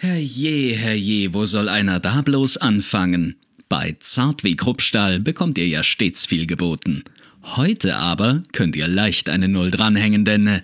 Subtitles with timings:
[0.00, 3.34] Herrje, herrje, wo soll einer da bloß anfangen?
[3.68, 7.02] Bei Zart wie Kruppstahl bekommt ihr ja stets viel geboten.
[7.42, 10.60] Heute aber könnt ihr leicht eine Null dranhängen, denn äh,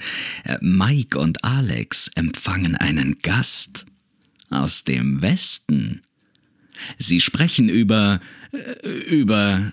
[0.61, 3.87] Mike und Alex empfangen einen Gast
[4.51, 6.03] aus dem Westen.
[6.99, 8.21] Sie sprechen über.
[8.53, 9.73] äh, über.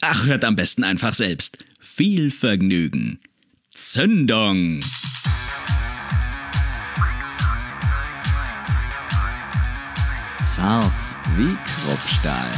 [0.00, 1.58] Ach, hört am besten einfach selbst.
[1.80, 3.18] Viel Vergnügen.
[3.72, 4.78] Zündung!
[10.42, 10.90] Zart
[11.36, 12.48] wie Kruppstahl.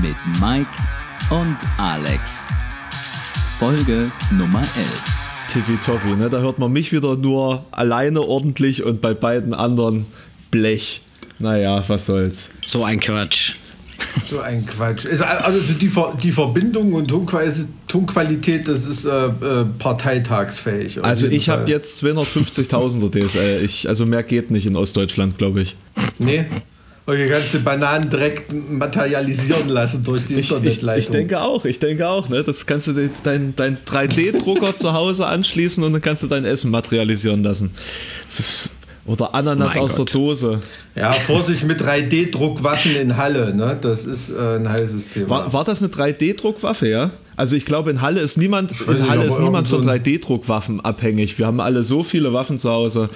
[0.00, 0.70] Mit Mike
[1.30, 2.48] und Alex.
[3.60, 5.46] Folge Nummer 11.
[5.52, 6.28] Tippitoppi, ne?
[6.28, 10.06] Da hört man mich wieder nur alleine ordentlich und bei beiden anderen
[10.50, 11.02] Blech.
[11.38, 12.50] Naja, was soll's.
[12.66, 13.54] So ein Quatsch.
[14.28, 15.06] So ein Quatsch.
[15.06, 15.90] Also die,
[16.22, 17.08] die Verbindung und
[17.88, 21.02] Tonqualität, das ist äh, äh, parteitagsfähig.
[21.04, 23.64] Also ich habe jetzt 250.000er DSL.
[23.64, 25.76] Ich, also mehr geht nicht in Ostdeutschland, glaube ich.
[26.18, 26.46] Nee.
[27.06, 31.00] Okay, kannst du Bananen direkt materialisieren lassen durch die Ich, ich, Internetleitung.
[31.00, 32.28] ich denke auch, ich denke auch.
[32.28, 32.44] Ne?
[32.44, 36.44] Das kannst du dein, dein, dein 3D-Drucker zu Hause anschließen und dann kannst du dein
[36.44, 37.72] Essen materialisieren lassen.
[39.10, 40.08] Oder Ananas Mein aus Gott.
[40.14, 40.62] der Dose.
[40.94, 43.76] Ja, Vorsicht mit 3D-Druckwaffen in Halle, ne?
[43.80, 45.28] Das ist äh, ein heißes Thema.
[45.30, 47.10] War, war das eine 3D-Druckwaffe, ja?
[47.36, 50.80] Also ich glaube, in Halle ist niemand, in Halle ist niemand von irgend so 3D-Druckwaffen
[50.80, 51.38] abhängig.
[51.38, 53.08] Wir haben alle so viele Waffen zu Hause.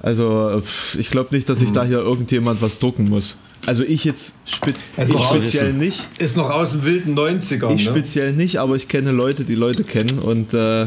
[0.00, 0.60] Also
[0.98, 3.36] ich glaube nicht, dass sich da hier irgendjemand was drucken muss.
[3.66, 5.78] Also ich jetzt spez Also ich speziell wissen.
[5.78, 6.04] nicht.
[6.18, 7.90] ist noch aus den wilden 90ern, Ich ne?
[7.90, 10.86] speziell nicht, aber ich kenne Leute, die Leute kennen und äh,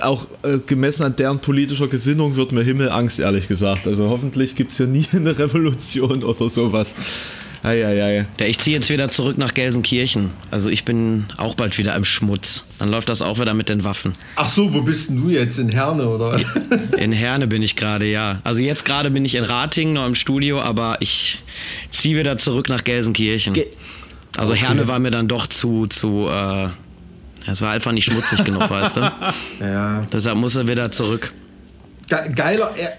[0.00, 3.86] auch äh, gemessen an deren politischer Gesinnung wird mir Himmelangst, ehrlich gesagt.
[3.86, 6.94] Also hoffentlich gibt es hier nie eine Revolution oder sowas.
[7.62, 8.24] Eieiei.
[8.38, 10.30] Ja, ich ziehe jetzt wieder zurück nach Gelsenkirchen.
[10.50, 12.64] Also ich bin auch bald wieder im Schmutz.
[12.78, 14.14] Dann läuft das auch wieder mit den Waffen.
[14.36, 15.58] Ach so, wo bist denn du jetzt?
[15.58, 16.44] In Herne oder was?
[16.96, 18.40] In Herne bin ich gerade, ja.
[18.44, 21.40] Also jetzt gerade bin ich in Ratingen noch im Studio, aber ich
[21.90, 23.52] ziehe wieder zurück nach Gelsenkirchen.
[23.52, 23.66] Ge-
[24.38, 26.68] also Herne war mir dann doch zu, zu, äh,
[27.46, 29.00] es war einfach nicht schmutzig genug, weißt du?
[29.60, 30.06] ja.
[30.12, 31.32] Deshalb muss er wieder zurück.
[32.08, 32.90] Ge geiler, er,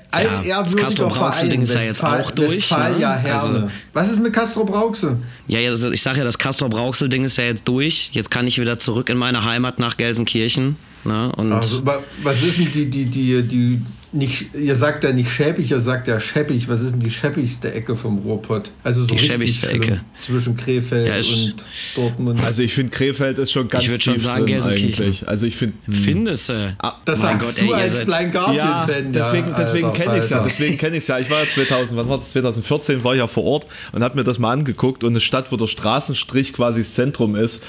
[0.63, 1.61] das altehrwürdiger Verein.
[1.61, 3.19] ist ja jetzt auch durch, Westfalia ne?
[3.21, 3.55] Herne.
[3.55, 5.17] Also- Was ist mit Castro Brauxel?
[5.47, 8.11] Ja, ja, also ich sage ja, das Castor-Brauxel-Ding ist ja jetzt durch.
[8.13, 10.77] Jetzt kann ich wieder zurück in meine Heimat nach Gelsenkirchen.
[11.03, 11.29] Ne?
[11.35, 13.81] Und Also, wa- was ist denn die, die, die, die,
[14.13, 16.67] nicht, ihr sagt ja nicht schäbig, ihr sagt ja scheppig.
[16.67, 18.71] Was ist denn die scheppigste Ecke vom Ruhrpott?
[18.83, 19.69] Also so Die richtig.
[19.69, 20.01] Ecke.
[20.19, 21.55] Zwischen Krefeld Ja, und
[21.95, 22.43] Dortmund.
[22.43, 25.27] Also ich finde Krefeld ist schon ganz Ich schon tief sagen, drin eigentlich.
[25.27, 26.75] Also ich finde findest du?
[27.05, 29.13] das mein sagst Gott, du ey, als Blind ja, Guardian-Fan.
[29.13, 30.43] deswegen, deswegen Alter kenne ich es ja.
[30.43, 31.19] Deswegen kenne ich ja.
[31.19, 32.29] Ich war ja 2000, wann war das?
[32.31, 35.51] 2014 war ich ja vor Ort und habe mir das mal angeguckt und eine Stadt,
[35.51, 37.63] wo der Straßenstrich quasi das Zentrum ist.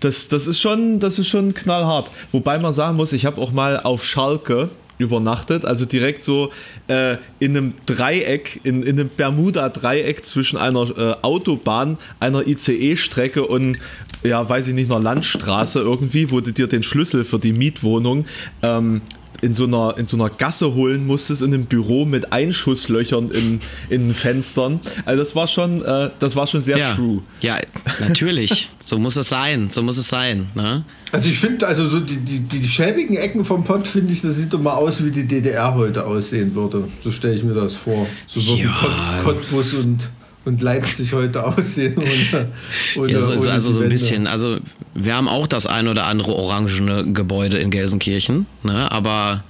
[0.00, 2.10] Das, das ist schon, das ist schon knallhart.
[2.32, 6.50] Wobei man sagen muss, ich habe auch mal auf Schalke übernachtet, also direkt so
[6.88, 13.78] äh, in einem Dreieck, in, in einem Bermuda-Dreieck zwischen einer äh, Autobahn, einer ICE-Strecke und
[14.24, 18.26] ja, weiß ich nicht, einer Landstraße irgendwie, wo du dir den Schlüssel für die Mietwohnung
[18.62, 19.02] ähm,
[19.40, 23.60] in so, einer, in so einer Gasse holen musstest, in einem Büro mit Einschusslöchern in,
[23.88, 24.80] in den Fenstern.
[25.04, 27.22] Also das war schon, äh, das war schon sehr Ja, true.
[27.40, 27.56] ja,
[28.00, 28.68] natürlich.
[28.84, 29.70] so muss es sein.
[29.70, 30.48] So muss es sein.
[30.54, 30.84] Ne?
[31.12, 34.36] Also ich finde, also so die, die, die schäbigen Ecken vom Pott, finde ich, das
[34.36, 36.88] sieht doch mal aus, wie die DDR heute aussehen würde.
[37.02, 38.06] So stelle ich mir das vor.
[38.26, 39.20] So würden Ja.
[39.22, 40.10] Cottbus und,
[40.48, 41.94] und Leipzig heute aussehen.
[41.96, 42.48] Ohne,
[42.96, 44.26] ohne, Ja, so, also die so ein bisschen.
[44.26, 44.58] Also
[44.94, 48.90] wir haben auch das ein oder andere orangene Gebäude in Gelsenkirchen, ne?
[48.90, 49.44] aber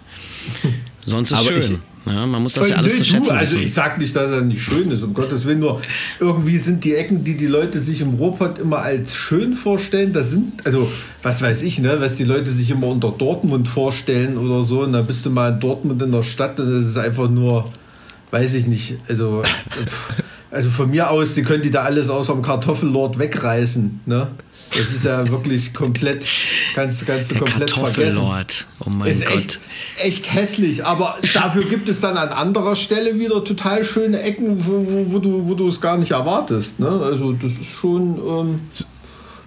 [1.06, 1.62] sonst ist Aber schön.
[1.62, 1.70] ich-
[2.12, 2.26] ne?
[2.26, 3.64] Man muss das ja Äh, alles nee, zu du, schätzen also wissen.
[3.66, 5.80] ich sag nicht, dass er nicht schön ist, um Gottes Willen, nur
[6.20, 10.30] irgendwie sind die Ecken, die die Leute sich im Ruhrpott immer als schön vorstellen, das
[10.30, 10.90] sind, also
[11.22, 14.92] was weiß ich, ne, was die Leute sich immer unter Dortmund vorstellen oder so, und
[14.94, 17.70] dann bist du mal in Dortmund in der Stadt und das ist einfach nur,
[18.30, 19.42] weiß ich nicht, also,
[19.86, 20.12] pff,
[20.50, 24.28] also von mir aus, die können die da alles außer dem Kartoffellord wegreißen, ne.
[24.70, 26.26] Das ist ja wirklich komplett,
[26.74, 28.18] kannst, kannst du Der komplett vergessen.
[28.18, 28.66] Kartoffellord.
[28.84, 29.34] Oh mein Ist Gott.
[29.34, 29.60] echt,
[29.96, 34.84] echt hässlich, aber dafür gibt es dann an anderer Stelle wieder total schöne Ecken, wo,
[34.86, 36.78] wo, wo, du, wo du es gar nicht erwartest.
[36.78, 36.88] Ne?
[36.88, 38.18] Also das ist schon...
[38.18, 38.56] Ähm,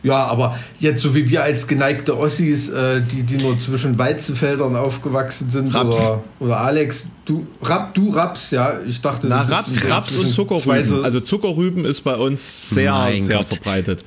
[0.03, 4.75] ja, aber jetzt so wie wir als geneigte Ossis, äh, die, die nur zwischen Weizenfeldern
[4.75, 5.95] aufgewachsen sind, Raps.
[5.95, 9.27] oder, oder Alex, du, Rap, du Raps, ja, ich dachte...
[9.27, 10.83] Na, Raps, Raps und Zuckerrüben.
[10.83, 13.47] so- Also Zuckerrüben ist bei uns sehr, Mein sehr Gott.
[13.47, 14.03] verbreitet.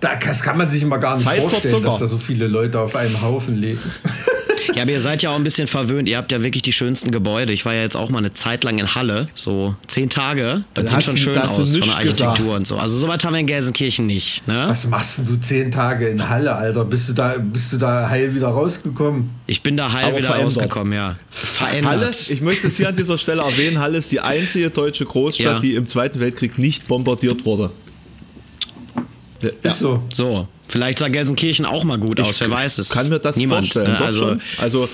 [0.00, 2.78] da, das kann man sich immer gar nicht Zeit vorstellen, dass da so viele Leute
[2.80, 3.80] auf einem Haufen leben.
[4.78, 6.08] Ja, aber ihr seid ja auch ein bisschen verwöhnt.
[6.08, 7.52] Ihr habt ja wirklich die schönsten Gebäude.
[7.52, 10.62] Ich war ja jetzt auch mal eine Zeit lang in Halle, so zehn Tage.
[10.74, 12.56] Das Da sieht schon schön aus von der Architektur gesagt.
[12.58, 12.76] und so.
[12.76, 14.46] Also sowas haben wir in Gelsenkirchen nicht.
[14.46, 14.66] Ne?
[14.68, 16.84] Was machst denn du zehn Tage in Halle, Alter?
[16.84, 19.30] Bist du da, bist du da heil wieder rausgekommen?
[19.48, 20.56] Ich bin da heil Aber wieder verändert.
[20.58, 21.16] rausgekommen, ja.
[21.28, 21.90] Verändert.
[21.92, 25.44] Halle, ich möchte es hier an dieser Stelle erwähnen, Halle ist die einzige deutsche Großstadt,
[25.44, 25.58] Ja.
[25.60, 27.70] die im Zweiten Weltkrieg nicht bombardiert wurde.
[29.42, 29.50] Ja.
[29.70, 30.02] Ist so.
[30.12, 32.90] So, vielleicht sah Gelsenkirchen auch mal gut aus, wer weiß es.
[32.90, 33.92] kann mir das Niemand, vorstellen.
[33.92, 33.98] ne?
[33.98, 34.40] Doch Also, schon.
[34.58, 34.88] Also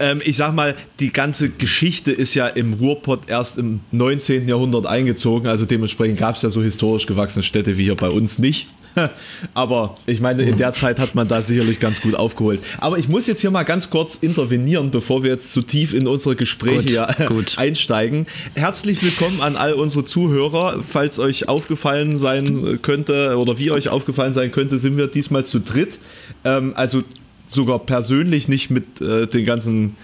[0.00, 4.48] ähm, ich sag mal, die ganze Geschichte ist ja im Ruhrpott erst im 19.
[4.48, 5.46] Jahrhundert eingezogen.
[5.48, 8.66] Also dementsprechend gab es ja so historisch gewachsene Städte wie hier bei uns nicht.
[9.54, 12.60] Aber ich meine, in der Zeit hat man da sicherlich ganz gut aufgeholt.
[12.78, 16.06] Aber ich muss jetzt hier mal ganz kurz intervenieren, bevor wir jetzt zu tief in
[16.06, 17.58] unsere Gespräche Gut, gut.
[17.58, 18.26] einsteigen.
[18.54, 20.82] Herzlich willkommen an all unsere Zuhörer.
[20.86, 25.60] Falls euch aufgefallen sein könnte oder wie euch aufgefallen sein könnte, sind wir diesmal zu
[25.60, 25.98] dritt.
[26.44, 27.02] Ähm, also
[27.46, 29.96] sogar persönlich nicht mit äh, den ganzen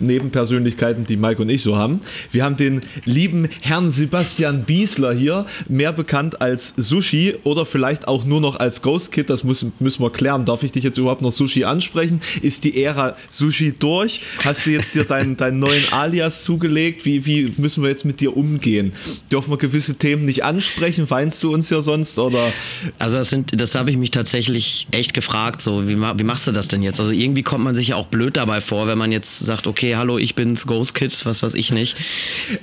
[0.00, 2.00] Nebenpersönlichkeiten, die Mike und ich so haben.
[2.30, 8.24] Wir haben den lieben Herrn Sebastian Biesler hier, mehr bekannt als Sushi oder vielleicht auch
[8.24, 9.30] nur noch als Ghost Kid.
[9.30, 10.44] Das muss, müssen wir klären.
[10.44, 12.20] Darf ich dich jetzt überhaupt noch Sushi ansprechen?
[12.42, 14.22] Ist die Ära Sushi durch?
[14.44, 17.04] Hast du jetzt hier deinen, deinen neuen Alias zugelegt?
[17.04, 18.92] Wie, wie müssen wir jetzt mit dir umgehen?
[19.30, 21.08] Dürfen wir gewisse Themen nicht ansprechen?
[21.10, 22.18] Weinst du uns ja sonst?
[22.18, 22.52] Oder
[22.98, 26.52] also das, sind, das habe ich mich tatsächlich echt gefragt, so, wie, wie machst du
[26.52, 27.00] das denn jetzt?
[27.00, 29.96] Also irgendwie kommt man sich ja auch blöd dabei vor, wenn man jetzt sagt, okay,
[29.96, 31.96] hallo, ich bin's, Ghost Kids, was weiß ich nicht.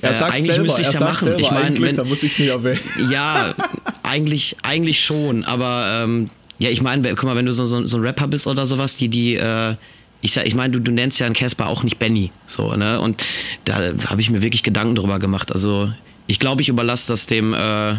[0.02, 1.24] er Äh, sagt eigentlich selber, müsste ich ja machen.
[1.26, 2.80] Selber, ich meine, wenn, da muss ich nicht erwähnen.
[3.10, 3.54] Ja,
[4.02, 7.96] eigentlich, eigentlich schon, aber ähm, ja, ich meine, guck mal, wenn du so, so, so
[7.96, 9.74] ein Rapper bist oder sowas, die, die, äh,
[10.20, 13.00] ich sag, ich meine, du, du nennst ja einen Casper auch nicht Benny, so, ne?
[13.00, 13.24] Und
[13.64, 15.52] da habe ich mir wirklich Gedanken drüber gemacht.
[15.52, 15.90] Also,
[16.26, 17.94] ich glaube, ich überlasse das dem, äh,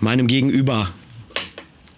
[0.00, 0.90] meinem Gegenüber.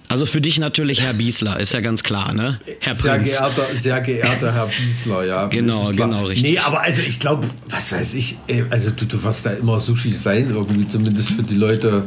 [0.08, 2.60] Also für dich natürlich Herr Biesler, ist ja ganz klar, ne?
[2.80, 3.30] Herr Sehr Prinz.
[3.30, 5.46] geehrter, sehr geehrter Herr Biesler, ja.
[5.48, 6.52] Genau, genau, richtig.
[6.52, 9.80] Nee, aber also ich glaube, was weiß ich, ey, also du, du wirst da immer
[9.80, 12.04] Sushi sein, irgendwie, zumindest für die Leute,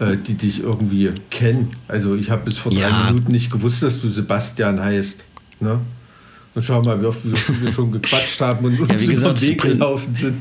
[0.00, 1.70] äh, die dich irgendwie kennen.
[1.88, 3.04] Also ich habe bis vor drei Ja.
[3.10, 5.24] Minuten nicht gewusst, dass du Sebastian heißt.
[5.60, 5.78] Ne?
[6.54, 9.48] Und schau mal, wie oft wir schon, gequatscht haben und uns wie über gesagt, den
[9.48, 10.40] Weg gelaufen sind.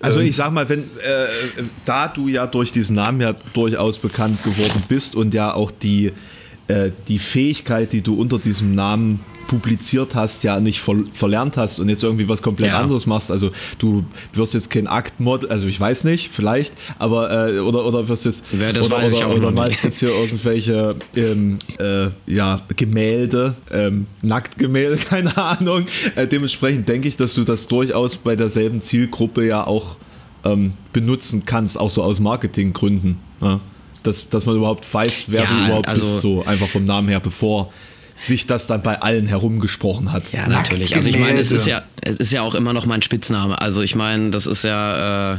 [0.00, 3.98] Also Ähm, ich sag mal, wenn äh, da du ja durch diesen Namen ja durchaus
[3.98, 6.12] bekannt geworden bist und ja auch die,
[6.68, 11.78] äh, die Fähigkeit, die du unter diesem Namen publiziert hast, ja nicht ver verlernt hast
[11.78, 12.80] und jetzt irgendwie was komplett Ja.
[12.80, 13.30] anderes machst.
[13.30, 18.08] Also du wirst jetzt kein Aktmod, also ich weiß nicht, vielleicht, aber äh, oder oder
[18.08, 21.58] wirst jetzt Ja, das oder, weiß ich oder, auch oder malst jetzt hier irgendwelche ähm,
[21.78, 25.86] äh, ja, Gemälde, ähm, Nacktgemälde, keine Ahnung.
[26.16, 29.96] Äh, dementsprechend denke ich, dass du das durchaus bei derselben Zielgruppe ja auch
[30.44, 33.18] ähm, benutzen kannst, auch so aus Marketinggründen.
[33.40, 33.60] Ja?
[34.06, 37.08] Dass, dass man überhaupt weiß, wer Ja, du überhaupt also- bist, so einfach vom Namen
[37.08, 37.72] her, bevor
[38.18, 40.32] sich das dann bei allen herumgesprochen hat.
[40.32, 40.94] Ja, natürlich.
[40.96, 43.60] Also ich meine, es ist ja, es ist ja auch immer noch mein Spitzname.
[43.60, 45.38] Also ich meine, das ist ja, äh,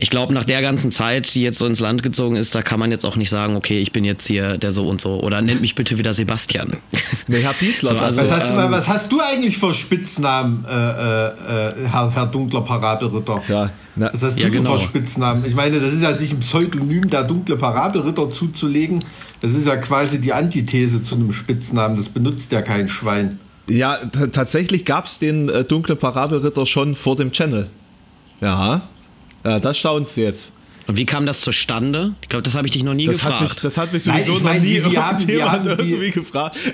[0.00, 2.78] ich glaube, nach der ganzen Zeit, die jetzt so ins Land gezogen ist, da kann
[2.78, 5.20] man jetzt auch nicht sagen, okay, ich bin jetzt hier der so und so.
[5.20, 6.76] Oder nennt mich bitte wieder Sebastian.
[7.30, 10.64] Nee, Herr Biesler, So, also- was, hast du, ähm, was hast du eigentlich für Spitznamen,
[10.64, 13.42] äh, äh, äh, Herr, Herr dunkler Parabelritter?
[13.48, 14.78] Ja, na, Was hast du Ja, genau.
[14.78, 15.44] für Spitznamen?
[15.46, 19.04] Ich meine, das ist ja sich ein Pseudonym der dunkle Parabelritter zuzulegen.
[19.42, 21.96] Das ist ja quasi die Antithese zu einem Spitznamen.
[21.96, 23.40] Das benutzt ja kein Schwein.
[23.66, 23.98] Ja,
[24.32, 27.68] tatsächlich gab es den äh, dunkle Parabelritter schon vor dem Channel.
[28.40, 28.80] Ja,
[29.44, 30.52] äh, das staunst du jetzt.
[30.86, 32.14] Und wie kam das zustande?
[32.22, 33.64] Ich glaube, das habe ich dich noch nie Das hat, mich, gefragt.
[33.64, 35.92] das hat mich Nein, sowieso ich meine, noch nie wir- haben- wir irgendjemand haben die-
[35.92, 36.56] irgendwie gefragt.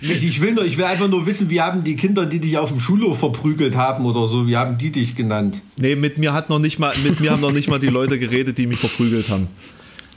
[0.00, 2.58] Ich, ich, will nur, ich will einfach nur wissen, wie haben die Kinder, die dich
[2.58, 5.62] auf dem Schulhof verprügelt haben oder so, wie haben die dich genannt?
[5.76, 8.18] Nee, mit mir hat noch nicht mal, mit mir haben noch nicht mal die Leute
[8.18, 9.48] geredet, die mich verprügelt haben.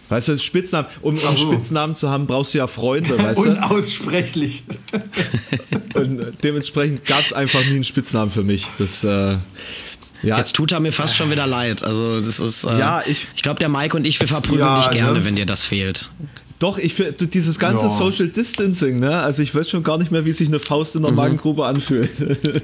[0.10, 1.36] Weißt du, Spitznamen, um, um.
[1.36, 3.44] Spitznamen zu haben, brauchst du ja Freunde, weißt du?
[3.52, 4.64] Unaussprechlich.
[5.94, 8.66] Und dementsprechend gab es einfach nie einen Spitznamen für mich.
[8.80, 9.38] Das, äh,
[10.24, 11.84] ja, Jetzt tut er mir fast schon wieder leid.
[11.84, 12.64] Also das ist.
[12.64, 15.26] Äh, Ja, ich- Ich glaube, der Mike und ich, wir verprügeln Ja, dich gerne, ne?
[15.26, 16.10] wenn dir das fehlt.
[16.60, 17.90] doch, ich finde dieses ganze Ja.
[17.92, 19.20] Social Distancing, ne?
[19.20, 21.18] Also ich weiß schon gar nicht mehr, wie sich eine Faust in der Mhm.
[21.18, 22.10] Magengrube anfühlt.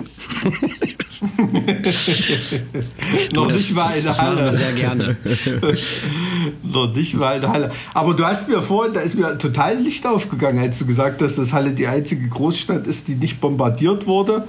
[3.32, 4.58] Noch Das- nicht mal in der das machen wir Halle.
[4.58, 5.18] sehr gerne.
[6.64, 7.72] Noch nicht mal in der Halle.
[7.94, 11.38] Aber du hast mir vorhin, da ist mir total Licht aufgegangen, als du gesagt hast,
[11.38, 14.44] dass Halle die einzige Großstadt ist, die nicht bombardiert wurde.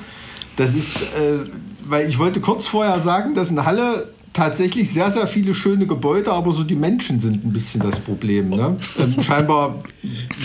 [0.56, 1.44] Das ist, äh,
[1.86, 6.32] weil ich wollte kurz vorher sagen, dass in Halle tatsächlich sehr, sehr viele schöne Gebäude,
[6.32, 8.50] aber so die Menschen sind ein bisschen das Problem.
[8.50, 8.76] Ne?
[8.98, 9.78] Ähm, scheinbar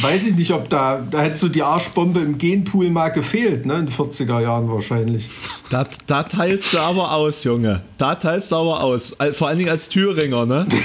[0.01, 3.74] weiß ich nicht, ob da, da hätte so die Arschbombe im Genpool mal gefehlt, ne?
[3.74, 5.29] in den 40er Jahren wahrscheinlich.
[5.72, 7.81] da, da teilst du aber aus, Junge.
[7.98, 9.15] Da teilst du aber aus.
[9.34, 10.65] Vor allen Dingen als Thüringer, ne?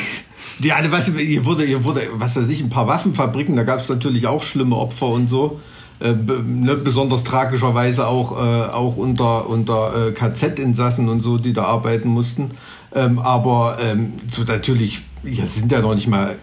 [0.62, 3.88] Ja, was, hier wurde, hier wurde, was weiß ich, ein paar Waffenfabriken, da gab es
[3.88, 5.60] natürlich auch schlimme Opfer und so.
[6.04, 6.14] Äh,
[6.46, 12.08] ne, besonders tragischerweise auch, äh, auch unter, unter äh, KZ-Insassen und so, die da arbeiten
[12.08, 12.50] mussten.
[12.94, 16.36] Ähm, aber ähm, so natürlich, ja, sind ja noch nicht mal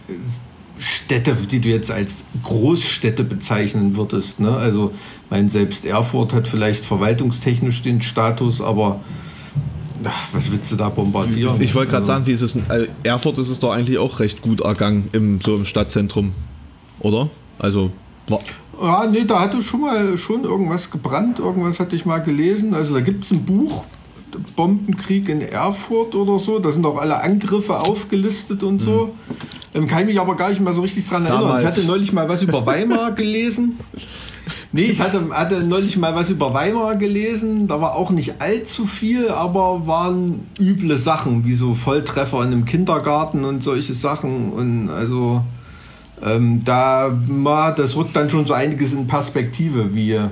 [0.78, 4.40] Städte, die du jetzt als Großstädte bezeichnen würdest.
[4.40, 4.50] Ne?
[4.56, 4.92] Also,
[5.30, 9.00] mein selbst Erfurt hat vielleicht verwaltungstechnisch den Status, aber
[10.04, 11.62] ach, was willst du da bombardieren?
[11.62, 14.00] Ich wollte gerade Also, sagen, wie ist es in äh, Erfurt ist es doch eigentlich
[14.00, 16.34] auch recht gut ergangen im, so im Stadtzentrum,
[17.00, 17.30] oder?
[17.60, 17.92] Also,
[18.28, 18.40] wa-
[18.82, 22.74] Ja, nee, da hatte schon mal schon irgendwas gebrannt, irgendwas hatte ich mal gelesen.
[22.74, 23.84] Also da gibt es ein Buch,
[24.56, 26.60] Bombenkrieg in Erfurt oder so.
[26.60, 29.14] Da sind auch alle Angriffe aufgelistet und so.
[29.74, 31.42] Ähm, kann ich mich aber gar nicht mehr so richtig dran erinnern.
[31.44, 31.64] Damals.
[31.64, 33.80] Ich hatte neulich mal was über Weimar gelesen.
[34.74, 37.68] Nee, ich hatte, hatte neulich mal was über Weimar gelesen.
[37.68, 42.66] Da war auch nicht allzu viel, aber waren üble Sachen, wie so Volltreffer in einem
[42.66, 44.54] Kindergarten und solche Sachen.
[44.54, 45.42] Und also
[46.24, 50.30] ähm, da, ma, das rückt dann schon so einiges in Perspektive, wie, äh,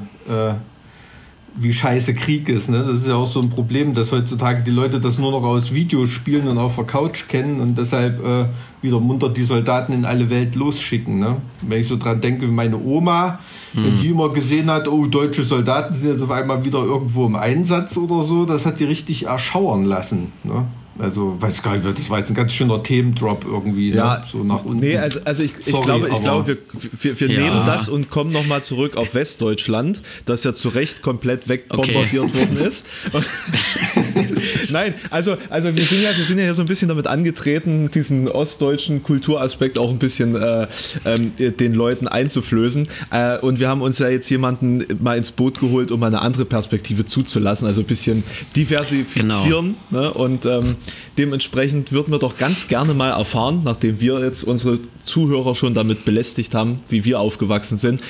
[1.56, 2.70] wie scheiße Krieg ist.
[2.70, 2.80] Ne?
[2.80, 5.74] Das ist ja auch so ein Problem, dass heutzutage die Leute das nur noch aus
[5.74, 8.46] Videospielen und auf der Couch kennen und deshalb äh,
[8.82, 11.20] wieder munter die Soldaten in alle Welt losschicken.
[11.20, 11.38] Ne?
[11.62, 13.40] Wenn ich so dran denke, wie meine Oma,
[13.74, 17.36] wenn die immer gesehen hat, oh, deutsche Soldaten sind jetzt auf einmal wieder irgendwo im
[17.36, 20.32] Einsatz oder so, das hat die richtig erschauern lassen.
[20.44, 20.66] Ne?
[21.00, 24.24] Also, weiß gar nicht, das war jetzt ein ganz schöner Themendrop irgendwie, ja, ne?
[24.30, 24.82] so nach unten.
[24.82, 26.58] Nee, also, also ich, ich Sorry, glaube, ich glaube wir,
[27.02, 27.42] wir, wir Ja.
[27.42, 32.40] nehmen das und kommen nochmal zurück auf Westdeutschland, das ja zu Recht komplett wegbombardiert Okay.
[32.40, 32.86] worden ist.
[34.72, 37.90] Nein, also, also wir, sind ja, wir sind ja hier so ein bisschen damit angetreten,
[37.94, 40.68] diesen ostdeutschen Kulturaspekt auch ein bisschen äh,
[41.06, 42.88] ähm, den Leuten einzuflößen.
[43.12, 46.22] Äh, und wir haben uns ja jetzt jemanden mal ins Boot geholt, um mal eine
[46.22, 48.24] andere Perspektive zuzulassen, also ein bisschen
[48.56, 49.76] diversifizieren.
[49.92, 50.12] Ne?
[50.12, 50.76] Und ähm,
[51.18, 56.06] dementsprechend würden wir doch ganz gerne mal erfahren, nachdem wir jetzt unsere Zuhörer schon damit
[56.06, 58.02] belästigt haben, wie wir aufgewachsen sind.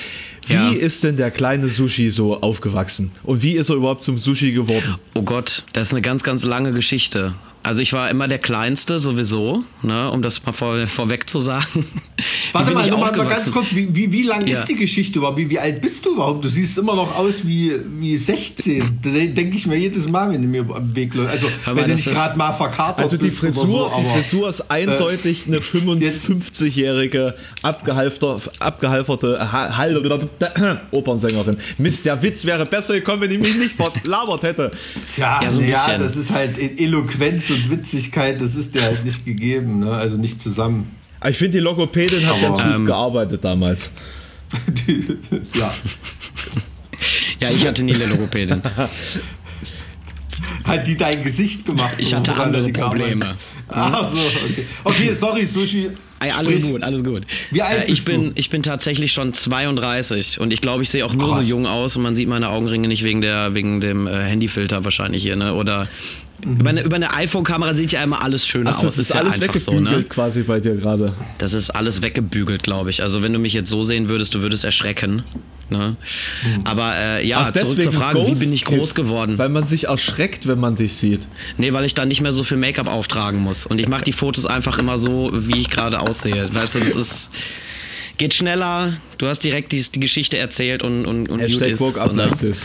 [0.50, 0.70] Wie Ja.
[0.72, 3.12] ist denn der kleine Sushi so aufgewachsen?
[3.22, 4.96] Und wie ist er überhaupt zum Sushi geworden?
[5.14, 7.34] Oh Gott, das ist eine ganz, ganz lange Geschichte.
[7.62, 11.66] Also ich war immer der Kleinste sowieso, ne, um das mal vor, vorweg zu sagen.
[11.84, 14.58] Wie Warte mal, mal, ganz kurz, wie, wie, wie lang Ja.
[14.58, 15.36] ist die Geschichte überhaupt?
[15.36, 16.42] Wie, wie alt bist du überhaupt?
[16.42, 18.98] Du siehst immer noch aus wie, wie 16.
[19.02, 21.32] Da denke ich mir jedes Mal, wenn du mir am Weg läufst.
[21.34, 23.92] Also, mal, wenn du nicht gerade mal verkatert Also die bist oder Frisur, so, die
[24.06, 29.52] aber äh, Frisur ist eindeutig eine 55-jährige abgehalfter, abgehalferte
[30.40, 31.56] Hall- Opernsängerin.
[31.78, 34.70] Mist, der Witz wäre besser gekommen, wenn ich mich nicht verlabert hätte.
[35.08, 39.24] Tja, Ja, so ja, das ist halt Eloquenz und Witzigkeit, das ist dir halt nicht
[39.24, 39.90] gegeben, ne?
[39.92, 40.90] also nicht zusammen.
[41.20, 43.90] Aber ich finde, die Logopädin hat ganz gut ähm, gearbeitet damals.
[45.54, 45.72] ja.
[47.40, 48.62] Ja, ich hatte nie eine Logopädin.
[50.64, 51.94] Hat die dein Gesicht gemacht?
[51.98, 52.72] Ich hatte andere die?
[52.72, 53.36] Probleme.
[53.68, 54.66] Ach so, okay.
[54.84, 55.90] Okay, sorry, Sushi.
[56.20, 56.72] Ey, alles Sprich.
[56.72, 57.22] gut, alles gut.
[57.50, 58.12] Wie alt äh, ich bist du?
[58.12, 61.40] bin, Ich bin tatsächlich schon 32 und ich glaube, ich sehe auch nur Krass.
[61.42, 64.84] so jung aus und man sieht meine Augenringe nicht wegen, der, wegen dem äh, Handyfilter
[64.84, 65.54] wahrscheinlich hier, ne?
[65.54, 65.88] Oder
[66.42, 68.80] über eine, über eine iPhone-Kamera sieht ja immer alles schöner aus.
[68.80, 70.02] das ist ja alles einfach so, ne?
[70.08, 71.12] quasi bei dir gerade.
[71.38, 73.02] Das ist alles weggebügelt, glaube ich.
[73.02, 75.22] Also wenn du mich jetzt so sehen würdest, du würdest erschrecken.
[75.70, 75.96] Ne?
[76.64, 79.38] Aber äh, ja, Ach, zurück zur Frage, wie bin ich groß geworden?
[79.38, 81.20] Weil man sich erschreckt, wenn man dich sieht.
[81.56, 83.66] Nee, weil ich dann nicht mehr so viel Make-up auftragen muss.
[83.66, 86.52] Und ich mache die Fotos einfach immer so, wie ich gerade aussehe.
[86.52, 87.30] Weißt du, das ist.
[88.18, 91.78] Geht schneller, du hast direkt die, die Geschichte erzählt und, und, und gut Hashtag ist.
[91.78, 92.62] Burg Und, Atlantis.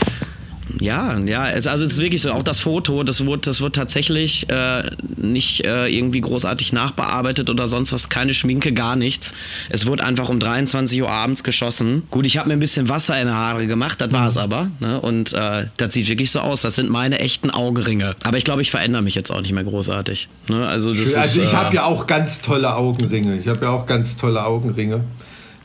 [0.80, 2.32] Ja, ja, es, also es ist wirklich so.
[2.32, 7.68] Auch das Foto, das wird, das wird tatsächlich äh, nicht äh, irgendwie großartig nachbearbeitet oder
[7.68, 9.32] sonst was, keine Schminke, gar nichts.
[9.70, 12.02] Es wird einfach um 23 Uhr abends geschossen.
[12.10, 14.68] Gut, ich habe mir ein bisschen Wasser in die Haare gemacht, das war es aber.
[14.80, 15.00] Ne?
[15.00, 16.62] Und äh, das sieht wirklich so aus.
[16.62, 18.16] Das sind meine echten Augenringe.
[18.24, 20.28] Aber ich glaube, ich verändere mich jetzt auch nicht mehr großartig.
[20.48, 20.66] Ne?
[20.66, 23.36] Also, das Also ist, ich äh, habe ja auch ganz tolle Augenringe.
[23.36, 25.04] Ich habe ja auch ganz tolle Augenringe.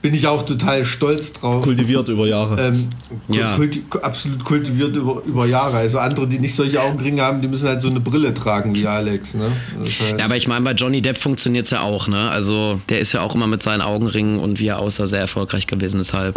[0.01, 1.63] Bin ich auch total stolz drauf.
[1.63, 2.59] Kultiviert über Jahre.
[2.59, 2.89] Ähm,
[3.29, 3.55] kul- Ja.
[3.55, 5.77] kulti absolut kultiviert über, über Jahre.
[5.77, 8.87] Also andere, die nicht solche Augenringe haben, die müssen halt so eine Brille tragen wie
[8.87, 9.35] Alex.
[9.35, 9.51] Ne?
[9.79, 12.31] Das halt Ja, aber ich meine, bei Johnny Depp funktioniert es ja auch, ne?
[12.31, 15.67] Also der ist ja auch immer mit seinen Augenringen und wie er aussah, sehr erfolgreich
[15.67, 16.33] gewesen, deshalb.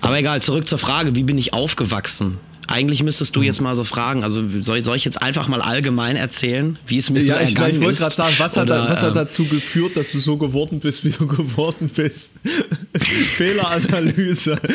[0.00, 2.38] Aber egal, zurück zur Frage, wie bin ich aufgewachsen?
[2.70, 6.14] Eigentlich müsstest du jetzt mal so fragen, also soll, soll ich jetzt einfach mal allgemein
[6.14, 7.98] erzählen, wie es mir so ja, ich, ergangen ich wollte ist?
[7.98, 11.04] gerade sagen, was, hat, Oder, was hat ähm, dazu geführt, dass du so geworden bist,
[11.04, 12.30] wie du geworden bist?
[13.36, 14.56] Fehleranalyse.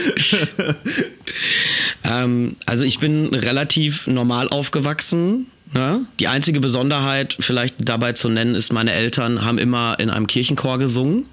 [2.03, 5.47] Ähm, also ich bin relativ normal aufgewachsen.
[5.73, 6.05] Ne?
[6.19, 10.77] Die einzige Besonderheit vielleicht dabei zu nennen ist, meine Eltern haben immer in einem Kirchenchor
[10.77, 11.25] gesungen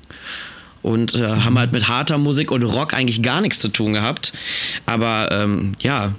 [0.80, 4.32] und äh, haben halt mit harter Musik und Rock eigentlich gar nichts zu tun gehabt.
[4.86, 6.14] Aber ähm, ja,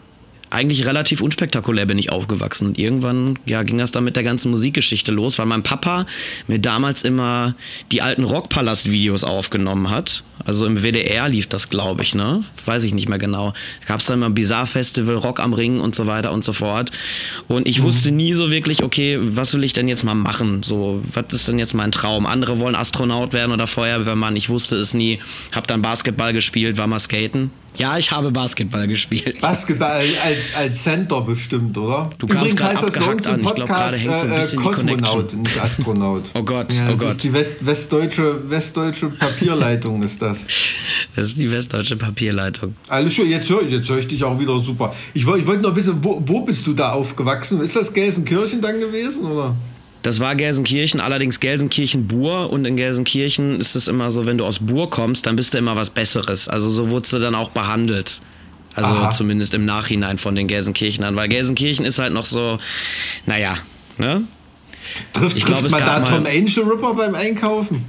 [0.54, 2.68] eigentlich relativ unspektakulär bin ich aufgewachsen.
[2.68, 6.06] Und irgendwann ja, ging das dann mit der ganzen Musikgeschichte los, weil mein Papa
[6.48, 7.56] mir damals immer
[7.92, 10.24] die alten Rockpalast-Videos aufgenommen hat.
[10.46, 12.44] Also im WDR lief das, glaube ich, ne?
[12.66, 13.54] Weiß ich nicht mehr genau.
[13.82, 16.54] Da gab es dann mal Bizarre Festival, Rock am Ring und so weiter und so
[16.54, 16.92] fort.
[17.48, 17.84] Und ich mhm.
[17.84, 20.64] wusste nie so wirklich, okay, was will ich denn jetzt mal machen?
[20.64, 22.26] So, was ist denn jetzt mein Traum?
[22.26, 24.36] Andere wollen Astronaut werden oder Feuerwehrmann.
[24.36, 25.20] Ich wusste es nie.
[25.54, 27.52] Hab dann Basketball gespielt, war mal skaten.
[27.76, 29.42] Ja, ich habe Basketball gespielt.
[29.42, 32.12] Basketball als, als Center bestimmt, oder?
[32.20, 36.24] Du Übrigens heißt das bei uns im Podcast glaub, so äh, Kosmonaut, nicht Astronaut.
[36.34, 37.12] oh Gott, ja, oh Gott.
[37.12, 40.46] Ist die West, westdeutsche, westdeutsche Papierleitung ist das.
[41.16, 42.76] Das ist die westdeutsche Papierleitung.
[42.90, 44.94] Alles schön, jetzt höre jetzt hör ich dich auch wieder super.
[45.14, 47.60] Ich, wollte noch wissen, wo, wo bist du da aufgewachsen?
[47.62, 49.56] Ist das Gelsenkirchen dann gewesen, oder?
[50.04, 54.60] Das war Gelsenkirchen, allerdings Gelsenkirchen-Bur und in Gelsenkirchen ist es immer so, wenn du aus
[54.60, 56.50] Bur kommst, dann bist du immer was Besseres.
[56.50, 58.20] Also so wurdest du dann auch behandelt.
[58.76, 59.12] Also Aha.
[59.12, 62.60] zumindest im Nachhinein von den Gelsenkirchenern, weil Gelsenkirchen ist halt noch so,
[63.26, 63.58] naja,
[63.98, 64.24] ne?
[65.14, 67.86] Trifft, ich trifft glaub, man da Tom Angel Ripper beim Einkaufen?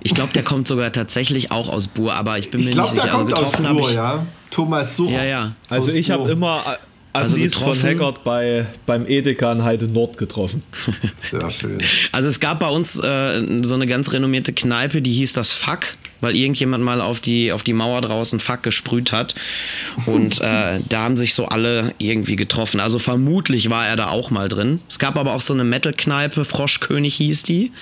[0.00, 2.92] Ich glaube, der kommt sogar tatsächlich auch aus Bur, aber ich bin ich mir glaub,
[2.92, 3.06] nicht sicher.
[3.06, 4.26] Ich glaube, der kommt also aus Bur, ja.
[4.50, 5.10] Thomas Such.
[5.10, 5.52] Ja, ja.
[5.68, 6.62] Also ich habe immer
[7.14, 10.62] also Assis also von Haggard bei, beim Edeka in Heide Nord getroffen.
[11.16, 11.80] Sehr schön.
[12.12, 15.96] Also es gab bei uns äh, so eine ganz renommierte Kneipe, die hieß das Fuck
[16.24, 19.34] weil irgendjemand mal auf die, auf die Mauer draußen Fuck gesprüht hat.
[20.06, 22.80] Und äh, da haben sich so alle irgendwie getroffen.
[22.80, 24.80] Also vermutlich war er da auch mal drin.
[24.88, 27.72] Es gab aber auch so eine Metal-Kneipe, Froschkönig hieß die.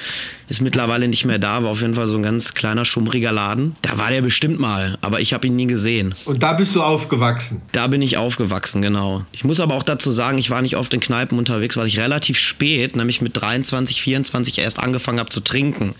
[0.48, 3.76] Ist mittlerweile nicht mehr da, war auf jeden Fall so ein ganz kleiner, schummriger Laden.
[3.80, 6.14] Da war der bestimmt mal, aber ich habe ihn nie gesehen.
[6.26, 7.62] Und da bist du aufgewachsen?
[7.72, 9.24] Da bin ich aufgewachsen, genau.
[9.32, 11.98] Ich muss aber auch dazu sagen, ich war nicht oft in Kneipen unterwegs, weil ich
[11.98, 15.94] relativ spät, nämlich mit 23, 24 erst angefangen habe zu trinken.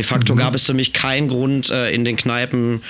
[0.00, 0.38] De facto mhm.
[0.38, 2.80] gab es für mich keinen Grund, äh, in den Kneipen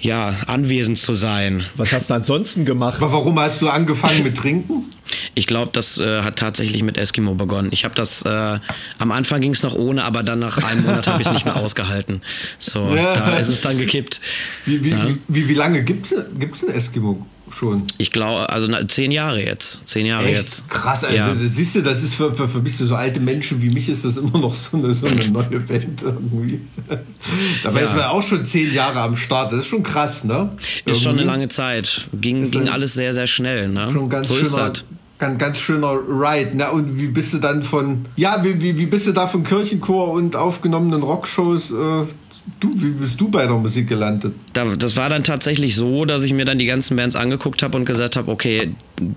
[0.00, 1.64] ja, anwesend zu sein.
[1.76, 3.00] Was hast du ansonsten gemacht?
[3.00, 4.86] Aber warum hast du angefangen mit Trinken?
[5.36, 7.68] Ich glaube, das äh, hat tatsächlich mit Eskimo begonnen.
[7.70, 8.58] Ich habe das, äh,
[8.98, 11.44] am Anfang ging es noch ohne, aber dann nach einem Monat habe ich es nicht
[11.44, 12.22] mehr ausgehalten.
[12.58, 13.14] So, ja.
[13.14, 14.20] da ist es dann gekippt.
[14.64, 15.08] Wie, wie, ja.
[15.28, 16.14] wie, wie lange gibt es
[16.64, 17.24] ein Eskimo?
[17.50, 17.84] Schon.
[17.98, 19.86] Ich glaube, also na, zehn Jahre jetzt.
[19.86, 20.36] Zehn Jahre Echt?
[20.36, 20.68] jetzt.
[20.68, 21.16] Krass, Alter.
[21.16, 21.34] Ja.
[21.34, 24.16] Siehst du, das ist für, für, für mich so alte Menschen wie mich ist das
[24.16, 26.60] immer noch so eine, so eine neue Band irgendwie.
[27.62, 27.86] Dabei ja.
[27.86, 29.52] ist man auch schon zehn Jahre am Start.
[29.52, 30.34] Das ist schon krass, ne?
[30.34, 30.90] Irgendwie.
[30.90, 32.08] Ist schon eine lange Zeit.
[32.12, 33.90] Ging, ging alles sehr, sehr schnell, ne?
[33.90, 34.84] Schon ganz so schöner, ist das.
[35.18, 36.50] Ganz, ganz schöner Ride.
[36.54, 39.44] Na, und wie bist du dann von, ja, wie, wie, wie bist du da von
[39.44, 41.74] Kirchenchor und aufgenommenen Rockshows äh,
[42.60, 44.34] Du, wie bist du bei der Musik gelandet?
[44.52, 47.84] das war dann tatsächlich so, dass ich mir dann die ganzen Bands angeguckt habe und
[47.84, 48.70] gesagt habe, okay,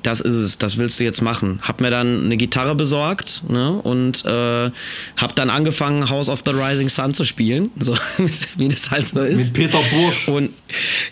[0.03, 1.59] das ist es, das willst du jetzt machen.
[1.61, 4.71] Hab mir dann eine Gitarre besorgt ne, und äh,
[5.15, 7.95] hab dann angefangen, House of the Rising Sun zu spielen, so
[8.57, 9.55] wie das halt so ist.
[9.57, 10.27] Mit Peter Bursch.
[10.27, 10.49] Und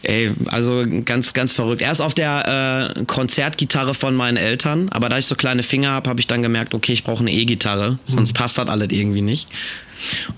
[0.02, 1.82] ey, also ganz, ganz verrückt.
[1.82, 6.10] Erst auf der äh, Konzertgitarre von meinen Eltern, aber da ich so kleine Finger habe,
[6.10, 8.36] habe ich dann gemerkt, okay, ich brauche eine E-Gitarre, sonst hm.
[8.36, 9.48] passt das alles irgendwie nicht.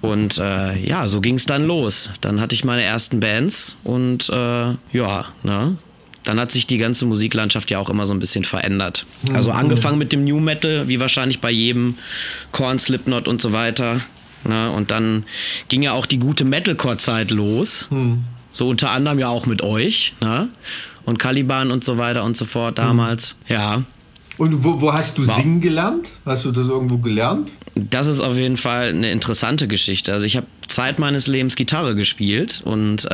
[0.01, 2.11] Und äh, ja, so ging es dann los.
[2.21, 5.77] Dann hatte ich meine ersten Bands und äh, ja, ne?
[6.23, 9.05] Dann hat sich die ganze Musiklandschaft ja auch immer so ein bisschen verändert.
[9.33, 11.95] Also angefangen mit dem New Metal, wie wahrscheinlich bei jedem
[12.51, 14.01] Korn, Slipknot und so weiter.
[14.43, 14.71] Ne?
[14.71, 15.23] Und dann
[15.69, 17.87] ging ja auch die gute Metalcore-Zeit los.
[17.89, 18.25] Hm.
[18.51, 20.13] So unter anderem ja auch mit euch.
[20.21, 20.49] Ne?
[21.05, 23.35] Und Caliban und so weiter und so fort damals.
[23.47, 23.55] Hm.
[23.55, 23.83] Ja.
[24.37, 26.11] Und wo, wo hast du singen gelernt?
[26.25, 27.51] Hast du das irgendwo gelernt?
[27.89, 30.13] Das ist auf jeden Fall eine interessante Geschichte.
[30.13, 33.09] Also ich habe Zeit meines Lebens Gitarre gespielt und äh,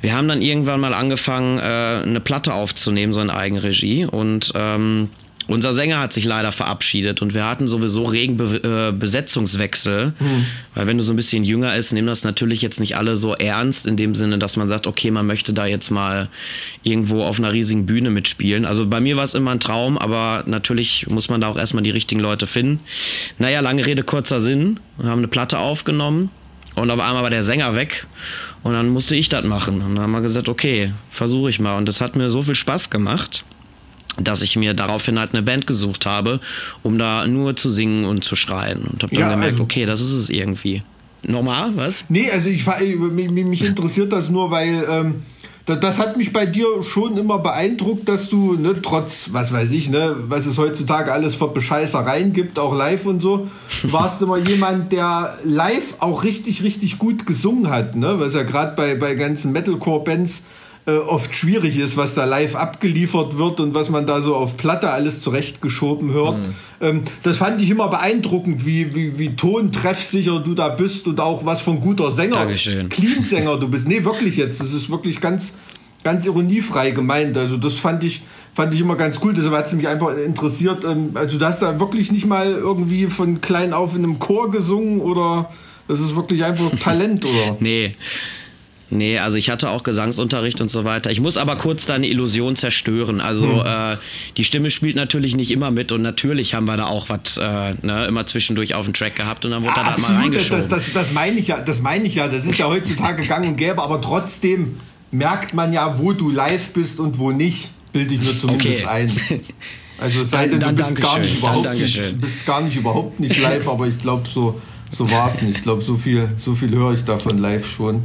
[0.00, 4.04] wir haben dann irgendwann mal angefangen, äh, eine Platte aufzunehmen, so in Eigenregie.
[4.04, 5.10] Und ähm,
[5.48, 10.46] unser Sänger hat sich leider verabschiedet und wir hatten sowieso regen Be äh, Besetzungswechsel, mhm.
[10.74, 13.34] weil wenn du so ein bisschen jünger ist, nehmen das natürlich jetzt nicht alle so
[13.34, 16.28] ernst in dem Sinne, dass man sagt, okay, man möchte da jetzt mal
[16.82, 18.66] irgendwo auf einer riesigen Bühne mitspielen.
[18.66, 21.82] Also bei mir war es immer ein Traum, aber natürlich muss man da auch erstmal
[21.82, 22.80] die richtigen Leute finden.
[23.38, 24.78] Naja, lange Rede, kurzer Sinn.
[24.98, 26.30] Wir haben eine Platte aufgenommen
[26.74, 28.06] und auf einmal war der Sänger weg
[28.62, 29.80] und dann musste ich das machen.
[29.80, 31.78] Und dann haben wir gesagt, okay, versuche ich mal.
[31.78, 33.44] Und das hat mir so viel Spaß gemacht
[34.20, 36.40] dass ich mir daraufhin halt eine Band gesucht habe,
[36.82, 38.80] um da nur zu singen und zu schreien.
[38.80, 40.82] Und habe dann ja, gemerkt, also, okay, das ist es irgendwie.
[41.22, 42.04] Nochmal, was?
[42.08, 42.64] Nee, also ich,
[42.96, 45.22] mich, mich interessiert das nur, weil ähm,
[45.76, 49.90] das hat mich bei dir schon immer beeindruckt, dass du, ne, trotz, was weiß ich,
[49.90, 53.48] ne, was es heutzutage alles für Bescheißereien gibt, auch live und so,
[53.82, 58.74] warst immer jemand, der live auch richtig, richtig gut gesungen hat, ne, was ja gerade
[58.76, 60.42] bei, bei ganzen Metalcore-Bands
[60.88, 64.56] äh, oft schwierig ist, was da live abgeliefert wird und was man da so auf
[64.56, 66.38] Platte alles zurechtgeschoben hört.
[66.38, 66.54] Mhm.
[66.80, 71.44] Ähm, das fand ich immer beeindruckend, wie, wie, wie tontreffsicher du da bist und auch
[71.44, 72.88] was von guter Sänger, Dankeschön.
[72.88, 73.86] Clean-Sänger du bist.
[73.86, 74.60] Nee, wirklich jetzt.
[74.60, 75.52] Das ist wirklich ganz,
[76.04, 77.36] ganz ironiefrei gemeint.
[77.36, 78.22] Also das fand ich,
[78.54, 79.34] fand ich immer ganz cool.
[79.34, 80.86] Deshalb hat es mich einfach interessiert.
[80.86, 84.50] Ähm, also du hast da wirklich nicht mal irgendwie von klein auf in einem Chor
[84.50, 85.50] gesungen oder
[85.88, 87.56] Das ist wirklich einfach Talent, oder?
[87.60, 87.94] Nee.
[88.90, 91.10] Nee, also ich hatte auch Gesangsunterricht und so weiter.
[91.10, 93.20] Ich muss aber kurz deine Illusion zerstören.
[93.20, 93.94] Also hm.
[93.94, 93.96] äh,
[94.36, 97.74] die Stimme spielt natürlich nicht immer mit und natürlich haben wir da auch was äh,
[97.82, 100.68] ne, immer zwischendurch auf dem Track gehabt und dann wurde ah, da mal reingeschoben.
[100.68, 102.28] Das, das, das meine ich ja, das meine ich ja.
[102.28, 106.70] Das ist ja heutzutage gang und gäbe, aber trotzdem merkt man ja, wo du live
[106.70, 107.70] bist und wo nicht.
[107.92, 108.86] Bilde ich mir zumindest okay.
[108.86, 109.12] ein.
[110.00, 113.66] Also sei denn, du bist gar, nicht überhaupt nicht, bist gar nicht überhaupt nicht live,
[113.66, 115.56] aber ich glaube, so, so war es nicht.
[115.56, 118.02] Ich glaube, so viel, so viel höre ich davon live schon.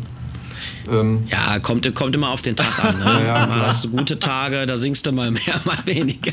[0.90, 3.00] Ähm ja, kommt, kommt immer auf den Tag an.
[3.00, 3.06] Ne?
[3.06, 6.32] ja, ja, mal hast du gute Tage, da singst du mal mehr, mal weniger.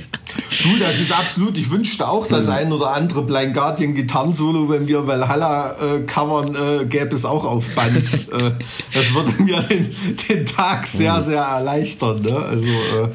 [0.62, 1.56] Du, das ist absolut.
[1.56, 2.52] Ich wünschte auch, dass hm.
[2.52, 7.44] ein oder andere Blind Guardian Gitarrensolo, wenn wir Valhalla äh, covern, äh, gäbe es auch
[7.44, 7.96] auf Band.
[8.14, 8.52] äh,
[8.92, 9.94] das würde mir den,
[10.28, 11.22] den Tag sehr, hm.
[11.22, 12.20] sehr erleichtern.
[12.22, 12.36] Ne?
[12.36, 13.08] Also äh,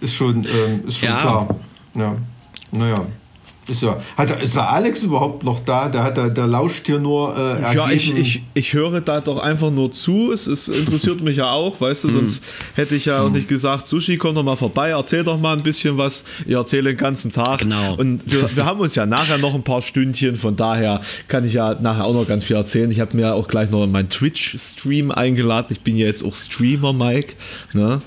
[0.00, 1.18] ist schon, ähm, ist schon ja.
[1.18, 1.48] klar.
[1.94, 2.16] Ja.
[2.70, 3.06] Naja.
[3.68, 5.88] Ist ja, hat, ist der Alex überhaupt noch da?
[5.88, 7.74] Der, hat, der, der lauscht hier nur äh.
[7.74, 10.32] Ja, ich, ich, ich höre da doch einfach nur zu.
[10.32, 12.14] Es, es interessiert mich ja auch, weißt du, hm.
[12.14, 12.44] sonst
[12.74, 13.34] hätte ich ja auch hm.
[13.34, 16.24] nicht gesagt, Sushi, komm doch mal vorbei, erzähl doch mal ein bisschen was.
[16.44, 17.60] Ich erzähle den ganzen Tag.
[17.60, 17.94] Genau.
[17.94, 21.54] Und wir, wir haben uns ja nachher noch ein paar Stündchen, von daher kann ich
[21.54, 22.90] ja nachher auch noch ganz viel erzählen.
[22.90, 25.68] Ich habe mir auch gleich noch meinen Twitch-Stream eingeladen.
[25.70, 27.34] Ich bin ja jetzt auch Streamer, Mike.
[27.74, 28.00] Ne?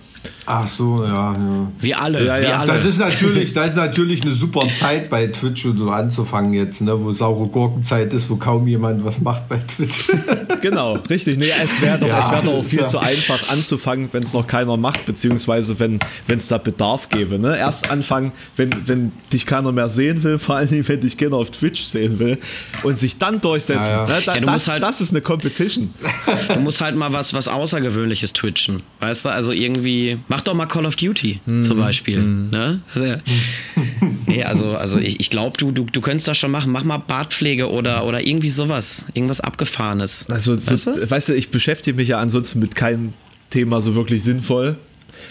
[0.46, 1.34] Ach so, ja.
[1.34, 1.72] ja.
[1.80, 2.60] Wir alle, ja, ja.
[2.60, 2.74] alle.
[2.74, 6.82] Das ist natürlich, das ist natürlich eine super Zeit bei Twitch und so anzufangen jetzt,
[6.82, 10.06] ne, wo saure Gurkenzeit ist, wo kaum jemand was macht bei Twitch.
[10.62, 11.38] genau, richtig.
[11.38, 14.48] Nee, es wäre doch, ja, wär doch auch viel zu einfach anzufangen, wenn es noch
[14.48, 17.40] keiner macht, beziehungsweise wenn es da Bedarf gäbe.
[17.40, 17.58] Ne?
[17.58, 21.52] Erst anfangen, wenn, wenn dich keiner mehr sehen will, vor allem wenn dich keiner auf
[21.52, 22.38] Twitch sehen will
[22.84, 24.06] und sich dann durchsetzen.
[24.08, 24.22] Ne?
[24.26, 25.94] Da, das, halt, das ist eine Competition.
[26.54, 28.82] Du musst halt mal was, was Außergewöhnliches twitchen.
[29.00, 31.62] Weißt du, also irgendwie mach doch mal Call of Duty hm.
[31.62, 32.18] zum Beispiel.
[32.18, 32.50] Hm.
[32.50, 32.82] Ne?
[34.28, 36.72] Nee, also, also ich, ich glaube, du, du, du könntest das schon machen.
[36.72, 39.06] Mach mal Bartpflege oder, oder irgendwie sowas.
[39.14, 40.26] Irgendwas Abgefahrenes.
[40.30, 41.10] Also, weißt, so, du?
[41.10, 43.14] weißt du, ich beschäftige mich ja ansonsten mit keinem
[43.50, 44.78] Thema so wirklich sinnvoll.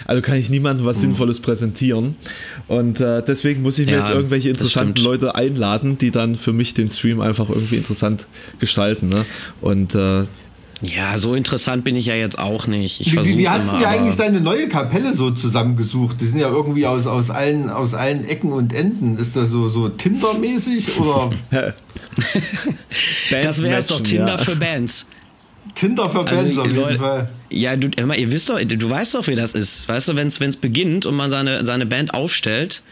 [0.06, 1.02] Also kann ich niemandem was hm.
[1.02, 2.16] Sinnvolles präsentieren.
[2.68, 6.52] Und äh, deswegen muss ich mir ja, jetzt irgendwelche interessanten Leute einladen, die dann für
[6.52, 8.26] mich den Stream einfach irgendwie interessant
[8.60, 9.08] gestalten.
[9.08, 9.24] Ne?
[9.60, 10.24] Und äh,
[10.80, 13.00] ja, so interessant bin ich ja jetzt auch nicht.
[13.00, 16.20] Ich wie, wie hast du dir eigentlich deine neue Kapelle so zusammengesucht?
[16.20, 19.16] Die sind ja irgendwie aus, aus, allen, aus allen Ecken und Enden.
[19.16, 21.30] Ist das so, so Tinder-mäßig oder?
[23.30, 24.38] das wäre es doch Tinder ja.
[24.38, 25.06] für Bands.
[25.74, 27.30] Tinder für also, Bands auf jeden Leute, Fall.
[27.50, 29.88] Ja, du, mal, ihr wisst doch, du weißt doch, wie das ist.
[29.88, 32.82] Weißt du, wenn es beginnt und man seine, seine Band aufstellt,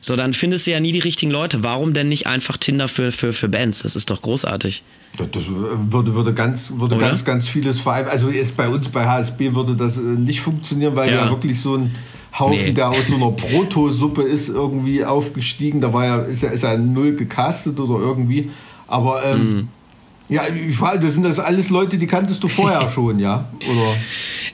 [0.00, 1.62] so dann findest du ja nie die richtigen Leute.
[1.62, 3.82] Warum denn nicht einfach Tinder für, für, für Bands?
[3.82, 4.82] Das ist doch großartig.
[5.16, 8.12] Das würde, würde, ganz, würde ganz, ganz vieles vereinfachen.
[8.12, 11.60] Also jetzt bei uns bei HSB würde das äh, nicht funktionieren, weil ja, ja wirklich
[11.60, 11.92] so ein
[12.38, 12.72] Haufen, nee.
[12.72, 15.80] der aus so einer Protosuppe ist, irgendwie aufgestiegen.
[15.80, 18.50] Da war ja, ist ja, ist ja null gecastet oder irgendwie.
[18.86, 19.68] Aber ähm, mm.
[20.30, 23.48] Ja, ich frage, das sind das alles Leute, die kanntest du vorher schon, ja?
[23.68, 23.96] Oder?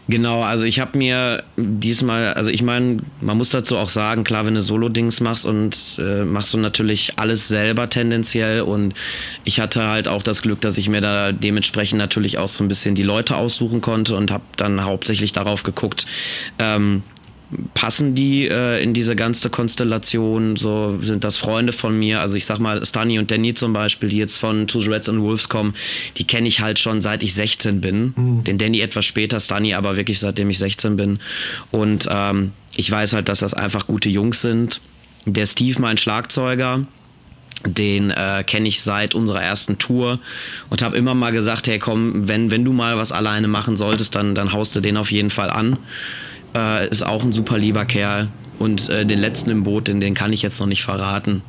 [0.08, 4.46] Genau, also ich habe mir diesmal, also ich meine, man muss dazu auch sagen, klar,
[4.46, 8.94] wenn du Solo-Dings machst und äh, machst du natürlich alles selber tendenziell und
[9.44, 12.68] ich hatte halt auch das Glück, dass ich mir da dementsprechend natürlich auch so ein
[12.68, 16.06] bisschen die Leute aussuchen konnte und habe dann hauptsächlich darauf geguckt,
[16.58, 17.02] ähm,
[17.74, 20.56] passen die äh, in diese ganze Konstellation?
[20.56, 22.20] So sind das Freunde von mir?
[22.20, 25.20] Also ich sag mal, Stani und Danny zum Beispiel, die jetzt von Two Reds and
[25.20, 25.74] Wolves kommen,
[26.16, 28.14] die kenne ich halt schon seit ich 16 bin.
[28.16, 28.44] Mhm.
[28.44, 31.18] Den Danny etwas später, Stani aber wirklich seitdem ich 16 bin.
[31.70, 34.80] Und ähm, ich weiß halt, dass das einfach gute Jungs sind.
[35.24, 36.86] Der Steve, mein Schlagzeuger,
[37.64, 40.20] den äh, kenne ich seit unserer ersten Tour
[40.68, 44.14] und habe immer mal gesagt, hey komm, wenn, wenn du mal was alleine machen solltest,
[44.14, 45.78] dann, dann haust du den auf jeden Fall an.
[46.56, 48.28] Äh, ist auch ein super lieber Kerl.
[48.58, 51.42] Und äh, den letzten im Boot, den, den kann ich jetzt noch nicht verraten.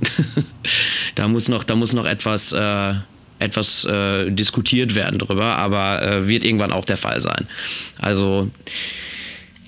[1.16, 2.94] da, muss noch, da muss noch etwas, äh,
[3.40, 7.48] etwas äh, diskutiert werden drüber, aber äh, wird irgendwann auch der Fall sein.
[7.98, 8.52] Also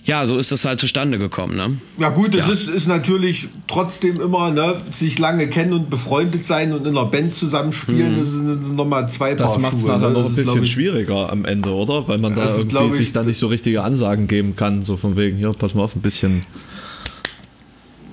[0.10, 1.56] ja, so ist das halt zustande gekommen.
[1.56, 1.78] Ne?
[2.00, 2.52] Ja gut, es ja.
[2.52, 7.06] ist, ist natürlich trotzdem immer, ne, sich lange kennen und befreundet sein und in einer
[7.06, 8.18] Band zusammenspielen, hm.
[8.18, 10.12] das ist nochmal zwei Das macht es nachher ne?
[10.12, 12.08] noch ein bisschen schwieriger am Ende, oder?
[12.08, 15.38] Weil man da irgendwie sich da nicht so richtige Ansagen geben kann, so von wegen,
[15.38, 16.44] hier, pass mal auf, ein bisschen...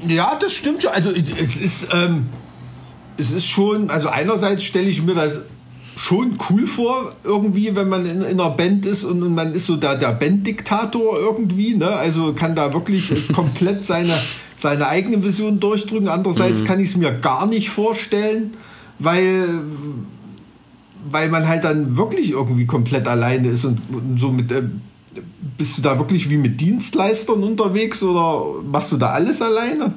[0.06, 0.92] Ja, das stimmt schon.
[0.92, 2.26] Also es ist, ähm,
[3.16, 5.44] es ist schon, also einerseits stelle ich mir das
[5.96, 9.64] schon cool vor, irgendwie, wenn man in, in einer Band ist und, und, man ist
[9.64, 11.88] so der, der Banddiktator irgendwie, ne?
[11.88, 14.12] Also kann da wirklich komplett seine,
[14.54, 16.08] seine eigene Vision durchdrücken.
[16.08, 16.66] Andererseits mhm.
[16.66, 18.52] kann ich es mir gar nicht vorstellen,
[18.98, 19.48] weil,
[21.10, 24.52] weil man halt dann wirklich irgendwie komplett alleine ist und, und so mit.
[24.52, 24.64] Äh,
[25.56, 29.94] bist du da wirklich wie mit Dienstleistern unterwegs oder machst du da alles alleine?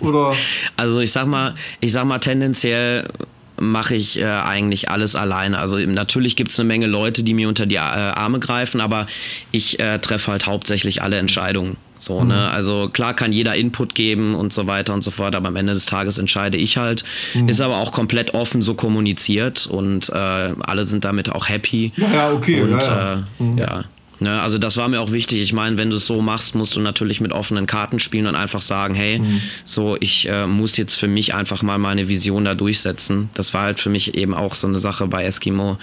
[0.00, 0.34] Oder?
[0.76, 3.06] Also ich sag mal, ich sag mal tendenziell
[3.60, 5.58] mache ich äh, eigentlich alles alleine.
[5.58, 9.06] Also natürlich gibt es eine Menge Leute, die mir unter die äh, Arme greifen, aber
[9.50, 11.76] ich äh, treffe halt hauptsächlich alle Entscheidungen.
[11.98, 12.28] So, mhm.
[12.28, 12.50] ne?
[12.50, 15.74] Also klar kann jeder Input geben und so weiter und so fort, aber am Ende
[15.74, 17.04] des Tages entscheide ich halt.
[17.34, 17.48] Mhm.
[17.48, 21.92] Ist aber auch komplett offen so kommuniziert und äh, alle sind damit auch happy.
[21.96, 22.62] Ja, ja okay.
[22.62, 23.12] Und, ja, ja.
[23.14, 23.58] Äh, mhm.
[23.58, 23.84] ja.
[24.20, 25.40] Ne, also das war mir auch wichtig.
[25.40, 28.34] Ich meine, wenn du es so machst, musst du natürlich mit offenen Karten spielen und
[28.34, 29.40] einfach sagen, hey, mhm.
[29.64, 33.30] so ich äh, muss jetzt für mich einfach mal meine Vision da durchsetzen.
[33.34, 35.78] Das war halt für mich eben auch so eine Sache bei Eskimo.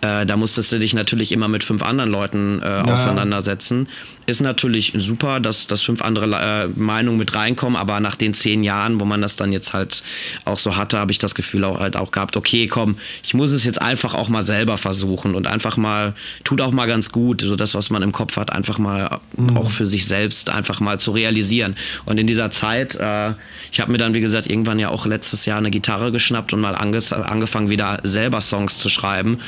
[0.00, 2.84] Äh, da musstest du dich natürlich immer mit fünf anderen Leuten äh, ja.
[2.84, 3.88] auseinandersetzen
[4.26, 8.64] ist natürlich super, dass, dass fünf andere äh, Meinungen mit reinkommen, aber nach den zehn
[8.64, 10.02] Jahren, wo man das dann jetzt halt
[10.44, 13.52] auch so hatte, habe ich das Gefühl auch halt auch gehabt, okay, komm, ich muss
[13.52, 17.42] es jetzt einfach auch mal selber versuchen und einfach mal, tut auch mal ganz gut,
[17.42, 19.56] so das, was man im Kopf hat, einfach mal mhm.
[19.56, 21.76] auch für sich selbst einfach mal zu realisieren.
[22.04, 23.32] Und in dieser Zeit, äh,
[23.72, 26.60] ich habe mir dann, wie gesagt, irgendwann ja auch letztes Jahr eine Gitarre geschnappt und
[26.60, 29.38] mal angefangen, wieder selber Songs zu schreiben.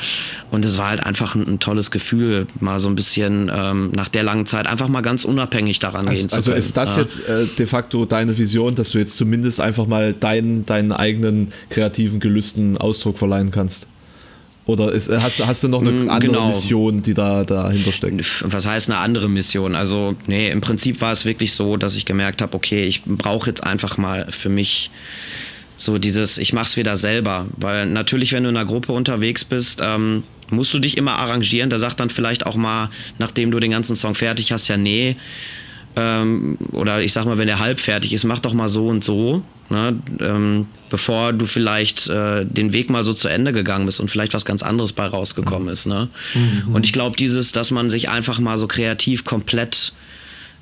[0.51, 4.07] Und es war halt einfach ein, ein tolles Gefühl, mal so ein bisschen ähm, nach
[4.07, 6.55] der langen Zeit einfach mal ganz unabhängig daran also, gehen zu können.
[6.55, 7.01] Also ist das ja.
[7.01, 11.53] jetzt äh, de facto deine Vision, dass du jetzt zumindest einfach mal deinen, deinen eigenen
[11.69, 13.87] kreativen Gelüsten Ausdruck verleihen kannst?
[14.67, 16.49] Oder ist, äh, hast, hast du noch eine mm, andere genau.
[16.49, 18.43] Mission, die da dahinter steckt?
[18.45, 19.75] Was heißt eine andere Mission?
[19.75, 23.49] Also, nee, im Prinzip war es wirklich so, dass ich gemerkt habe, okay, ich brauche
[23.49, 24.91] jetzt einfach mal für mich
[25.77, 27.45] so dieses, ich mach's wieder selber.
[27.55, 31.69] Weil natürlich, wenn du in einer Gruppe unterwegs bist, ähm, musst du dich immer arrangieren.
[31.69, 35.17] Da sagt dann vielleicht auch mal, nachdem du den ganzen Song fertig hast, ja, nee.
[35.95, 39.03] Ähm, oder ich sag mal, wenn der halb fertig ist, mach doch mal so und
[39.03, 39.43] so.
[39.69, 39.99] Ne?
[40.19, 44.33] Ähm, bevor du vielleicht äh, den Weg mal so zu Ende gegangen bist und vielleicht
[44.33, 45.87] was ganz anderes bei rausgekommen ist.
[45.87, 46.07] Ne?
[46.35, 46.75] Mhm.
[46.75, 49.91] Und ich glaube, dieses, dass man sich einfach mal so kreativ komplett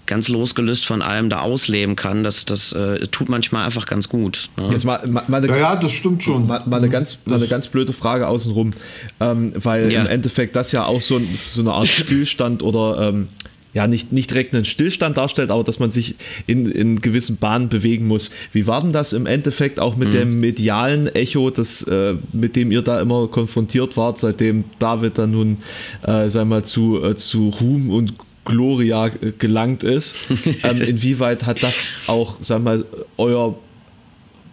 [0.06, 4.50] ganz losgelöst von allem da ausleben kann, das, das äh, tut manchmal einfach ganz gut.
[4.58, 4.70] Ne?
[4.72, 6.48] Jetzt mal, mal, eine, ja, ja, das stimmt schon.
[6.48, 8.74] Mal, mal eine, ganz, mal eine ganz blöde Frage außenrum,
[9.20, 10.02] ähm, weil ja.
[10.02, 11.22] im Endeffekt das ja auch so,
[11.54, 13.30] so eine Art Stillstand oder ähm,
[13.76, 16.16] ja, nicht, nicht direkt einen Stillstand darstellt, aber dass man sich
[16.48, 18.32] in, in gewissen Bahnen bewegen muss.
[18.54, 20.14] Wie war denn das im Endeffekt auch mit mhm.
[20.14, 25.32] dem medialen Echo, das, äh, mit dem ihr da immer konfrontiert wart, seitdem David dann
[25.32, 25.58] nun,
[26.04, 28.14] äh, sag mal, zu, äh, zu Ruhm und
[28.46, 30.16] Gloria gelangt ist.
[30.64, 31.76] ähm, inwieweit hat das
[32.08, 32.86] auch, sag mal,
[33.18, 33.58] euer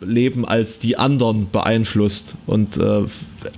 [0.00, 2.34] Leben als die anderen beeinflusst?
[2.46, 3.02] Und äh,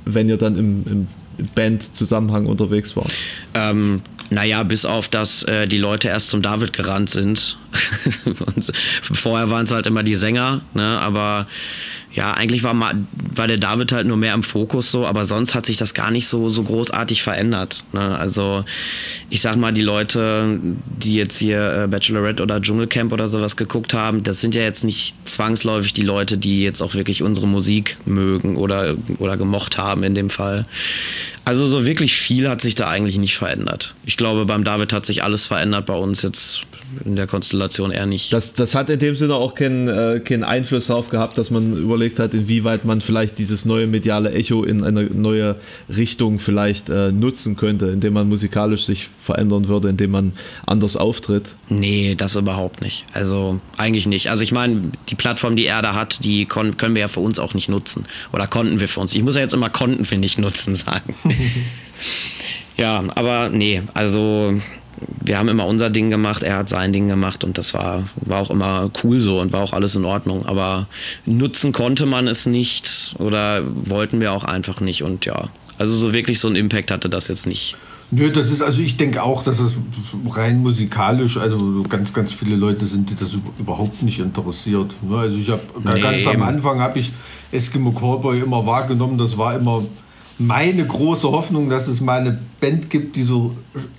[0.04, 1.08] wenn ihr dann im, im
[1.54, 3.12] Band-Zusammenhang unterwegs wart?
[3.54, 7.56] Ähm, naja, bis auf, dass äh, die Leute erst zum David gerannt sind.
[8.24, 10.98] Und vorher waren es halt immer die Sänger, ne?
[11.00, 11.46] aber
[12.14, 12.74] ja, eigentlich war,
[13.34, 16.12] war der David halt nur mehr im Fokus so, aber sonst hat sich das gar
[16.12, 17.82] nicht so, so großartig verändert.
[17.92, 18.16] Ne?
[18.16, 18.64] Also
[19.30, 23.94] ich sag mal, die Leute, die jetzt hier äh, Bachelorette oder Dschungelcamp oder sowas geguckt
[23.94, 27.96] haben, das sind ja jetzt nicht zwangsläufig die Leute, die jetzt auch wirklich unsere Musik
[28.04, 30.66] mögen oder, oder gemocht haben in dem Fall.
[31.44, 33.94] Also so wirklich viel hat sich da eigentlich nicht verändert.
[34.06, 36.62] Ich glaube, beim David hat sich alles verändert, bei uns jetzt
[37.04, 38.32] in der Konstellation eher nicht.
[38.32, 41.76] Das, das hat in dem Sinne auch keinen, äh, keinen Einfluss darauf gehabt, dass man
[41.76, 45.56] überlegt hat, inwieweit man vielleicht dieses neue mediale Echo in eine neue
[45.94, 50.32] Richtung vielleicht äh, nutzen könnte, indem man musikalisch sich verändern würde, indem man
[50.66, 51.54] anders auftritt.
[51.68, 53.04] Nee, das überhaupt nicht.
[53.12, 54.30] Also eigentlich nicht.
[54.30, 57.38] Also ich meine, die Plattform, die er da hat, die können wir ja für uns
[57.38, 58.06] auch nicht nutzen.
[58.32, 59.14] Oder konnten wir für uns.
[59.14, 61.14] Ich muss ja jetzt immer konnten wir nicht nutzen sagen.
[62.76, 64.60] ja, aber nee, also
[65.08, 68.40] wir haben immer unser Ding gemacht, er hat sein Ding gemacht und das war, war
[68.40, 70.46] auch immer cool so und war auch alles in Ordnung.
[70.46, 70.86] Aber
[71.26, 76.12] nutzen konnte man es nicht oder wollten wir auch einfach nicht und ja, also so
[76.12, 77.76] wirklich so einen Impact hatte das jetzt nicht.
[78.10, 79.72] Nö, das ist, also ich denke auch, dass es
[80.30, 84.94] rein musikalisch, also ganz, ganz viele Leute sind, die das überhaupt nicht interessiert.
[85.02, 87.12] Ne, also ich habe nee, ganz am Anfang habe ich
[87.50, 89.84] Eskimo Cowboy immer wahrgenommen, das war immer
[90.38, 93.54] meine große Hoffnung, dass es mal eine Band gibt, die so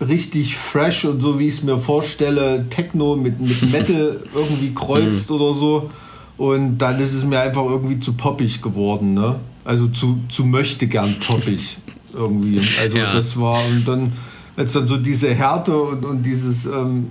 [0.05, 5.29] richtig fresh und so wie ich es mir vorstelle, Techno mit, mit Metal irgendwie kreuzt
[5.29, 5.35] mhm.
[5.35, 5.89] oder so.
[6.37, 9.37] Und dann ist es mir einfach irgendwie zu poppig geworden, ne?
[9.63, 11.77] Also zu, zu möchte gern poppig
[12.13, 12.59] irgendwie.
[12.79, 13.11] Also ja.
[13.11, 14.13] das war und dann
[14.57, 17.07] als dann so diese Härte und, und dieses ähm,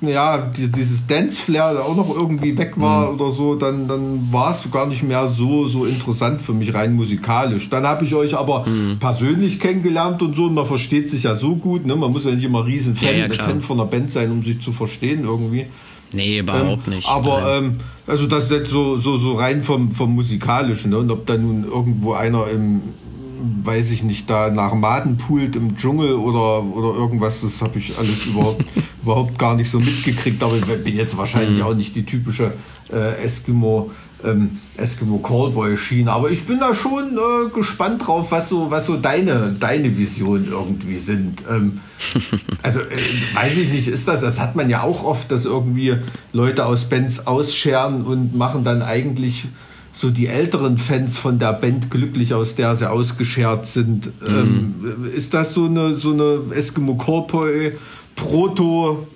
[0.00, 3.20] ja, die, dieses Dance-Flair auch noch irgendwie weg war mhm.
[3.20, 6.94] oder so, dann, dann war es gar nicht mehr so, so interessant für mich, rein
[6.94, 7.68] musikalisch.
[7.68, 8.98] Dann habe ich euch aber mhm.
[8.98, 11.96] persönlich kennengelernt und so, und man versteht sich ja so gut, ne?
[11.96, 14.42] man muss ja nicht immer riesen Fan, ja, ja, Fan von einer Band sein, um
[14.42, 15.66] sich zu verstehen irgendwie.
[16.12, 17.08] Nee, überhaupt ähm, nicht.
[17.08, 20.92] Aber ähm, also das ist so, so, so rein vom, vom Musikalischen.
[20.92, 20.98] Ne?
[20.98, 22.80] Und ob da nun irgendwo einer im,
[23.64, 27.96] weiß ich nicht, da nach Maden poolt im Dschungel oder, oder irgendwas, das habe ich
[27.98, 28.64] alles überhaupt,
[29.02, 30.42] überhaupt gar nicht so mitgekriegt.
[30.42, 31.64] Aber ich bin jetzt wahrscheinlich mhm.
[31.64, 32.52] auch nicht die typische
[32.92, 33.90] äh, Eskimo
[34.24, 36.10] ähm, Eskimo Callboy Schiene.
[36.12, 40.48] Aber ich bin da schon äh, gespannt drauf, was so, was so deine, deine Visionen
[40.48, 41.42] irgendwie sind.
[41.48, 41.80] Ähm,
[42.62, 45.96] also äh, weiß ich nicht, ist das, das hat man ja auch oft, dass irgendwie
[46.32, 49.46] Leute aus Bands ausscheren und machen dann eigentlich
[49.98, 54.06] so die älteren Fans von der Band glücklich, aus der sie ausgeschert sind.
[54.22, 54.74] Mhm.
[54.84, 57.72] Ähm, ist das so eine, so eine Eskimo Callboy
[58.14, 59.08] Proto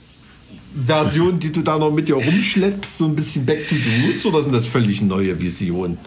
[0.75, 4.27] Version, die du da noch mit dir rumschleppst, so ein bisschen Back to the Roots
[4.27, 5.99] oder sind das völlig neue Visionen?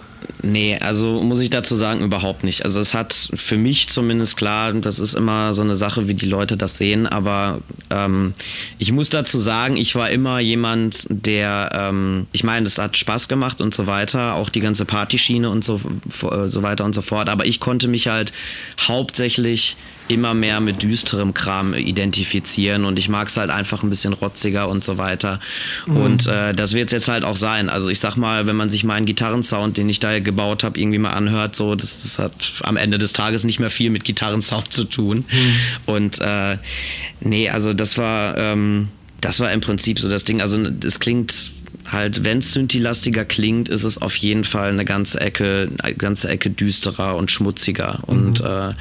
[0.41, 2.63] Nee, also muss ich dazu sagen, überhaupt nicht.
[2.63, 6.27] Also es hat für mich zumindest klar, das ist immer so eine Sache, wie die
[6.27, 8.33] Leute das sehen, aber ähm,
[8.77, 13.27] ich muss dazu sagen, ich war immer jemand, der, ähm, ich meine, es hat Spaß
[13.27, 17.29] gemacht und so weiter, auch die ganze Partyschiene und so, so weiter und so fort,
[17.29, 18.31] aber ich konnte mich halt
[18.79, 19.75] hauptsächlich
[20.07, 24.69] immer mehr mit düsterem Kram identifizieren und ich mag es halt einfach ein bisschen rotziger
[24.69, 25.39] und so weiter.
[25.87, 25.97] Mhm.
[25.97, 27.69] Und äh, das wird es jetzt halt auch sein.
[27.69, 30.99] Also ich sag mal, wenn man sich meinen Gitarrensound, den ich da gebaut habe, irgendwie
[30.99, 34.71] mal anhört, so, das, das hat am Ende des Tages nicht mehr viel mit Gitarrensound
[34.71, 35.25] zu tun.
[35.29, 35.55] Mhm.
[35.85, 36.57] Und äh,
[37.21, 38.89] nee, also das war, ähm,
[39.21, 40.41] das war im Prinzip so das Ding.
[40.41, 41.51] Also es klingt
[41.91, 46.29] halt, wenn es Synthi-lastiger klingt, ist es auf jeden Fall eine ganze Ecke, eine ganze
[46.29, 47.99] Ecke düsterer und schmutziger.
[48.07, 48.13] Mhm.
[48.13, 48.73] Und äh,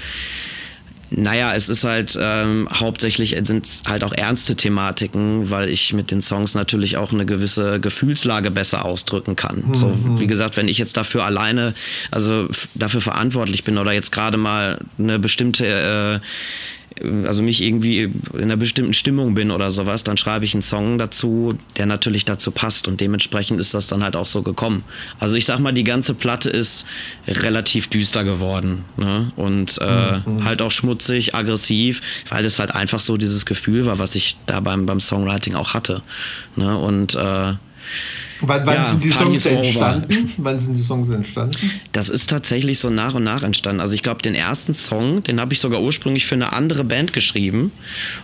[1.17, 6.23] naja, es ist halt ähm, hauptsächlich sind halt auch ernste Thematiken, weil ich mit den
[6.23, 9.65] Songs natürlich auch eine gewisse Gefühlslage besser ausdrücken kann.
[9.69, 9.75] Mhm.
[9.75, 11.75] So, wie gesagt, wenn ich jetzt dafür alleine,
[12.11, 16.27] also dafür verantwortlich bin oder jetzt gerade mal eine bestimmte äh,
[17.03, 20.99] also mich irgendwie in einer bestimmten Stimmung bin oder sowas, dann schreibe ich einen Song
[20.99, 24.85] dazu, der natürlich dazu passt und dementsprechend ist das dann halt auch so gekommen.
[25.19, 26.87] Also ich sag mal, die ganze Platte ist
[27.27, 29.33] relativ düster geworden ne?
[29.37, 30.45] und äh, mhm.
[30.45, 34.61] halt auch schmutzig, aggressiv, weil es halt einfach so dieses Gefühl war, was ich da
[34.61, 36.03] beim, beim Songwriting auch hatte.
[36.57, 36.79] Ne?
[36.79, 37.55] Und äh,
[38.41, 40.33] Wann, wann ja, sind die Songs entstanden?
[40.37, 41.57] Wann sind die Songs entstanden?
[41.93, 43.81] Das ist tatsächlich so nach und nach entstanden.
[43.81, 47.13] Also ich glaube, den ersten Song, den habe ich sogar ursprünglich für eine andere Band
[47.13, 47.73] geschrieben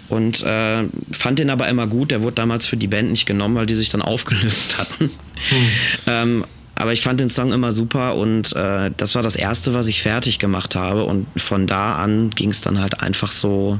[0.08, 2.10] und äh, fand den aber immer gut.
[2.10, 5.04] Der wurde damals für die Band nicht genommen, weil die sich dann aufgelöst hatten.
[5.04, 5.58] Hm.
[6.06, 6.44] ähm,
[6.74, 10.00] aber ich fand den Song immer super und äh, das war das erste, was ich
[10.00, 11.04] fertig gemacht habe.
[11.04, 13.78] Und von da an ging es dann halt einfach so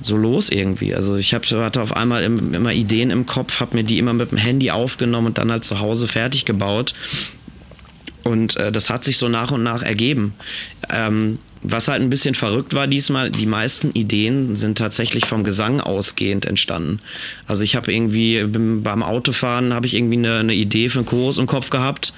[0.00, 0.94] so los irgendwie.
[0.94, 4.30] Also ich hab, hatte auf einmal immer Ideen im Kopf, habe mir die immer mit
[4.30, 6.94] dem Handy aufgenommen und dann halt zu Hause fertig gebaut.
[8.24, 10.34] Und äh, das hat sich so nach und nach ergeben.
[10.90, 15.80] Ähm, was halt ein bisschen verrückt war diesmal, die meisten Ideen sind tatsächlich vom Gesang
[15.80, 17.00] ausgehend entstanden.
[17.46, 21.38] Also ich habe irgendwie beim Autofahren habe ich irgendwie eine, eine, Idee für einen Chorus
[21.38, 22.12] im Kopf gehabt,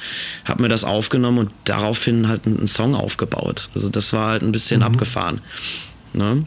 [0.44, 3.70] habe mir das aufgenommen und daraufhin halt einen, Song aufgebaut.
[3.74, 4.86] Also das war halt ein bisschen mhm.
[4.86, 5.40] abgefahren.
[6.12, 6.44] Ne?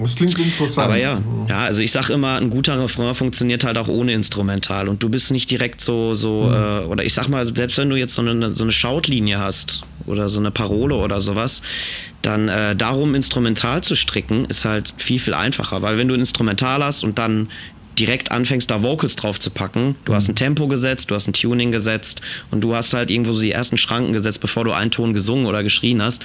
[0.00, 0.86] Das klingt interessant.
[0.86, 4.88] Aber ja, ja, also ich sag immer, ein guter Refrain funktioniert halt auch ohne Instrumental
[4.88, 6.54] und du bist nicht direkt so, so, mhm.
[6.54, 9.82] äh, oder ich sag mal, selbst wenn du jetzt so eine, so eine Schautlinie hast
[10.06, 11.62] oder so eine Parole oder sowas,
[12.22, 16.20] dann äh, darum Instrumental zu stricken, ist halt viel, viel einfacher, weil wenn du ein
[16.20, 17.48] Instrumental hast und dann
[17.98, 19.96] direkt anfängst, da Vocals drauf zu packen.
[20.04, 23.32] Du hast ein Tempo gesetzt, du hast ein Tuning gesetzt und du hast halt irgendwo
[23.32, 26.22] so die ersten Schranken gesetzt, bevor du einen Ton gesungen oder geschrien hast.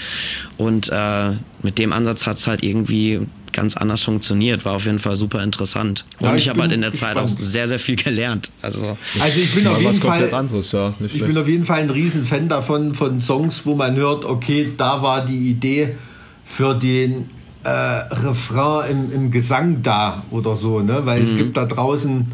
[0.58, 3.22] Und äh, mit dem Ansatz hat es halt irgendwie
[3.54, 4.66] ganz anders funktioniert.
[4.66, 6.06] War auf jeden Fall super interessant.
[6.20, 6.94] Und ja, ich, ich habe halt in der.
[6.94, 8.50] Zeit auch sehr, sehr viel gelernt.
[8.62, 11.90] Also, also ich bin auf jeden Fall anderes, ja, ich bin auf jeden Fall ein
[11.90, 15.96] Riesenfan davon, von Songs, wo man hört, okay, da war die Idee
[16.44, 17.30] für den
[17.64, 21.02] äh, Refrain im, im Gesang da oder so, ne?
[21.06, 21.24] Weil mhm.
[21.24, 22.28] es gibt da draußen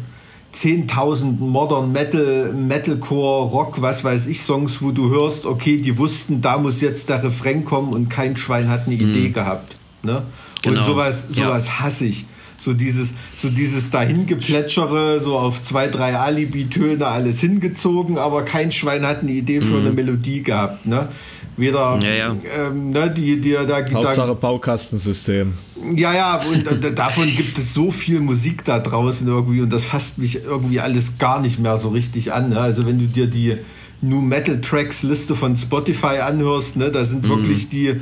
[0.54, 6.40] 10.000 Modern Metal, Metalcore, Rock, was weiß ich, Songs, wo du hörst, okay, die wussten,
[6.40, 9.10] da muss jetzt der Refrain kommen und kein Schwein hat eine mhm.
[9.10, 9.76] Idee gehabt.
[10.02, 10.22] Ne?
[10.62, 10.78] Genau.
[10.78, 11.80] Und sowas, sowas ja.
[11.80, 12.26] hasse ich.
[12.58, 19.06] So dieses, so dieses Dahingeplätschere, so auf zwei, drei Alibi-Töne alles hingezogen, aber kein Schwein
[19.06, 19.80] hat eine Idee für mhm.
[19.80, 20.86] eine Melodie gehabt.
[20.86, 21.08] Ne?
[21.56, 22.36] Weder ja, ja.
[22.58, 25.54] Ähm, ne, die, die da, Hauptsache da, Baukastensystem.
[25.94, 30.18] Ja, ja, und davon gibt es so viel Musik da draußen irgendwie und das fasst
[30.18, 32.50] mich irgendwie alles gar nicht mehr so richtig an.
[32.50, 32.58] Ne?
[32.58, 33.56] Also wenn du dir die
[34.00, 37.28] New Metal Tracks Liste von Spotify anhörst, ne, da sind mhm.
[37.28, 38.00] wirklich die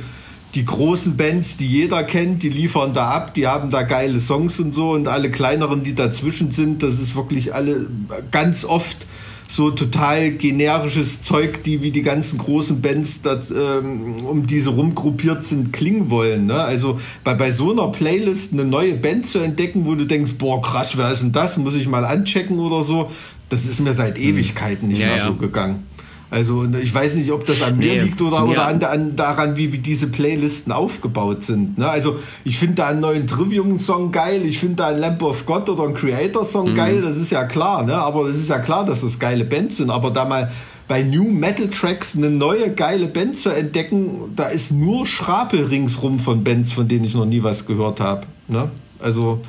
[0.55, 4.59] die großen Bands, die jeder kennt, die liefern da ab, die haben da geile Songs
[4.59, 7.87] und so und alle kleineren, die dazwischen sind, das ist wirklich alle
[8.29, 9.07] ganz oft
[9.47, 15.43] so total generisches Zeug, die wie die ganzen großen Bands das, ähm, um diese rumgruppiert
[15.43, 16.47] sind, klingen wollen.
[16.47, 16.55] Ne?
[16.55, 20.61] Also bei, bei so einer Playlist eine neue Band zu entdecken, wo du denkst, boah
[20.61, 21.57] krass, wer ist denn das?
[21.57, 23.09] Muss ich mal anchecken oder so,
[23.49, 24.23] das ist mir seit hm.
[24.23, 25.25] Ewigkeiten nicht ja, mehr ja.
[25.25, 25.85] so gegangen.
[26.33, 29.55] Also ich weiß nicht, ob das an mir nee, liegt oder, oder an, an, daran,
[29.55, 31.77] wie, wie diese Playlisten aufgebaut sind.
[31.77, 31.87] Ne?
[31.87, 35.69] Also ich finde da einen neuen Trivium-Song geil, ich finde da einen Lamp of God
[35.69, 36.75] oder einen Creator-Song mhm.
[36.75, 37.83] geil, das ist ja klar.
[37.83, 37.93] Ne?
[37.93, 39.91] Aber es ist ja klar, dass das geile Bands sind.
[39.91, 40.51] Aber da mal
[40.87, 46.17] bei New Metal Tracks eine neue geile Band zu entdecken, da ist nur Schrapel ringsrum
[46.17, 48.21] von Bands, von denen ich noch nie was gehört habe.
[48.47, 48.71] Ne?
[49.03, 49.41] Also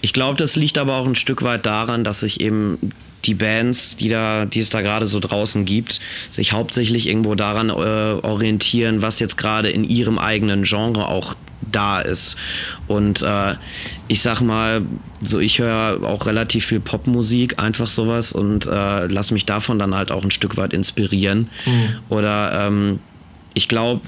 [0.00, 2.78] ich glaube, das liegt aber auch ein Stück weit daran, dass sich eben
[3.24, 6.00] die Bands, die, da, die es da gerade so draußen gibt,
[6.30, 11.34] sich hauptsächlich irgendwo daran äh, orientieren, was jetzt gerade in ihrem eigenen Genre auch
[11.70, 12.36] da ist.
[12.88, 13.54] Und äh,
[14.08, 14.82] ich sag mal,
[15.20, 19.94] so ich höre auch relativ viel Popmusik, einfach sowas und äh, lass mich davon dann
[19.94, 21.48] halt auch ein Stück weit inspirieren.
[21.64, 21.96] Mhm.
[22.08, 22.98] Oder ähm,
[23.54, 24.00] ich glaube,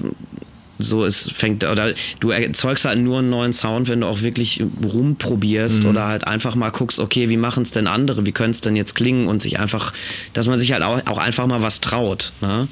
[0.79, 4.63] so es fängt oder du erzeugst halt nur einen neuen Sound, wenn du auch wirklich
[4.83, 5.89] rumprobierst mhm.
[5.89, 8.75] oder halt einfach mal guckst, okay, wie machen es denn andere, wie könnte es denn
[8.75, 9.93] jetzt klingen und sich einfach,
[10.33, 12.31] dass man sich halt auch, auch einfach mal was traut.
[12.41, 12.67] Ne?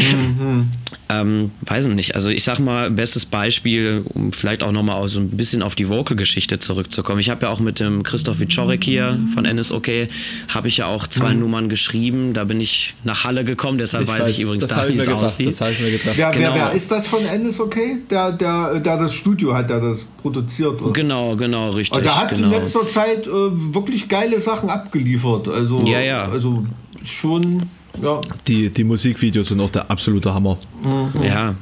[0.00, 0.70] Mhm.
[1.08, 2.14] ähm, weiß ich nicht.
[2.14, 5.88] Also ich sag mal, bestes Beispiel, um vielleicht auch nochmal so ein bisschen auf die
[5.88, 7.20] Vocal-Geschichte zurückzukommen.
[7.20, 10.08] Ich habe ja auch mit dem Christoph Wiczorek hier von NSOK,
[10.48, 11.40] habe ich ja auch zwei mhm.
[11.40, 12.34] Nummern geschrieben.
[12.34, 15.08] Da bin ich nach Halle gekommen, deshalb ich weiß, weiß, ich übrigens da, wie es
[15.08, 15.60] aussieht.
[15.60, 16.16] Das ich mir gedacht.
[16.16, 16.54] Wer, genau.
[16.54, 17.74] wer, wer, ist das von NSOK?
[18.10, 20.80] Der, der, der das Studio hat, der das produziert?
[20.82, 20.92] Oder?
[20.92, 21.94] Genau, genau, richtig.
[21.94, 22.46] Aber der hat genau.
[22.48, 25.48] in letzter Zeit äh, wirklich geile Sachen abgeliefert.
[25.48, 26.28] Also, ja, ja.
[26.28, 26.64] also
[27.04, 27.62] schon
[28.02, 28.20] ja.
[28.46, 30.58] Die, die Musikvideos sind auch der absolute Hammer.
[30.82, 31.22] Mhm.
[31.22, 31.54] Ja,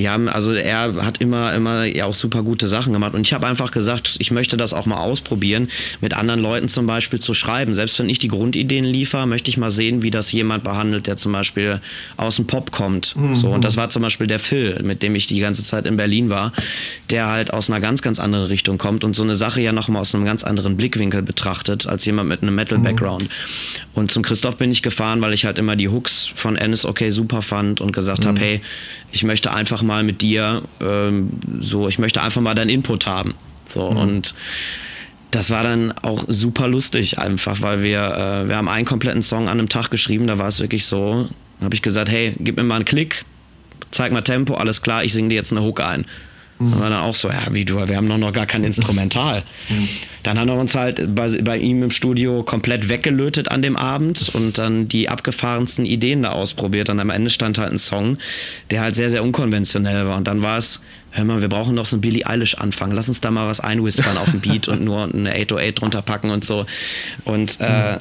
[0.00, 3.12] die haben, also er hat immer, immer ja auch super gute Sachen gemacht.
[3.14, 5.68] Und ich habe einfach gesagt, ich möchte das auch mal ausprobieren,
[6.00, 7.74] mit anderen Leuten zum Beispiel zu schreiben.
[7.74, 11.18] Selbst wenn ich die Grundideen liefere, möchte ich mal sehen, wie das jemand behandelt, der
[11.18, 11.80] zum Beispiel
[12.16, 13.14] aus dem Pop kommt.
[13.14, 13.34] Mhm.
[13.34, 15.96] So, und das war zum Beispiel der Phil, mit dem ich die ganze Zeit in
[15.96, 16.52] Berlin war,
[17.10, 20.00] der halt aus einer ganz, ganz anderen Richtung kommt und so eine Sache ja nochmal
[20.00, 23.24] aus einem ganz anderen Blickwinkel betrachtet, als jemand mit einem Metal-Background.
[23.24, 23.28] Mhm.
[23.92, 27.10] Und zum Christoph bin ich gefahren, weil ich halt immer die Hooks von Ennis okay
[27.10, 28.28] super fand und gesagt mhm.
[28.28, 28.60] habe, hey,
[29.12, 33.34] ich möchte einfach mal mit dir ähm, so, ich möchte einfach mal deinen Input haben.
[33.66, 33.96] So mhm.
[33.96, 34.34] und
[35.30, 39.48] das war dann auch super lustig einfach, weil wir, äh, wir haben einen kompletten Song
[39.48, 41.28] an einem Tag geschrieben, da war es wirklich so,
[41.60, 43.24] habe ich gesagt, hey, gib mir mal einen Klick,
[43.90, 46.04] zeig mal Tempo, alles klar, ich singe dir jetzt eine Hook ein.
[46.60, 46.70] Mhm.
[46.70, 49.42] Dann war dann auch so, ja, wie du, wir haben noch, noch gar kein Instrumental.
[49.68, 49.88] Mhm.
[50.22, 54.30] Dann haben wir uns halt bei, bei, ihm im Studio komplett weggelötet an dem Abend
[54.34, 56.90] und dann die abgefahrensten Ideen da ausprobiert.
[56.90, 58.18] Und am Ende stand halt ein Song,
[58.70, 60.16] der halt sehr, sehr unkonventionell war.
[60.16, 60.80] Und dann war es,
[61.12, 62.94] hör mal, wir brauchen noch so ein Billie Eilish anfangen.
[62.94, 66.30] Lass uns da mal was einwhispern auf dem Beat und nur eine 808 drunter packen
[66.30, 66.66] und so.
[67.24, 67.98] Und äh,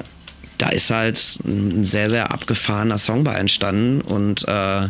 [0.60, 4.90] da ist halt ein sehr, sehr abgefahrener Song bei entstanden und äh,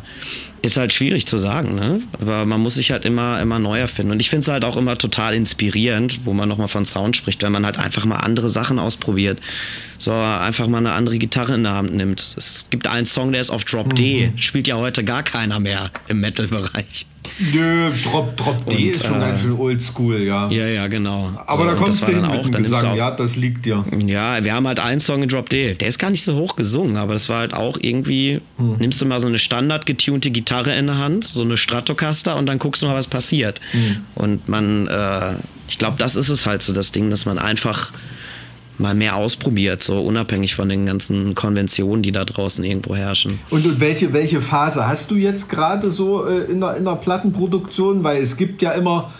[0.61, 2.01] ist halt schwierig zu sagen, ne?
[2.21, 4.11] Aber man muss sich halt immer, immer neu erfinden.
[4.11, 7.41] Und ich finde es halt auch immer total inspirierend, wo man nochmal von Sound spricht,
[7.43, 9.39] wenn man halt einfach mal andere Sachen ausprobiert.
[9.97, 12.19] So einfach mal eine andere Gitarre in der Hand nimmt.
[12.37, 14.27] Es gibt einen Song, der ist auf Drop D.
[14.27, 14.37] Mhm.
[14.37, 17.05] Spielt ja heute gar keiner mehr im Metal-Bereich.
[17.53, 20.49] Nö, Drop, Drop D ist schon äh, ganz schön oldschool, ja.
[20.49, 21.31] Ja, ja, genau.
[21.45, 23.85] Aber so, da kommst du hin mit dem Gesang, ja, das liegt dir.
[24.05, 25.75] Ja, wir haben halt einen Song in Drop D.
[25.75, 28.77] Der ist gar nicht so hoch gesungen, aber das war halt auch irgendwie, hm.
[28.77, 32.45] nimmst du mal so eine standard getunte Gitarre in der Hand, so eine Stratocaster und
[32.45, 33.59] dann guckst du mal, was passiert.
[33.71, 33.97] Hm.
[34.15, 35.33] Und man, äh,
[35.67, 37.91] ich glaube, das ist es halt so, das Ding, dass man einfach
[38.79, 43.39] mal mehr ausprobiert, so unabhängig von den ganzen Konventionen, die da draußen irgendwo herrschen.
[43.49, 46.95] Und, und welche, welche Phase hast du jetzt gerade so äh, in, der, in der
[46.95, 48.03] Plattenproduktion?
[48.03, 49.11] Weil es gibt ja immer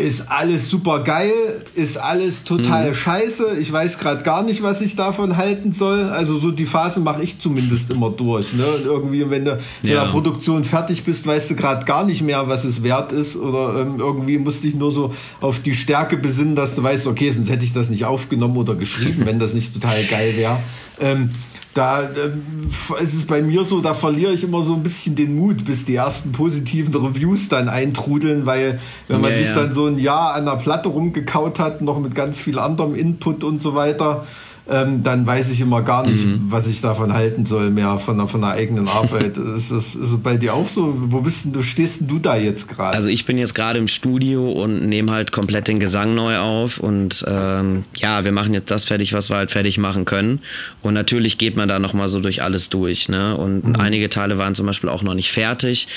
[0.00, 1.32] ist alles super geil,
[1.74, 2.94] ist alles total mhm.
[2.94, 3.58] scheiße.
[3.60, 6.04] Ich weiß gerade gar nicht, was ich davon halten soll.
[6.04, 8.52] Also so die Phasen mache ich zumindest immer durch.
[8.52, 8.66] Ne?
[8.66, 12.48] Und irgendwie, wenn du mit der Produktion fertig bist, weißt du gerade gar nicht mehr,
[12.48, 13.36] was es wert ist.
[13.36, 17.30] Oder ähm, irgendwie musst dich nur so auf die Stärke besinnen, dass du weißt, okay,
[17.30, 20.60] sonst hätte ich das nicht aufgenommen oder geschrieben, wenn das nicht total geil wäre.
[21.00, 21.30] Ähm,
[21.74, 25.36] da äh, ist es bei mir so, da verliere ich immer so ein bisschen den
[25.36, 29.54] Mut, bis die ersten positiven Reviews dann eintrudeln, weil wenn man ja, sich ja.
[29.54, 33.44] dann so ein Jahr an der Platte rumgekaut hat, noch mit ganz viel anderem Input
[33.44, 34.26] und so weiter,
[34.70, 36.42] ähm, dann weiß ich immer gar nicht, mhm.
[36.48, 39.36] was ich davon halten soll, mehr von der, von der eigenen Arbeit.
[39.56, 40.94] ist, das, ist das bei dir auch so?
[40.96, 42.96] Wo bist denn du, stehst denn du da jetzt gerade?
[42.96, 46.78] Also ich bin jetzt gerade im Studio und nehme halt komplett den Gesang neu auf
[46.78, 50.40] und ähm, ja, wir machen jetzt das fertig, was wir halt fertig machen können.
[50.82, 53.08] Und natürlich geht man da nochmal so durch alles durch.
[53.08, 53.36] Ne?
[53.36, 53.76] Und mhm.
[53.76, 55.88] einige Teile waren zum Beispiel auch noch nicht fertig.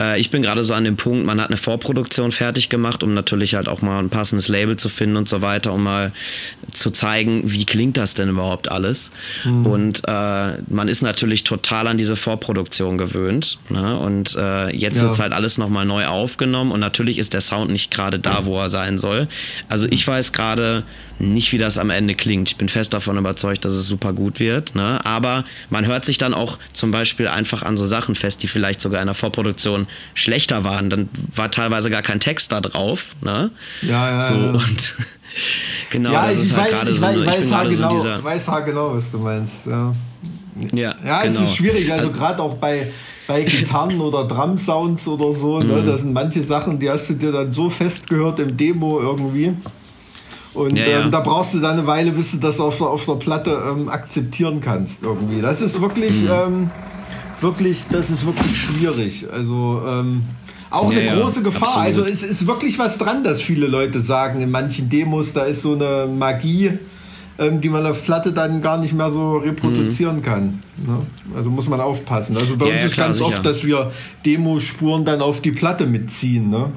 [0.00, 3.14] Äh, ich bin gerade so an dem Punkt, man hat eine Vorproduktion fertig gemacht, um
[3.14, 6.10] natürlich halt auch mal ein passendes Label zu finden und so weiter, um mal
[6.72, 9.12] zu zeigen, wie klingt das denn überhaupt alles?
[9.44, 9.66] Mhm.
[9.66, 13.58] Und äh, man ist natürlich total an diese Vorproduktion gewöhnt.
[13.68, 13.98] Ne?
[13.98, 15.08] Und äh, jetzt ja.
[15.08, 18.58] wird halt alles nochmal neu aufgenommen und natürlich ist der Sound nicht gerade da, wo
[18.58, 19.28] er sein soll.
[19.68, 20.84] Also ich weiß gerade
[21.18, 22.50] nicht, wie das am Ende klingt.
[22.50, 24.74] Ich bin fest davon überzeugt, dass es super gut wird.
[24.74, 25.00] Ne?
[25.04, 28.80] Aber man hört sich dann auch zum Beispiel einfach an so Sachen fest, die vielleicht
[28.80, 30.90] sogar in der Vorproduktion schlechter waren.
[30.90, 33.16] Dann war teilweise gar kein Text da drauf.
[33.22, 33.50] Ne?
[33.82, 34.22] Ja, ja.
[34.22, 34.50] So, ja.
[34.50, 34.94] Und
[35.90, 39.10] genau, ja, ich, halt weiß, ich, so, weiß, ich weiß, genau, so weiß genau, was
[39.10, 39.66] du meinst.
[39.66, 39.94] Ja.
[40.72, 41.40] Ja, Ja, es genau.
[41.42, 42.90] ist schwierig, also gerade auch bei,
[43.26, 45.86] bei Gitarren oder Drum-Sounds oder so, ne, Mhm.
[45.86, 49.52] das sind manche Sachen, die hast du dir dann so festgehört im Demo irgendwie.
[50.54, 51.00] Und Ja, ja.
[51.02, 53.58] Ähm, da brauchst du dann eine Weile, bis du das auf der, auf der Platte
[53.70, 55.42] ähm, akzeptieren kannst irgendwie.
[55.42, 56.30] Das ist wirklich, Mhm.
[56.30, 56.70] ähm,
[57.42, 59.26] wirklich, das ist wirklich schwierig.
[59.30, 60.22] Also ähm,
[60.76, 61.68] auch Ja, eine ja, große Gefahr.
[61.78, 61.86] absolut.
[61.86, 65.62] Also es ist wirklich was dran, dass viele Leute sagen, in manchen Demos, da ist
[65.62, 66.72] so eine Magie,
[67.38, 70.60] ähm, die man auf Platte dann gar nicht mehr so reproduzieren kann.
[70.86, 71.00] Ne?
[71.36, 72.36] Also muss man aufpassen.
[72.38, 72.70] Also bei Mhm.
[72.70, 73.28] Ja, uns ist klar, ganz sicher.
[73.28, 73.90] oft, dass wir
[74.24, 76.48] Demospuren dann auf die Platte mitziehen.
[76.50, 76.70] Ne?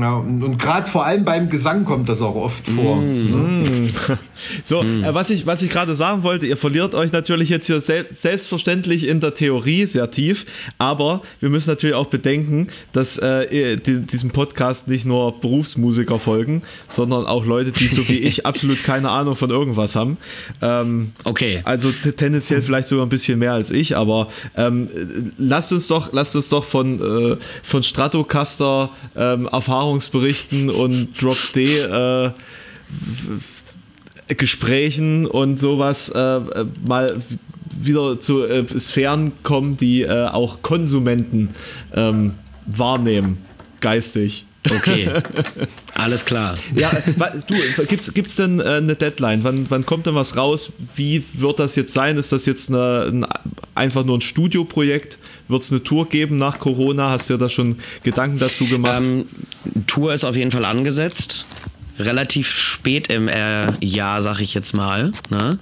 [0.00, 2.96] Ja, und, und gerade vor allem beim Gesang kommt das auch oft vor.
[2.96, 3.62] Mhm.
[3.62, 3.88] Ne?
[4.64, 5.04] So, Hm.
[5.04, 8.06] äh, was ich, was ich gerade sagen wollte, ihr verliert euch natürlich jetzt hier sel
[8.10, 10.46] selbstverständlich in der Theorie sehr tief,
[10.78, 16.62] aber wir müssen natürlich auch bedenken, dass äh, die, diesem Podcast nicht nur Berufsmusiker folgen,
[16.88, 20.16] sondern auch Leute, die so wie ich absolut keine Ahnung von irgendwas haben.
[20.60, 21.60] Ähm, Okay.
[21.64, 24.26] also tendenziell vielleicht sogar ein bisschen mehr als ich, aber
[24.56, 24.88] ähm,
[25.38, 29.48] lasst uns doch, lasst uns doch von, äh, von Stratocaster ähm,
[29.82, 32.30] Erfahrungsberichten und Drop D äh,
[34.28, 36.40] Gesprächen und sowas äh,
[36.86, 37.16] mal
[37.80, 41.48] wieder zu äh, Sphären kommen, die äh, auch Konsumenten
[41.94, 42.34] ähm,
[42.66, 43.38] wahrnehmen,
[43.80, 44.44] geistig.
[44.70, 45.10] Okay.
[45.94, 46.54] Alles klar.
[46.76, 46.92] Ja,
[47.48, 47.56] du,
[47.86, 49.42] gibt's, gibt's denn äh, eine Deadline?
[49.42, 50.70] Wann, wann kommt denn was raus?
[50.94, 52.16] Wie wird das jetzt sein?
[52.16, 53.26] Ist das jetzt eine, ein,
[53.74, 55.18] einfach nur ein Studioprojekt?
[55.52, 57.10] Wird es eine Tour geben nach Corona?
[57.10, 59.02] Hast du ja da schon Gedanken dazu gemacht?
[59.04, 59.26] Ähm,
[59.86, 61.44] Tour ist auf jeden Fall angesetzt.
[62.04, 65.12] Relativ spät im äh, Jahr, sag ich jetzt mal.
[65.30, 65.58] Ne?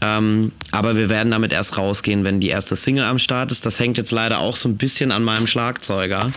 [0.00, 3.66] Ähm, aber wir werden damit erst rausgehen, wenn die erste Single am Start ist.
[3.66, 6.30] Das hängt jetzt leider auch so ein bisschen an meinem Schlagzeuger,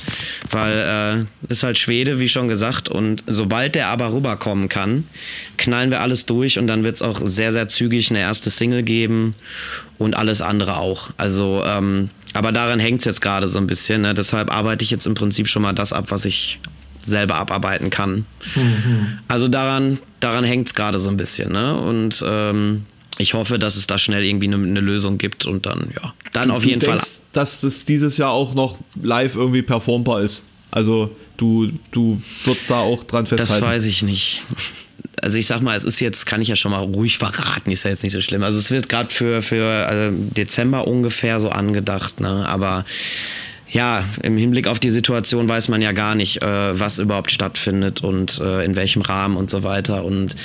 [0.49, 2.89] weil äh, ist halt Schwede, wie schon gesagt.
[2.89, 5.07] Und sobald der aber rüberkommen kann,
[5.57, 8.83] knallen wir alles durch und dann wird es auch sehr, sehr zügig eine erste Single
[8.83, 9.35] geben
[9.97, 11.09] und alles andere auch.
[11.17, 14.01] Also, ähm, aber daran hängt es jetzt gerade so ein bisschen.
[14.01, 14.13] Ne?
[14.13, 16.59] Deshalb arbeite ich jetzt im Prinzip schon mal das ab, was ich
[17.01, 18.25] selber abarbeiten kann.
[19.27, 21.51] Also daran, daran hängt es gerade so ein bisschen.
[21.51, 21.77] Ne?
[21.79, 22.85] Und ähm,
[23.17, 26.51] ich hoffe, dass es da schnell irgendwie eine, eine Lösung gibt und dann, ja, dann
[26.51, 27.21] auf du jeden denkst, Fall.
[27.33, 30.43] dass das dieses Jahr auch noch live irgendwie performbar ist.
[30.71, 33.65] Also du, du würdest da auch dran Das festhalten.
[33.65, 34.41] weiß ich nicht.
[35.21, 37.83] Also ich sag mal, es ist jetzt, kann ich ja schon mal ruhig verraten, ist
[37.83, 38.41] ja jetzt nicht so schlimm.
[38.43, 42.47] Also es wird gerade für, für äh, Dezember ungefähr so angedacht, ne?
[42.47, 42.85] Aber
[43.71, 48.03] ja, im Hinblick auf die Situation weiß man ja gar nicht, äh, was überhaupt stattfindet
[48.03, 50.03] und äh, in welchem Rahmen und so weiter.
[50.03, 50.35] Und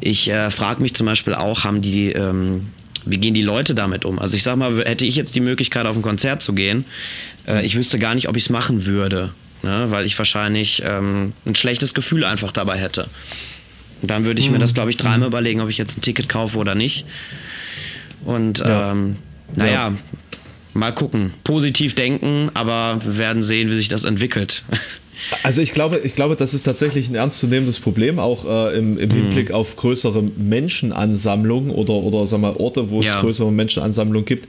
[0.00, 2.66] ich äh, frage mich zum Beispiel auch, haben die, ähm,
[3.06, 4.18] wie gehen die Leute damit um?
[4.18, 6.84] Also ich sag mal, hätte ich jetzt die Möglichkeit, auf ein Konzert zu gehen,
[7.48, 9.32] äh, ich wüsste gar nicht, ob ich es machen würde,
[9.62, 9.86] ne?
[9.90, 13.08] weil ich wahrscheinlich ähm, ein schlechtes Gefühl einfach dabei hätte.
[14.02, 16.28] Und dann würde ich mir das, glaube ich, dreimal überlegen, ob ich jetzt ein Ticket
[16.28, 17.06] kaufe oder nicht.
[18.26, 18.90] Und Ja.
[18.92, 19.16] ähm,
[19.56, 19.92] naja,
[20.74, 21.32] mal gucken.
[21.44, 24.64] Positiv denken, aber wir werden sehen, wie sich das entwickelt.
[25.44, 29.10] Also ich glaube, ich glaube, das ist tatsächlich ein ernstzunehmendes Problem, auch äh, im, im
[29.10, 33.14] Hinblick auf größere Menschenansammlungen oder, oder sag mal, Orte, wo Ja.
[33.14, 34.48] es größere Menschenansammlungen gibt.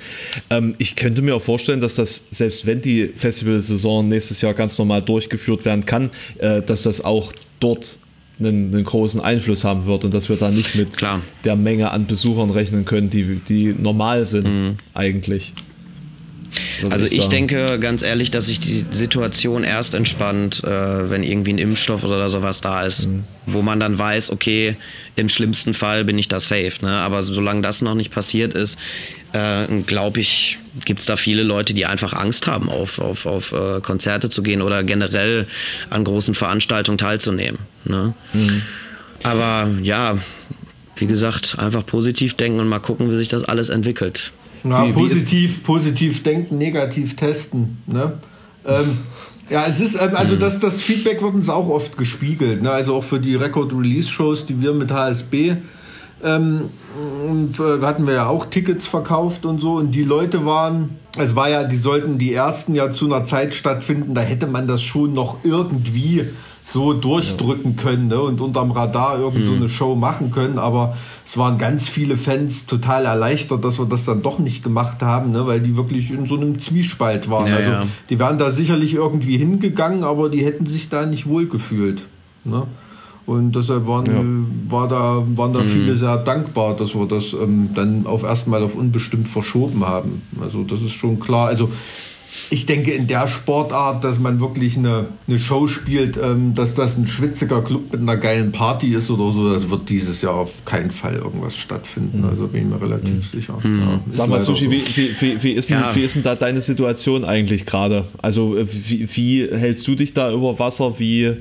[0.49, 4.77] Ähm, ich könnte mir auch vorstellen, dass das, selbst wenn die Festivalsaison nächstes Jahr ganz
[4.77, 6.09] normal durchgeführt werden kann,
[6.39, 7.97] äh, dass das auch dort
[8.39, 11.21] einen, einen großen Einfluss haben wird und dass wir da nicht mit Klar.
[11.45, 15.53] der Menge an Besuchern rechnen können, die, die normal sind eigentlich.
[16.89, 17.29] Also ich sagen.
[17.29, 22.29] denke ganz ehrlich, dass sich die Situation erst entspannt, äh, wenn irgendwie ein Impfstoff oder
[22.29, 23.07] sowas da ist,
[23.45, 24.75] wo man dann weiß, okay,
[25.15, 26.73] im schlimmsten Fall bin ich da safe.
[26.81, 26.91] Ne?
[26.91, 28.77] Aber solange das noch nicht passiert ist,
[29.33, 33.51] äh, glaube ich, gibt es da viele Leute, die einfach Angst haben, auf, auf, auf
[33.51, 35.47] äh, Konzerte zu gehen oder generell
[35.89, 37.59] an großen Veranstaltungen teilzunehmen.
[37.85, 38.13] Ne?
[39.23, 40.17] Aber ja,
[40.97, 44.31] wie gesagt, einfach positiv denken und mal gucken, wie sich das alles entwickelt.
[44.65, 47.77] Ja, Wie- wie positiv, positiv denken, negativ testen.
[47.87, 48.13] Ne?
[48.65, 48.97] Ähm,
[49.49, 52.61] ja, es ist, ähm, also das, das Feedback wird uns auch oft gespiegelt.
[52.61, 52.71] Ne?
[52.71, 55.55] Also auch für die Record-Release-Shows, die wir mit HSB
[56.23, 56.69] ähm,
[57.59, 59.73] äh, hatten wir ja auch Tickets verkauft und so.
[59.75, 63.53] Und die Leute waren, es war ja, die sollten die ersten ja zu einer Zeit
[63.53, 66.25] stattfinden, da hätte man das schon noch irgendwie
[66.67, 68.19] so durchdrücken können ne?
[68.19, 70.57] und unterm Radar irgend so eine Show machen können.
[70.57, 75.03] Aber es waren ganz viele Fans total erleichtert, dass wir das dann doch nicht gemacht
[75.03, 75.45] haben, ne?
[75.45, 77.47] weil die wirklich in so einem Zwiespalt waren.
[77.47, 77.83] Ja, also ja.
[78.09, 82.07] die wären da sicherlich irgendwie hingegangen, aber die hätten sich da nicht wohl gefühlt.
[82.43, 82.63] Ne?
[83.27, 87.69] Und deshalb waren, äh, war da, waren da viele sehr dankbar, dass wir das ähm,
[87.75, 90.23] dann auf erstmal auf unbestimmt verschoben haben.
[90.41, 91.47] Also das ist schon klar.
[91.47, 91.69] Also
[92.49, 96.97] ich denke, in der Sportart, dass man wirklich eine, eine Show spielt, ähm, dass das
[96.97, 100.65] ein schwitziger Club mit einer geilen Party ist oder so, das wird dieses Jahr auf
[100.65, 102.19] keinen Fall irgendwas stattfinden.
[102.19, 102.29] Mhm.
[102.29, 103.21] Also bin ich mir relativ mhm.
[103.21, 103.57] sicher.
[103.61, 103.79] Mhm.
[103.79, 104.71] Ja, Sag mal, Sushi, so.
[104.71, 104.83] wie,
[105.19, 105.95] wie, wie, ist denn, ja.
[105.95, 108.05] wie ist denn da deine Situation eigentlich gerade?
[108.21, 110.99] Also, äh, wie, wie hältst du dich da über Wasser?
[110.99, 111.33] Wie,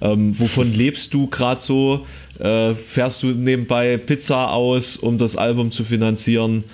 [0.00, 2.06] ähm, wovon lebst du gerade so?
[2.38, 6.64] Äh, fährst du nebenbei Pizza aus, um das Album zu finanzieren?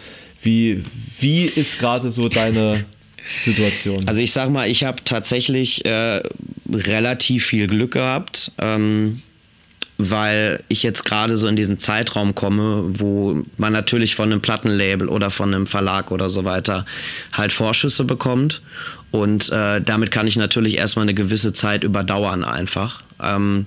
[0.42, 0.82] Wie,
[1.18, 2.84] wie ist gerade so deine
[3.44, 4.06] Situation?
[4.06, 6.22] Also ich sag mal, ich habe tatsächlich äh,
[6.70, 8.52] relativ viel Glück gehabt.
[8.58, 9.22] Ähm,
[9.98, 15.08] weil ich jetzt gerade so in diesen Zeitraum komme, wo man natürlich von einem Plattenlabel
[15.08, 16.84] oder von einem Verlag oder so weiter
[17.32, 18.62] halt Vorschüsse bekommt.
[19.10, 23.02] Und äh, damit kann ich natürlich erstmal eine gewisse Zeit überdauern einfach.
[23.22, 23.66] Ähm,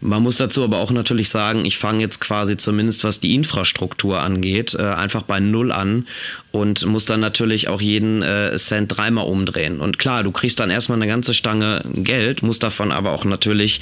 [0.00, 4.20] man muss dazu aber auch natürlich sagen, ich fange jetzt quasi zumindest was die Infrastruktur
[4.20, 6.06] angeht, äh, einfach bei Null an
[6.52, 9.80] und muss dann natürlich auch jeden äh, Cent dreimal umdrehen.
[9.80, 13.80] Und klar, du kriegst dann erstmal eine ganze Stange Geld, musst davon aber auch natürlich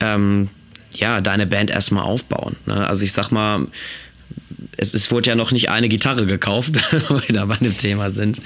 [0.00, 0.48] ähm,
[0.96, 2.56] ja, deine Band erstmal aufbauen.
[2.66, 2.86] Ne?
[2.86, 3.66] Also ich sag mal,
[4.76, 6.74] es, es wurde ja noch nicht eine Gitarre gekauft,
[7.08, 8.40] wo wir da bei dem Thema sind.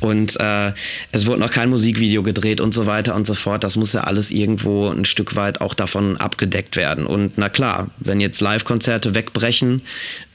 [0.00, 0.72] Und äh,
[1.12, 3.64] es wurde noch kein Musikvideo gedreht und so weiter und so fort.
[3.64, 7.06] Das muss ja alles irgendwo ein Stück weit auch davon abgedeckt werden.
[7.06, 9.82] Und na klar, wenn jetzt Live-Konzerte wegbrechen,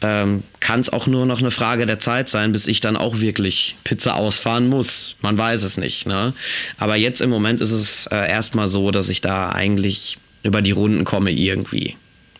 [0.01, 3.19] ähm, kann es auch nur noch eine Frage der Zeit sein, bis ich dann auch
[3.19, 5.15] wirklich Pizza ausfahren muss.
[5.21, 6.05] Man weiß es nicht.
[6.05, 6.33] Ne?
[6.77, 10.71] Aber jetzt im Moment ist es äh, erstmal so, dass ich da eigentlich über die
[10.71, 11.95] Runden komme irgendwie.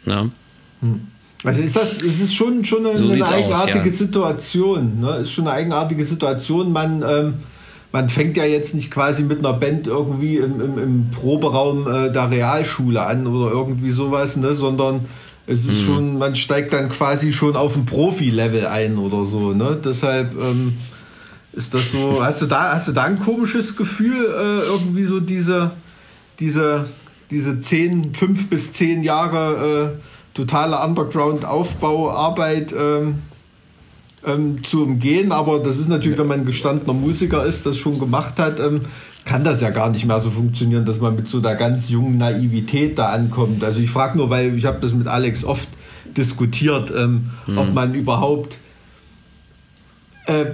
[0.06, 0.32] Ne?
[0.82, 1.08] Hm.
[1.46, 3.92] Also ist das, es ist schon, schon eine, so eine eigenartige aus, ja.
[3.92, 5.00] Situation.
[5.00, 5.18] Ne?
[5.18, 6.72] Ist schon eine eigenartige Situation.
[6.72, 7.36] Man, ähm,
[7.92, 12.12] man fängt ja jetzt nicht quasi mit einer Band irgendwie im, im, im Proberaum äh,
[12.12, 14.54] der Realschule an oder irgendwie sowas, ne?
[14.54, 15.02] sondern
[15.48, 15.86] es ist mhm.
[15.86, 19.54] schon, man steigt dann quasi schon auf ein Profi-Level ein oder so.
[19.54, 19.78] Ne?
[19.84, 20.76] Deshalb ähm,
[21.54, 22.18] ist das so.
[22.24, 25.72] Hast du da, hast du da ein komisches Gefühl, äh, irgendwie so diese,
[26.40, 26.88] diese,
[27.30, 33.24] diese zehn, fünf bis zehn Jahre äh, totale Underground-Aufbauarbeit ähm,
[34.26, 35.32] ähm, zu umgehen.
[35.32, 38.82] Aber das ist natürlich, wenn man gestandener Musiker ist, das schon gemacht hat, ähm,
[39.24, 42.20] kann das ja gar nicht mehr so funktionieren, dass man mit so einer ganz jungen
[42.20, 43.64] Naivität da ankommt.
[43.64, 45.70] Also ich frage nur, weil ich habe das mit Alex oft
[46.16, 47.58] diskutiert, ähm, mhm.
[47.58, 48.60] ob man überhaupt
[50.28, 50.46] äh,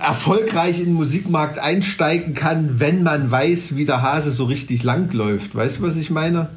[0.00, 5.12] erfolgreich in den Musikmarkt einsteigen kann, wenn man weiß, wie der Hase so richtig lang
[5.12, 5.54] läuft.
[5.54, 6.50] Weißt du, was ich meine?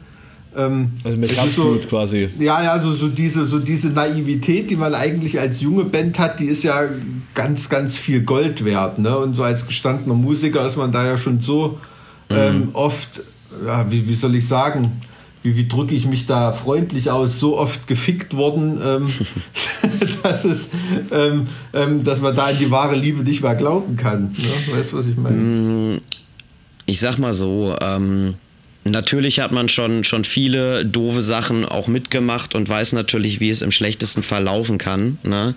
[0.55, 2.29] Ähm, also mit Herzblut so, quasi.
[2.39, 6.39] Ja, ja, so, so, diese, so diese Naivität, die man eigentlich als junge Band hat,
[6.39, 6.83] die ist ja
[7.35, 8.97] ganz, ganz viel Gold wert.
[8.97, 9.15] Ne?
[9.17, 11.77] Und so als gestandener Musiker ist man da ja schon so
[12.29, 12.35] mhm.
[12.35, 13.21] ähm, oft,
[13.65, 15.01] ja, wie, wie soll ich sagen,
[15.43, 19.09] wie, wie drücke ich mich da freundlich aus, so oft gefickt worden, ähm,
[20.23, 20.69] dass, es,
[21.11, 24.35] ähm, ähm, dass man da an die wahre Liebe nicht mehr glauben kann.
[24.37, 24.75] Ne?
[24.75, 25.35] Weißt du, was ich meine?
[25.35, 26.01] Mm,
[26.85, 28.33] ich sag mal so, ähm,
[28.89, 33.61] Natürlich hat man schon, schon viele doofe Sachen auch mitgemacht und weiß natürlich, wie es
[33.61, 35.17] im schlechtesten Fall laufen kann.
[35.23, 35.55] Ne?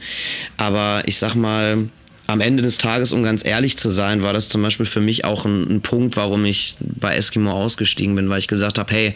[0.56, 1.88] Aber ich sag mal,
[2.26, 5.24] am Ende des Tages, um ganz ehrlich zu sein, war das zum Beispiel für mich
[5.24, 9.14] auch ein, ein Punkt, warum ich bei Eskimo ausgestiegen bin, weil ich gesagt habe, hey,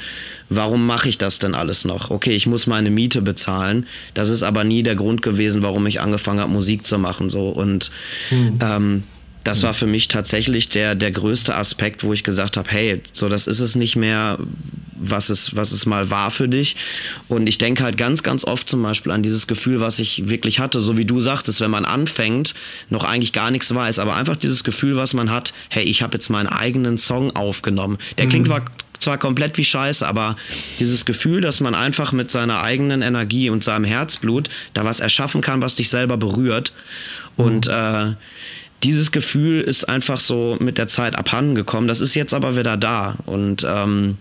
[0.48, 2.10] warum mache ich das denn alles noch?
[2.10, 3.86] Okay, ich muss meine Miete bezahlen.
[4.14, 7.30] Das ist aber nie der Grund gewesen, warum ich angefangen habe, Musik zu machen.
[7.30, 7.48] So.
[7.48, 7.90] Und
[8.28, 8.58] hm.
[8.60, 9.02] ähm,
[9.46, 13.28] das war für mich tatsächlich der, der größte Aspekt, wo ich gesagt habe, hey, so
[13.28, 14.38] das ist es nicht mehr,
[14.96, 16.74] was es, was es mal war für dich.
[17.28, 20.58] Und ich denke halt ganz, ganz oft zum Beispiel an dieses Gefühl, was ich wirklich
[20.58, 22.54] hatte, so wie du sagtest, wenn man anfängt,
[22.90, 26.14] noch eigentlich gar nichts weiß, aber einfach dieses Gefühl, was man hat, hey, ich habe
[26.14, 27.98] jetzt meinen eigenen Song aufgenommen.
[28.18, 28.62] Der klingt mhm.
[28.98, 30.34] zwar komplett wie Scheiße, aber
[30.80, 35.40] dieses Gefühl, dass man einfach mit seiner eigenen Energie und seinem Herzblut da was erschaffen
[35.40, 36.72] kann, was dich selber berührt.
[37.36, 37.72] Und mhm.
[37.72, 38.14] äh,
[38.82, 41.88] dieses Gefühl ist einfach so mit der Zeit abhanden gekommen.
[41.88, 43.16] Das ist jetzt aber wieder da.
[43.26, 44.18] Und ähm,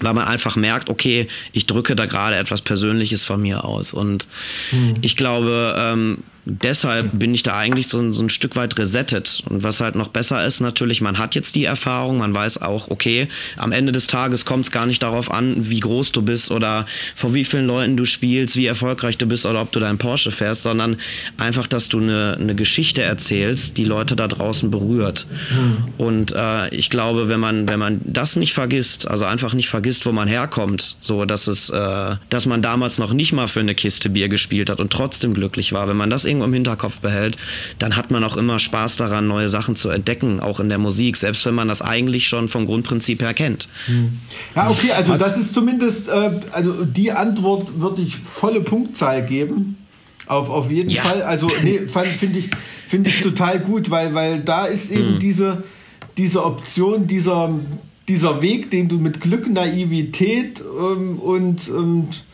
[0.00, 3.94] weil man einfach merkt, okay, ich drücke da gerade etwas Persönliches von mir aus.
[3.94, 4.26] Und
[4.72, 4.94] mhm.
[5.00, 9.42] ich glaube, ähm, deshalb bin ich da eigentlich so, so, ein Stück weit resettet.
[9.48, 12.90] Und was halt noch besser ist, natürlich, man hat jetzt die Erfahrung, man weiß auch,
[12.90, 16.50] okay, am Ende des Tages kommt es gar nicht darauf an, wie groß du bist
[16.50, 19.98] oder vor wie vielen Leuten du spielst, wie erfolgreich du bist oder ob du deinen
[19.98, 20.96] Porsche fährst, sondern
[21.38, 25.26] einfach, dass du eine, eine Geschichte erzählst, die Leute da draußen berührt.
[25.50, 25.76] Mhm.
[25.96, 30.04] Und äh, ich glaube, wenn man, wenn man das nicht vergisst, also einfach nicht vergisst,
[30.06, 33.74] wo man herkommt, so dass es, äh, dass man damals noch nicht mal für eine
[33.74, 37.36] Kiste Bier gespielt hat und trotzdem glücklich war, wenn man das irgendwo im Hinterkopf behält,
[37.78, 41.16] dann hat man auch immer Spaß daran, neue Sachen zu entdecken, auch in der Musik,
[41.16, 43.68] selbst wenn man das eigentlich schon vom Grundprinzip her kennt.
[44.54, 49.78] Ja, okay, also das ist zumindest, äh, also die Antwort würde ich volle Punktzahl geben.
[50.26, 51.02] Auf, auf jeden ja.
[51.02, 51.22] Fall.
[51.22, 51.80] Also, nee,
[52.18, 52.48] finde ich,
[52.86, 55.18] find ich total gut, weil, weil da ist eben mhm.
[55.18, 55.62] diese,
[56.16, 57.50] diese Option, dieser,
[58.08, 62.24] dieser Weg, den du mit Glück, Naivität ähm, und, und,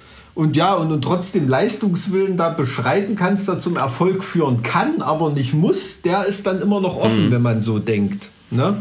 [0.40, 5.30] und ja, und, und trotzdem Leistungswillen da beschreiten kannst, der zum Erfolg führen kann, aber
[5.32, 7.30] nicht muss, der ist dann immer noch offen, mhm.
[7.30, 8.30] wenn man so denkt.
[8.50, 8.78] Ne?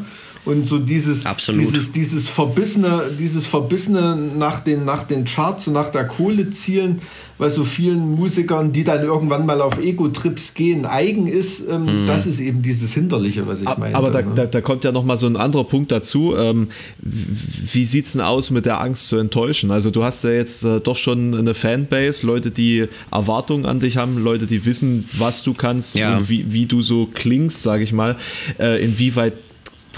[0.49, 5.89] Und so dieses, dieses, dieses Verbissene, dieses Verbissene nach den, nach den Charts und nach
[5.89, 7.01] der Kohle zielen,
[7.37, 12.05] was so vielen Musikern, die dann irgendwann mal auf Ego-Trips gehen, eigen ist, ähm, mhm.
[12.07, 13.93] das ist eben dieses Hinderliche, was ich meine.
[13.93, 14.31] Aber da, ne?
[14.33, 16.35] da, da, kommt ja nochmal so ein anderer Punkt dazu.
[16.35, 19.69] Ähm, wie sieht es denn aus mit der Angst zu enttäuschen?
[19.69, 23.97] Also du hast ja jetzt äh, doch schon eine Fanbase, Leute, die Erwartungen an dich
[23.97, 26.17] haben, Leute, die wissen, was du kannst ja.
[26.17, 28.15] und wie, wie du so klingst, sage ich mal.
[28.57, 29.33] Äh, inwieweit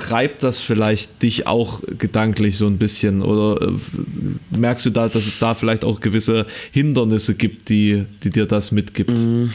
[0.02, 3.22] treibt das vielleicht dich auch gedanklich so ein bisschen?
[3.22, 3.72] Oder äh,
[4.56, 8.72] merkst du da, dass es da vielleicht auch gewisse Hindernisse gibt, die, die dir das
[8.72, 9.12] mitgibt?
[9.12, 9.54] Mhm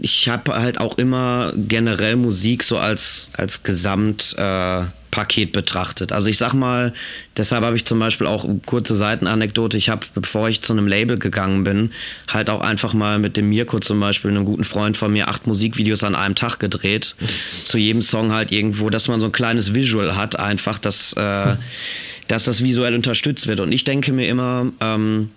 [0.00, 6.12] ich habe halt auch immer generell Musik so als, als Gesamtpaket äh, betrachtet.
[6.12, 6.92] Also ich sag mal,
[7.36, 9.76] deshalb habe ich zum Beispiel auch kurze Seitenanekdote.
[9.76, 11.92] Ich habe, bevor ich zu einem Label gegangen bin,
[12.30, 15.46] halt auch einfach mal mit dem Mirko zum Beispiel, einem guten Freund von mir, acht
[15.46, 17.16] Musikvideos an einem Tag gedreht.
[17.64, 21.56] zu jedem Song halt irgendwo, dass man so ein kleines Visual hat, einfach, dass, äh,
[22.28, 23.60] dass das visuell unterstützt wird.
[23.60, 25.30] Und ich denke mir immer, ähm,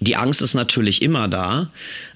[0.00, 1.70] die Angst ist natürlich immer da,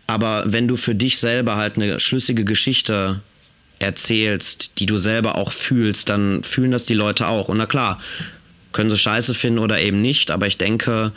[0.06, 3.20] aber wenn du für dich selber halt eine schlüssige Geschichte
[3.80, 7.48] erzählst, die du selber auch fühlst, dann fühlen das die Leute auch.
[7.48, 7.98] Und na klar,
[8.72, 11.12] können sie scheiße finden oder eben nicht, aber ich denke,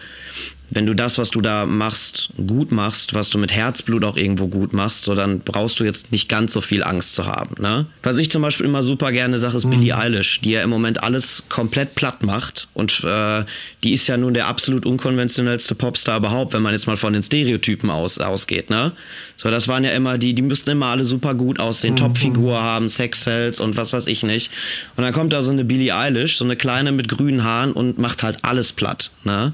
[0.74, 4.48] wenn du das, was du da machst, gut machst, was du mit Herzblut auch irgendwo
[4.48, 7.62] gut machst, so dann brauchst du jetzt nicht ganz so viel Angst zu haben.
[7.62, 7.86] Ne?
[8.02, 9.72] Was ich zum Beispiel immer super gerne sage, ist mhm.
[9.72, 12.68] Billie Eilish, die ja im Moment alles komplett platt macht.
[12.74, 13.44] Und äh,
[13.84, 17.24] die ist ja nun der absolut unkonventionellste Popstar überhaupt, wenn man jetzt mal von den
[17.24, 18.70] Stereotypen aus, ausgeht.
[18.70, 18.94] Ne?
[19.38, 21.98] So, das waren ja immer die, die müssten immer alle super gut aussehen, mhm.
[21.98, 24.52] Topfigur haben, Sex-Cells und was weiß ich nicht.
[24.96, 28.00] Und dann kommt da so eine Billie Eilish, so eine kleine mit grünen Haaren und
[28.00, 29.12] macht halt alles platt.
[29.24, 29.54] Ne?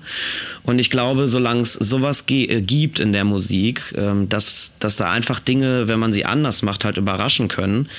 [0.64, 5.12] Und ich glaube, solange es sowas äh, gibt in der Musik, ähm, dass, dass da
[5.12, 7.90] einfach Dinge, wenn man sie anders macht, halt überraschen können.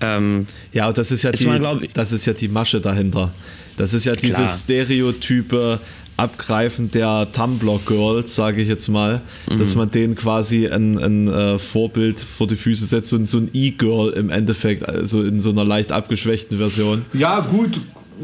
[0.00, 3.32] Ähm, ja, und das ist ja, ist die, man, das ist ja die Masche dahinter.
[3.76, 5.80] Das ist ja dieses Stereotype
[6.16, 9.58] Abgreifen der Tumblr-Girls, sage ich jetzt mal, mhm.
[9.58, 13.50] dass man denen quasi ein, ein äh, Vorbild vor die Füße setzt und so ein
[13.52, 17.04] E-Girl im Endeffekt, also in so einer leicht abgeschwächten Version.
[17.12, 17.82] Ja, gut,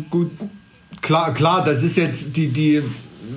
[0.08, 0.30] gut.
[1.02, 2.82] Klar, klar, das ist jetzt die, die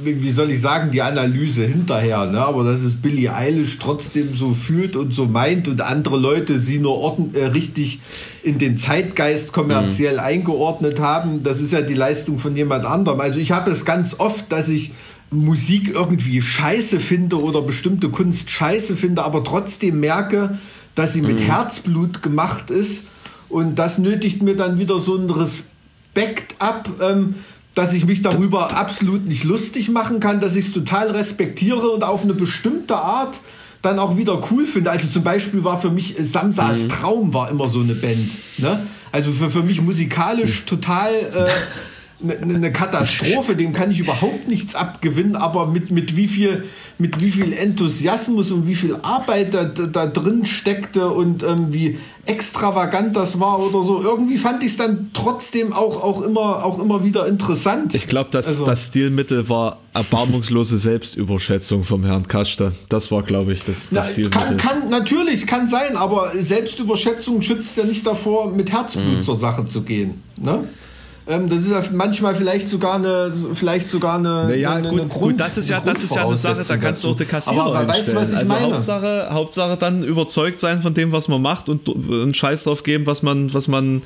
[0.03, 2.39] wie soll ich sagen, die Analyse hinterher, ne?
[2.39, 6.79] aber dass es Billie Eilish trotzdem so fühlt und so meint und andere Leute sie
[6.79, 7.99] nur ordn äh, richtig
[8.41, 10.21] in den Zeitgeist kommerziell mhm.
[10.21, 13.19] eingeordnet haben, das ist ja die Leistung von jemand anderem.
[13.19, 14.93] Also ich habe es ganz oft, dass ich
[15.29, 20.57] Musik irgendwie scheiße finde oder bestimmte Kunst scheiße finde, aber trotzdem merke,
[20.95, 21.43] dass sie mit mhm.
[21.43, 23.03] Herzblut gemacht ist
[23.49, 26.89] und das nötigt mir dann wieder so einen Respekt ab.
[27.01, 27.35] Ähm,
[27.75, 32.03] dass ich mich darüber absolut nicht lustig machen kann, dass ich es total respektiere und
[32.03, 33.41] auf eine bestimmte Art
[33.81, 34.89] dann auch wieder cool finde.
[34.89, 36.89] Also zum Beispiel war für mich Samsas mhm.
[36.89, 38.31] Traum war immer so eine Band.
[38.57, 38.87] Ne?
[39.11, 40.65] Also für, für mich musikalisch mhm.
[40.65, 41.49] total äh,
[42.21, 46.63] eine ne Katastrophe, dem kann ich überhaupt nichts abgewinnen, aber mit, mit, wie viel,
[46.97, 51.97] mit wie viel Enthusiasmus und wie viel Arbeit da, da drin steckte und ähm, wie
[52.25, 56.79] extravagant das war oder so, irgendwie fand ich es dann trotzdem auch, auch, immer, auch
[56.79, 57.93] immer wieder interessant.
[57.93, 62.71] Ich glaube, das, also, das Stilmittel war erbarmungslose Selbstüberschätzung vom Herrn Kaschte.
[62.89, 64.41] Das war, glaube ich, das, das na, Stilmittel.
[64.41, 69.23] Kann, kann, natürlich, kann sein, aber Selbstüberschätzung schützt ja nicht davor, mit Herzblut mhm.
[69.23, 70.23] zur Sache zu gehen.
[70.41, 70.67] Ne?
[71.27, 74.45] Ähm, das ist ja manchmal vielleicht sogar eine, vielleicht sogar eine.
[74.49, 76.77] Naja, eine, gut, eine Grund, gut, das ist ja, das ist ja eine Sache, da
[76.77, 78.75] kannst du auch die Kassierer Aber, aber weißt du, was ich also meine?
[78.75, 83.07] Hauptsache, Hauptsache dann überzeugt sein von dem, was man macht und einen Scheiß drauf geben,
[83.07, 84.03] was man, was man,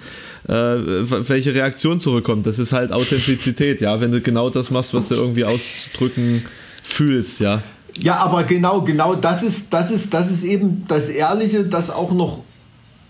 [0.47, 2.47] äh, welche Reaktion zurückkommt.
[2.47, 3.99] Das ist halt Authentizität, ja.
[3.99, 6.45] Wenn du genau das machst, was du irgendwie ausdrücken
[6.83, 7.61] fühlst, ja.
[7.97, 12.13] Ja, aber genau, genau das ist, das ist, das ist eben das Ehrliche, das auch
[12.13, 12.43] noch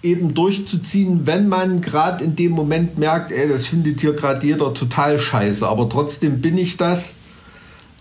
[0.02, 4.74] eben durchzuziehen, wenn man gerade in dem Moment merkt, ey, das findet hier gerade jeder
[4.74, 7.14] total scheiße, aber trotzdem bin ich das,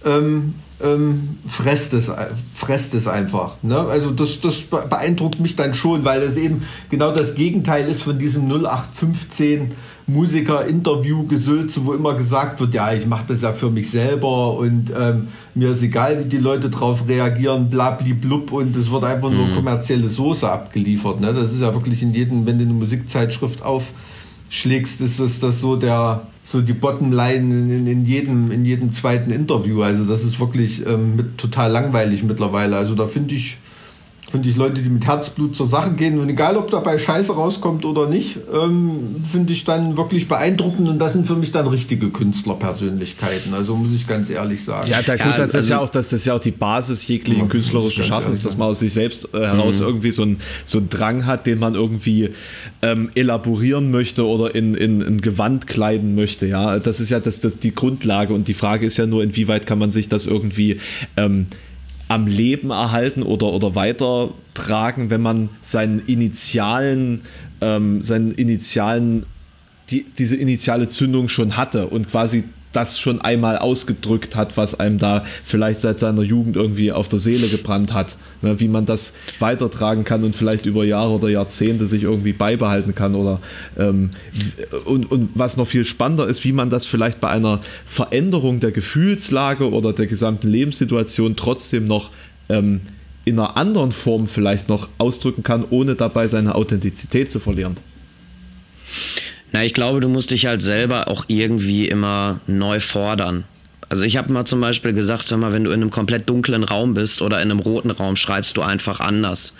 [0.04, 2.10] ähm, ähm, fresst, es,
[2.54, 3.56] fresst es einfach.
[3.62, 3.78] Ne?
[3.78, 8.18] Also das, das beeindruckt mich dann schon, weil das eben genau das Gegenteil ist von
[8.18, 9.72] diesem 0815
[10.08, 15.28] Musiker-Interview-Gesülze, wo immer gesagt wird, ja, ich mache das ja für mich selber und ähm,
[15.54, 19.54] mir ist egal, wie die Leute darauf reagieren, blub und es wird einfach nur mhm.
[19.54, 21.20] kommerzielle Soße abgeliefert.
[21.20, 21.34] Ne?
[21.34, 25.76] Das ist ja wirklich in jedem, wenn du eine Musikzeitschrift aufschlägst, ist das, das so
[25.76, 29.82] der so die Bottomline in, in, jedem, in jedem zweiten Interview.
[29.82, 32.76] Also das ist wirklich ähm, mit, total langweilig mittlerweile.
[32.78, 33.58] Also da finde ich
[34.30, 37.84] finde ich Leute, die mit Herzblut zur Sache gehen und egal, ob dabei Scheiße rauskommt
[37.84, 42.10] oder nicht, ähm, finde ich dann wirklich beeindruckend und das sind für mich dann richtige
[42.10, 43.54] Künstlerpersönlichkeiten.
[43.54, 44.90] Also muss ich ganz ehrlich sagen.
[44.90, 47.06] Ja, da, gut, Ja, das, ist also- ja auch, das ist ja auch die Basis
[47.08, 50.78] jeglichen Ja, künstlerischen Schaffens, dass man aus sich selbst äh, heraus irgendwie so, ein, so
[50.78, 52.30] einen Drang hat, den man irgendwie
[52.82, 56.46] ähm, elaborieren möchte oder in, in ein Gewand kleiden möchte.
[56.46, 59.66] Ja, das ist ja das, das die Grundlage und die Frage ist ja nur, inwieweit
[59.66, 60.80] kann man sich das irgendwie
[61.16, 61.46] ähm,
[62.08, 67.22] am Leben erhalten oder, oder weitertragen, wenn man seinen initialen,
[67.60, 69.24] ähm, seinen initialen,
[69.90, 72.44] die, diese initiale Zündung schon hatte und quasi
[72.78, 77.18] das schon einmal ausgedrückt hat, was einem da vielleicht seit seiner Jugend irgendwie auf der
[77.18, 78.16] Seele gebrannt hat.
[78.40, 82.94] Ne, wie man das weitertragen kann und vielleicht über Jahre oder Jahrzehnte sich irgendwie beibehalten
[82.94, 83.40] kann oder
[83.76, 84.10] ähm,
[84.84, 88.70] und, und was noch viel spannender ist, wie man das vielleicht bei einer Veränderung der
[88.70, 92.12] Gefühlslage oder der gesamten Lebenssituation trotzdem noch
[92.48, 92.80] ähm,
[93.24, 97.76] in einer anderen Form vielleicht noch ausdrücken kann, ohne dabei seine Authentizität zu verlieren.
[99.52, 103.44] Na, ich glaube, du musst dich halt selber auch irgendwie immer neu fordern.
[103.90, 106.62] Also ich habe mal zum Beispiel gesagt, sag mal, wenn du in einem komplett dunklen
[106.62, 109.54] Raum bist oder in einem roten Raum, schreibst du einfach anders,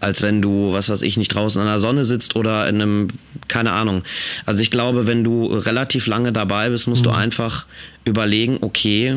[0.00, 3.08] als wenn du, was weiß ich, nicht draußen an der Sonne sitzt oder in einem,
[3.48, 4.02] keine Ahnung.
[4.44, 7.64] Also ich glaube, wenn du relativ lange dabei bist, musst du einfach
[8.04, 9.16] überlegen, okay,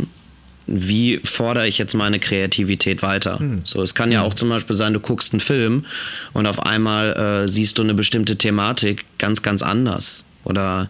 [0.65, 3.37] wie fordere ich jetzt meine Kreativität weiter?
[3.63, 5.85] So, es kann ja auch zum Beispiel sein, du guckst einen Film
[6.33, 10.25] und auf einmal äh, siehst du eine bestimmte Thematik ganz, ganz anders.
[10.45, 10.89] Oder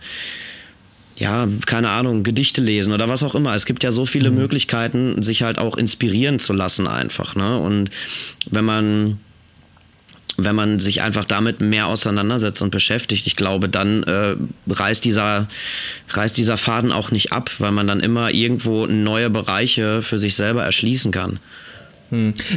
[1.15, 3.53] ja, keine Ahnung, Gedichte lesen oder was auch immer.
[3.55, 7.35] Es gibt ja so viele Möglichkeiten, sich halt auch inspirieren zu lassen einfach.
[7.35, 7.57] Ne?
[7.59, 7.89] Und
[8.49, 9.19] wenn man
[10.37, 14.35] wenn man sich einfach damit mehr auseinandersetzt und beschäftigt, ich glaube, dann äh,
[14.67, 15.47] reißt, dieser,
[16.09, 20.35] reißt dieser Faden auch nicht ab, weil man dann immer irgendwo neue Bereiche für sich
[20.35, 21.39] selber erschließen kann.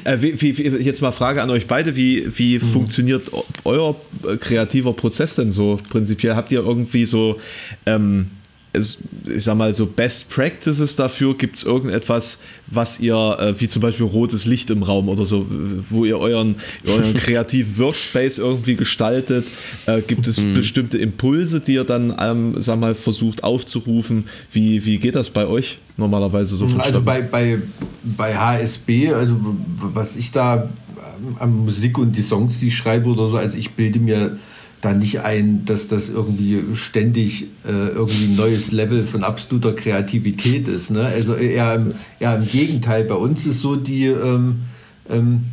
[0.05, 3.97] Äh, wie, wie, jetzt mal Frage an euch beide, wie, wie funktioniert o- euer
[4.29, 6.37] äh, kreativer Prozess denn so prinzipiell?
[6.37, 7.41] Habt ihr irgendwie so,
[7.87, 8.33] ähm,
[8.77, 11.37] ich sag mal, so Best Practices dafür?
[11.37, 15.47] Gibt es irgendetwas, was ihr, äh, wie zum Beispiel rotes Licht im Raum oder so,
[15.91, 16.57] wo ihr euren,
[16.87, 19.47] euren kreativen Workspace irgendwie gestaltet?
[19.87, 24.27] Äh, gibt es bestimmte Impulse, die ihr dann, ähm, sag mal, versucht aufzurufen?
[24.53, 26.65] Wie, wie geht das bei euch normalerweise so?
[26.65, 27.05] Also vonstatten?
[27.05, 27.59] bei, bei,
[28.03, 29.37] bei HSB, also
[29.79, 30.69] was ich da
[30.99, 34.39] ähm, an Musik und die Songs, die ich schreibe oder so, also ich bilde mir
[34.81, 40.69] da nicht ein, dass das irgendwie ständig äh, irgendwie ein neues Level von absoluter Kreativität
[40.69, 40.91] ist.
[40.91, 41.05] Ne?
[41.05, 43.05] Also eher im, eher im Gegenteil.
[43.05, 44.63] Bei uns ist so die, ähm,
[45.09, 45.45] ähm,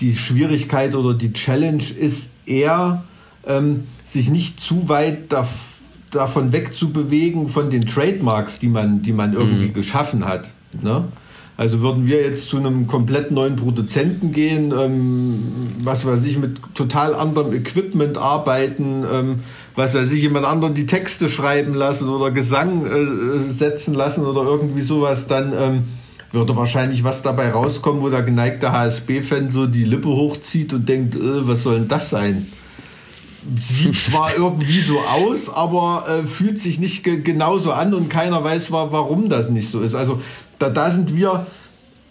[0.00, 3.04] die Schwierigkeit oder die Challenge ist eher,
[3.46, 5.48] ähm, sich nicht zu weit dav
[6.12, 10.48] davon wegzubewegen von den Trademarks, die man, die man irgendwie geschaffen hat.
[10.80, 11.04] Ne?
[11.58, 15.42] Also würden wir jetzt zu einem komplett neuen Produzenten gehen, ähm,
[15.82, 19.36] was weiß ich, mit total anderem Equipment arbeiten, ähm,
[19.74, 24.42] was weiß ich, jemand anderen die Texte schreiben lassen oder Gesang äh, setzen lassen oder
[24.42, 25.84] irgendwie sowas, dann ähm,
[26.30, 31.14] würde wahrscheinlich was dabei rauskommen, wo der geneigte HSB-Fan so die Lippe hochzieht und denkt,
[31.14, 32.52] äh, was soll denn das sein?
[33.58, 38.44] Sieht zwar irgendwie so aus, aber äh, fühlt sich nicht ge genauso an und keiner
[38.44, 39.94] weiß, wa warum das nicht so ist.
[39.94, 40.20] Also
[40.58, 41.46] da, da sind wir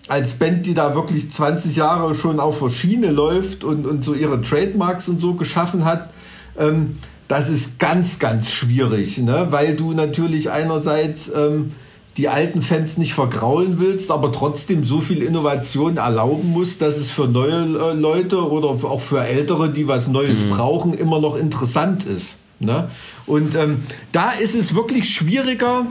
[0.07, 4.13] als Band, die da wirklich 20 Jahre schon auf der Schiene läuft und, und so
[4.13, 6.11] ihre Trademarks und so geschaffen hat,
[6.57, 9.47] ähm, das ist ganz, ganz schwierig, ne?
[9.49, 11.71] weil du natürlich einerseits ähm,
[12.17, 17.09] die alten Fans nicht vergraulen willst, aber trotzdem so viel Innovation erlauben musst, dass es
[17.11, 22.05] für neue äh, Leute oder auch für Ältere, die was Neues brauchen, immer noch interessant
[22.05, 22.37] ist.
[22.59, 22.87] Ne?
[23.25, 25.87] Und ähm, da ist es wirklich schwieriger,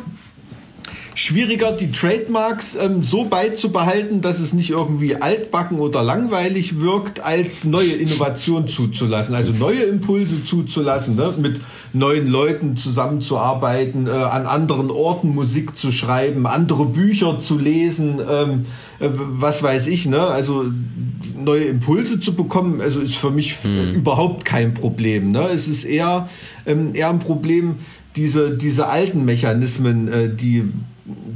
[1.15, 7.65] schwieriger, die Trademarks ähm, so beizubehalten, dass es nicht irgendwie altbacken oder langweilig wirkt, als
[7.65, 11.35] neue Innovationen zuzulassen, also neue Impulse zuzulassen, ne?
[11.39, 11.61] mit
[11.93, 18.67] neuen Leuten zusammenzuarbeiten, äh, an anderen Orten Musik zu schreiben, andere Bücher zu lesen, ähm,
[18.99, 20.21] äh, was weiß ich, ne?
[20.21, 20.65] also
[21.37, 25.31] neue Impulse zu bekommen, also ist für mich äh, überhaupt kein Problem.
[25.31, 25.49] Ne?
[25.55, 26.29] Es ist eher,
[26.67, 27.77] ähm, eher ein Problem,
[28.17, 30.65] diese, diese alten Mechanismen, äh, die,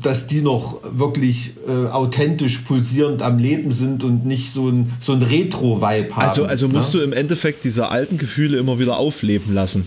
[0.02, 5.12] dass die noch wirklich äh, authentisch pulsierend am Leben sind und nicht so ein, so
[5.12, 6.28] ein Retro-Vibe haben.
[6.28, 7.00] Also, also musst ne?
[7.00, 9.86] du im Endeffekt diese alten Gefühle immer wieder aufleben lassen.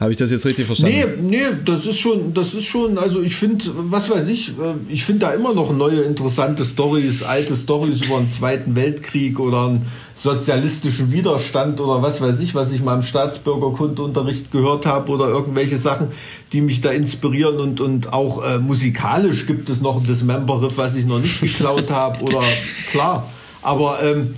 [0.00, 0.96] Habe ich das jetzt richtig verstanden?
[1.28, 4.74] Nee, nee, das ist schon, das ist schon, also ich finde, was weiß ich, äh,
[4.88, 9.66] ich finde da immer noch neue interessante Stories, alte Stories über den Zweiten Weltkrieg oder
[9.66, 9.86] einen
[10.22, 15.78] sozialistischen Widerstand oder was weiß ich, was ich mal im Staatsbürgerkundeunterricht gehört habe oder irgendwelche
[15.78, 16.08] Sachen,
[16.52, 20.94] die mich da inspirieren und, und auch äh, musikalisch gibt es noch ein Dismember-Riff, was
[20.94, 22.42] ich noch nicht geklaut habe oder
[22.90, 23.28] klar,
[23.62, 24.34] aber ähm,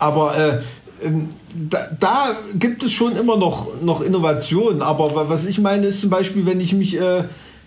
[0.00, 0.60] Aber äh,
[1.06, 4.82] ähm, da, da, gibt es schon immer noch, noch Innovationen.
[4.82, 7.24] Aber was ich meine, ist zum Beispiel, wenn ich mich äh,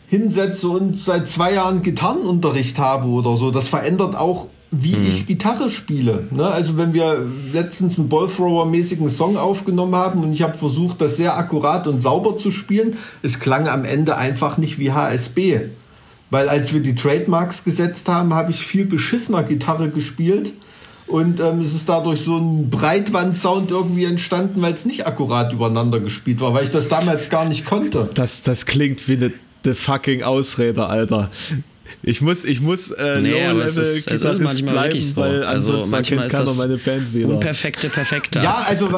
[0.07, 5.07] hinsetze und seit zwei Jahren Gitarrenunterricht habe oder so, das verändert auch, wie mhm.
[5.07, 6.27] ich Gitarre spiele.
[6.31, 6.45] Ne?
[6.45, 11.37] Also wenn wir letztens einen Ballthrower-mäßigen Song aufgenommen haben und ich habe versucht, das sehr
[11.37, 15.61] akkurat und sauber zu spielen, es klang am Ende einfach nicht wie HSB.
[16.29, 20.53] Weil als wir die Trademarks gesetzt haben, habe ich viel beschissener Gitarre gespielt
[21.05, 25.99] und ähm, es ist dadurch so ein Breitwand-Sound irgendwie entstanden, weil es nicht akkurat übereinander
[25.99, 28.09] gespielt war, weil ich das damals gar nicht konnte.
[28.15, 31.29] Das, das klingt wie eine the fucking Ausrede, Alter.
[32.01, 35.15] Ich muss, ich muss äh, nee, Low-Level Gitarrist bleiben, so.
[35.17, 37.29] weil also ansonsten kennt keiner meine Band wieder.
[37.29, 38.39] Unperfekte, perfekte.
[38.39, 38.89] Ja, also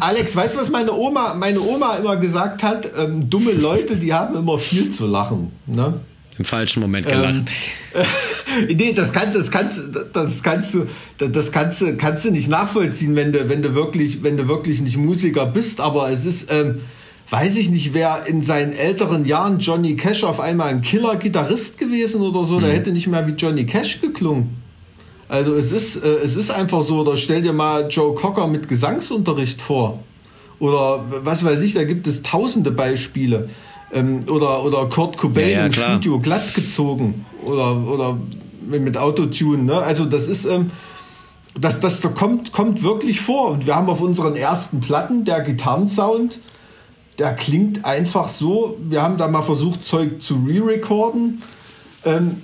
[0.00, 2.90] Alex, weißt du, was meine Oma, meine Oma immer gesagt hat?
[2.98, 5.52] Ähm, dumme Leute, die haben immer viel zu lachen.
[5.66, 6.00] Ne?
[6.38, 7.44] Im falschen Moment gelacht.
[7.94, 8.06] Ähm,
[8.76, 9.80] nee, das, kann, das, kannst,
[10.12, 10.86] das, kannst du,
[11.18, 14.80] das kannst du, kannst du nicht nachvollziehen, wenn du, wenn du, wirklich, wenn du wirklich
[14.80, 15.80] nicht Musiker bist.
[15.80, 16.80] Aber es ist, ähm,
[17.32, 22.20] weiß ich nicht, wer in seinen älteren Jahren Johnny Cash auf einmal ein Killer-Gitarrist gewesen
[22.20, 22.64] oder so, mhm.
[22.64, 24.50] der hätte nicht mehr wie Johnny Cash geklungen.
[25.28, 28.68] Also es ist, äh, es ist einfach so, oder stell dir mal Joe Cocker mit
[28.68, 30.00] Gesangsunterricht vor.
[30.58, 33.48] Oder was weiß ich, da gibt es tausende Beispiele
[33.94, 38.18] ähm, oder, oder Kurt Cobain ja, ja, im Studio glatt gezogen oder, oder
[38.60, 39.62] mit Autotune.
[39.62, 39.78] Ne?
[39.78, 40.70] Also das ist, ähm,
[41.58, 43.52] das, das kommt, kommt wirklich vor.
[43.52, 46.40] Und wir haben auf unseren ersten Platten der Gitarrensound,
[47.22, 48.76] der klingt einfach so.
[48.82, 51.40] Wir haben da mal versucht, Zeug zu re-recorden.
[52.04, 52.38] Ähm,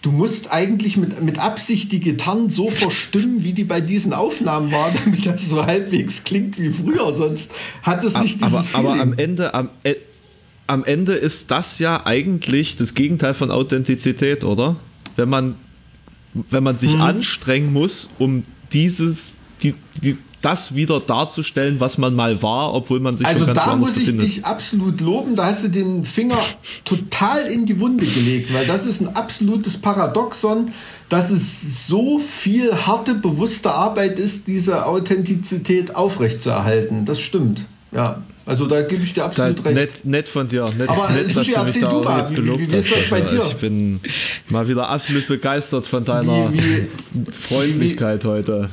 [0.00, 4.72] du musst eigentlich mit, mit Absicht die Gitarren so verstimmen, wie die bei diesen Aufnahmen
[4.72, 7.12] waren, damit das so halbwegs klingt wie früher.
[7.12, 7.52] Sonst
[7.82, 9.96] hat es nicht aber, dieses aber, aber am Ende, am, e-
[10.66, 14.76] am Ende ist das ja eigentlich das Gegenteil von Authentizität, oder?
[15.16, 15.54] Wenn man,
[16.32, 17.02] wenn man sich hm.
[17.02, 19.28] anstrengen muss, um dieses,
[19.62, 23.76] die, die, das wieder darzustellen, was man mal war, obwohl man sich also ganz da
[23.76, 24.26] muss ich befindet.
[24.26, 25.36] dich absolut loben.
[25.36, 26.38] Da hast du den Finger
[26.84, 30.70] total in die Wunde gelegt, weil das ist ein absolutes Paradoxon,
[31.08, 37.04] dass es so viel harte, bewusste Arbeit ist, diese Authentizität aufrechtzuerhalten.
[37.04, 37.64] Das stimmt.
[37.92, 38.22] Ja.
[38.46, 39.76] Also da gebe ich dir absolut da, recht.
[39.76, 40.70] Nett, nett von dir.
[40.78, 43.42] Nett, Aber nett, Sushi, erzähl du mal, wie, wie, ist das bei dir?
[43.46, 44.00] Ich bin
[44.48, 46.86] mal wieder absolut begeistert von deiner wie,
[47.30, 48.70] Freundlichkeit heute.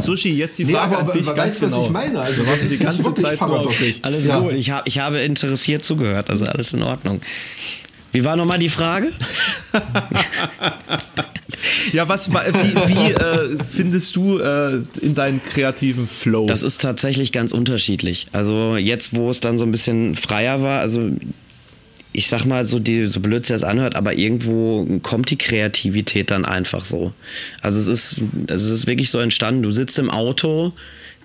[0.00, 1.78] Sushi, jetzt die Frage nee, aber, an dich weißt, genau.
[1.78, 2.20] was ich meine?
[2.20, 3.70] Also, warten die ganze Zeit nur.
[4.02, 4.40] Alles ja.
[4.40, 7.20] gut, ich, hab, ich habe interessiert zugehört, also alles in Ordnung.
[8.10, 9.12] Wie war nochmal die Frage?
[11.92, 16.46] ja, was, wie, wie äh, findest du äh, in deinen kreativen Flow?
[16.46, 18.28] Das ist tatsächlich ganz unterschiedlich.
[18.32, 21.10] Also jetzt, wo es dann so ein bisschen freier war, also
[22.18, 26.32] ich sag mal, so, die, so blöd es jetzt anhört, aber irgendwo kommt die Kreativität
[26.32, 27.12] dann einfach so.
[27.62, 29.62] Also es ist, es ist wirklich so entstanden.
[29.62, 30.72] Du sitzt im Auto,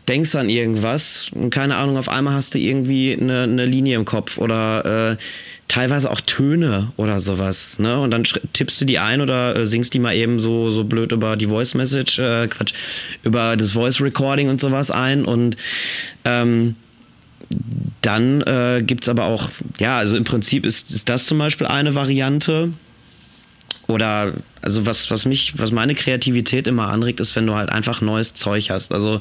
[0.07, 4.05] denkst an irgendwas und keine Ahnung, auf einmal hast du irgendwie eine, eine Linie im
[4.05, 5.17] Kopf oder äh,
[5.67, 7.99] teilweise auch Töne oder sowas, ne?
[7.99, 8.23] Und dann
[8.53, 11.47] tippst du die ein oder äh, singst die mal eben so, so blöd über die
[11.47, 12.73] Voice Message, äh, Quatsch,
[13.23, 15.57] über das Voice Recording und sowas ein und
[16.23, 16.75] ähm,
[18.01, 21.67] dann äh, gibt es aber auch, ja, also im Prinzip ist, ist das zum Beispiel
[21.67, 22.73] eine Variante.
[23.87, 28.01] Oder, also was, was mich, was meine Kreativität immer anregt, ist, wenn du halt einfach
[28.01, 28.93] neues Zeug hast.
[28.93, 29.19] Also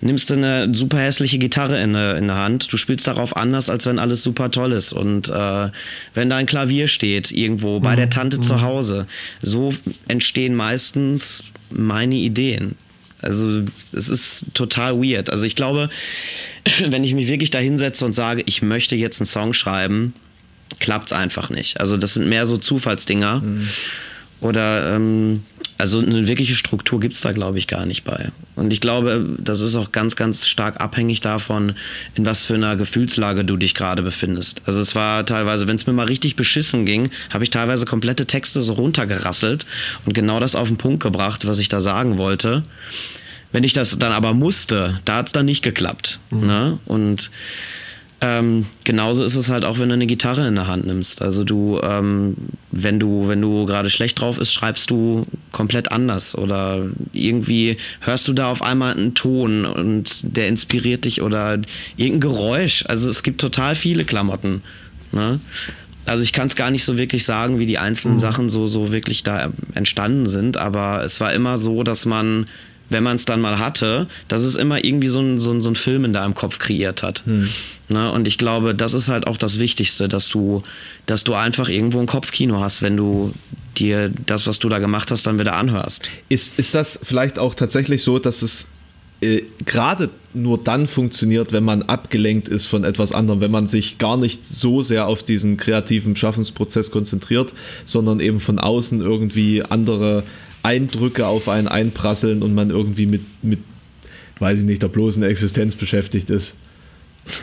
[0.00, 3.86] nimmst du eine super hässliche Gitarre in, in der Hand, du spielst darauf anders, als
[3.86, 4.92] wenn alles super toll ist.
[4.92, 5.68] Und äh,
[6.14, 8.10] wenn da ein Klavier steht, irgendwo bei der mhm.
[8.10, 8.42] Tante mhm.
[8.42, 9.06] zu Hause,
[9.42, 9.72] so
[10.08, 12.76] entstehen meistens meine Ideen.
[13.22, 15.30] Also es ist total weird.
[15.30, 15.90] Also ich glaube,
[16.86, 20.14] wenn ich mich wirklich da hinsetze und sage, ich möchte jetzt einen Song schreiben,
[20.78, 21.80] klappt es einfach nicht.
[21.80, 23.40] Also das sind mehr so Zufallsdinger.
[23.40, 23.68] Mhm.
[24.40, 25.44] Oder ähm,
[25.80, 28.30] also eine wirkliche Struktur gibt es da, glaube ich, gar nicht bei.
[28.54, 31.74] Und ich glaube, das ist auch ganz, ganz stark abhängig davon,
[32.14, 34.62] in was für einer Gefühlslage du dich gerade befindest.
[34.66, 38.26] Also es war teilweise, wenn es mir mal richtig beschissen ging, habe ich teilweise komplette
[38.26, 39.66] Texte so runtergerasselt
[40.04, 42.62] und genau das auf den Punkt gebracht, was ich da sagen wollte.
[43.52, 46.18] Wenn ich das dann aber musste, da hat es dann nicht geklappt.
[46.30, 46.46] Mhm.
[46.46, 46.78] Ne?
[46.84, 47.30] Und
[48.22, 51.22] ähm, genauso ist es halt auch, wenn du eine Gitarre in der Hand nimmst.
[51.22, 52.36] Also du, ähm,
[52.70, 58.28] wenn du, wenn du gerade schlecht drauf bist, schreibst du komplett anders oder irgendwie hörst
[58.28, 61.60] du da auf einmal einen Ton und der inspiriert dich oder
[61.96, 62.84] irgendein Geräusch.
[62.86, 64.62] Also es gibt total viele Klamotten.
[65.12, 65.40] Ne?
[66.04, 68.20] Also ich kann es gar nicht so wirklich sagen, wie die einzelnen mhm.
[68.20, 72.46] Sachen so, so wirklich da entstanden sind, aber es war immer so, dass man
[72.90, 75.70] wenn man es dann mal hatte, dass es immer irgendwie so ein, so ein, so
[75.70, 77.24] ein Film in deinem Kopf kreiert hat.
[77.24, 77.48] Hm.
[77.88, 78.12] Ne?
[78.12, 80.62] Und ich glaube, das ist halt auch das Wichtigste, dass du,
[81.06, 83.32] dass du einfach irgendwo ein Kopfkino hast, wenn du
[83.78, 86.10] dir das, was du da gemacht hast, dann wieder anhörst.
[86.28, 88.66] Ist, ist das vielleicht auch tatsächlich so, dass es
[89.20, 93.98] äh, gerade nur dann funktioniert, wenn man abgelenkt ist von etwas anderem, wenn man sich
[93.98, 97.52] gar nicht so sehr auf diesen kreativen Schaffensprozess konzentriert,
[97.84, 100.24] sondern eben von außen irgendwie andere
[100.62, 103.60] Eindrücke auf einen einprasseln und man irgendwie mit, mit
[104.38, 106.56] weiß ich nicht, der bloßen Existenz beschäftigt ist.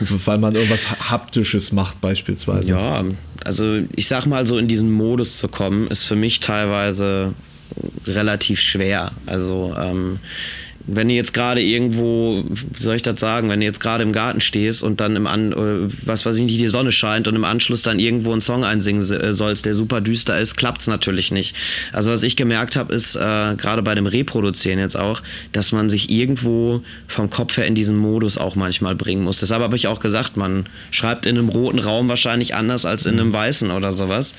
[0.00, 2.68] Weil man irgendwas Haptisches macht, beispielsweise.
[2.68, 3.04] Ja,
[3.44, 7.34] also ich sag mal so, in diesen Modus zu kommen, ist für mich teilweise
[8.06, 9.12] relativ schwer.
[9.26, 10.18] Also ähm,
[10.90, 14.12] wenn du jetzt gerade irgendwo, wie soll ich das sagen, wenn du jetzt gerade im
[14.12, 17.36] Garten stehst und dann im An, äh, was weiß ich nicht, die Sonne scheint und
[17.36, 20.86] im Anschluss dann irgendwo einen Song einsingen äh, sollst, der super düster ist, klappt es
[20.86, 21.54] natürlich nicht.
[21.92, 25.22] Also was ich gemerkt habe, ist äh, gerade bei dem Reproduzieren jetzt auch,
[25.52, 29.40] dass man sich irgendwo vom Kopf her in diesen Modus auch manchmal bringen muss.
[29.40, 33.20] Deshalb habe ich auch gesagt, man schreibt in einem roten Raum wahrscheinlich anders als in
[33.20, 34.34] einem weißen oder sowas.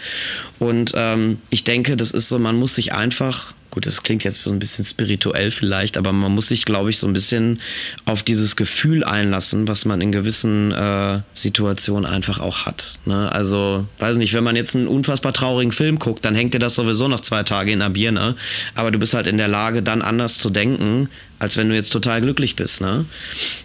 [0.58, 4.42] Und ähm, ich denke, das ist so, man muss sich einfach gut, das klingt jetzt
[4.42, 7.60] so ein bisschen spirituell vielleicht, aber man muss sich, glaube ich, so ein bisschen
[8.06, 13.00] auf dieses Gefühl einlassen, was man in gewissen äh, Situationen einfach auch hat.
[13.06, 13.32] Ne?
[13.32, 16.76] Also, weiß nicht, wenn man jetzt einen unfassbar traurigen Film guckt, dann hängt dir das
[16.76, 18.36] sowieso noch zwei Tage in der Birne,
[18.76, 21.10] aber du bist halt in der Lage, dann anders zu denken,
[21.40, 22.82] als wenn du jetzt total glücklich bist.
[22.82, 23.06] Ne?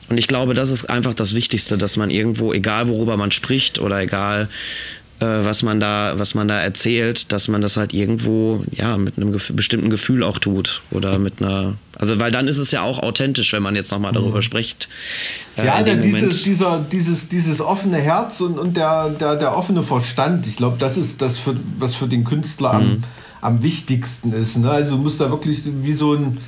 [0.09, 3.79] Und ich glaube, das ist einfach das Wichtigste, dass man irgendwo, egal worüber man spricht
[3.79, 4.49] oder egal
[5.21, 9.33] was man da, was man da erzählt, dass man das halt irgendwo ja mit einem
[9.33, 12.99] gef bestimmten Gefühl auch tut oder mit einer, also weil dann ist es ja auch
[12.99, 14.43] authentisch, wenn man jetzt noch mal darüber mhm.
[14.43, 14.89] spricht.
[15.57, 19.83] Äh, ja, der, dieses, dieser, dieses, dieses offene Herz und, und der, der, der offene
[19.83, 22.83] Verstand, ich glaube, das ist das, für, was für den Künstler mhm.
[22.83, 23.05] am,
[23.41, 24.59] am wichtigsten ist.
[24.59, 24.71] Ne?
[24.71, 26.39] Also muss da wirklich wie so ein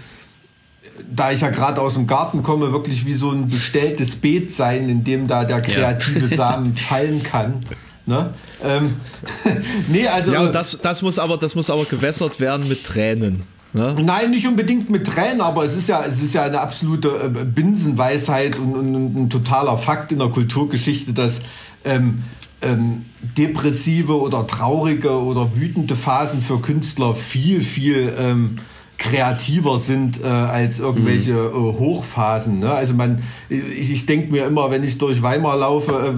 [1.15, 4.89] da ich ja gerade aus dem Garten komme, wirklich wie so ein bestelltes Beet sein,
[4.89, 6.37] in dem da der kreative ja.
[6.37, 7.61] Samen fallen kann.
[8.07, 8.33] Ne?
[8.63, 8.95] Ähm,
[9.89, 10.33] nee, also.
[10.33, 13.43] Ja, das, das, muss aber, das muss aber gewässert werden mit Tränen.
[13.73, 13.95] Ne?
[14.01, 17.45] Nein, nicht unbedingt mit Tränen, aber es ist ja, es ist ja eine absolute äh,
[17.45, 21.41] Binsenweisheit und, und, und ein totaler Fakt in der Kulturgeschichte, dass
[21.85, 22.23] ähm,
[22.63, 23.05] ähm,
[23.37, 28.57] depressive oder traurige oder wütende Phasen für Künstler viel, viel ähm,
[28.99, 31.71] kreativer sind äh, als irgendwelche mhm.
[31.71, 32.61] äh, Hochphasen.
[32.61, 32.71] Ne?
[32.71, 36.13] Also man, ich, ich denke mir immer, wenn ich durch Weimar laufe, äh,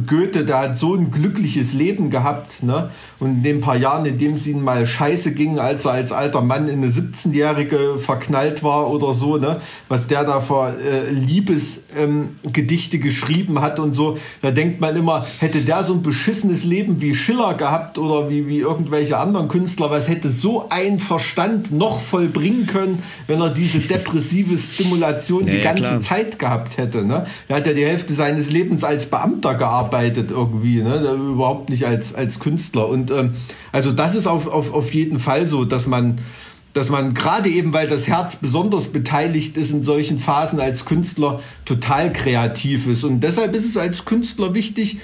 [0.00, 2.62] Goethe, der hat so ein glückliches Leben gehabt.
[2.62, 2.90] Ne?
[3.18, 6.12] Und in den paar Jahren, in dem es ihm mal scheiße ging, als er als
[6.12, 9.60] alter Mann in eine 17-Jährige verknallt war oder so, ne?
[9.88, 15.26] was der da für äh, Liebesgedichte ähm, geschrieben hat und so, da denkt man immer,
[15.38, 19.90] hätte der so ein beschissenes Leben wie Schiller gehabt oder wie, wie irgendwelche anderen Künstler,
[19.90, 25.60] was hätte so ein Verstand noch vollbringen können, wenn er diese depressive Stimulation ja, die
[25.60, 27.04] ganze ja, Zeit gehabt hätte.
[27.04, 27.24] Ne?
[27.48, 31.16] Er hat ja die Hälfte seines Lebens als Beamter gearbeitet arbeitet irgendwie, ne?
[31.32, 32.88] überhaupt nicht als, als Künstler.
[32.88, 33.32] Und ähm,
[33.72, 36.16] also das ist auf, auf, auf jeden Fall so, dass man,
[36.72, 41.40] dass man gerade eben, weil das Herz besonders beteiligt ist in solchen Phasen als Künstler,
[41.64, 43.04] total kreativ ist.
[43.04, 44.98] Und deshalb ist es als Künstler wichtig,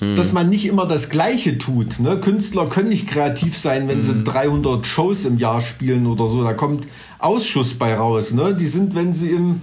[0.00, 0.16] mhm.
[0.16, 2.00] dass man nicht immer das Gleiche tut.
[2.00, 2.18] Ne?
[2.20, 4.02] Künstler können nicht kreativ sein, wenn mhm.
[4.02, 6.42] sie 300 Shows im Jahr spielen oder so.
[6.42, 6.88] Da kommt
[7.20, 8.32] Ausschuss bei raus.
[8.32, 8.54] Ne?
[8.54, 9.60] Die sind, wenn sie im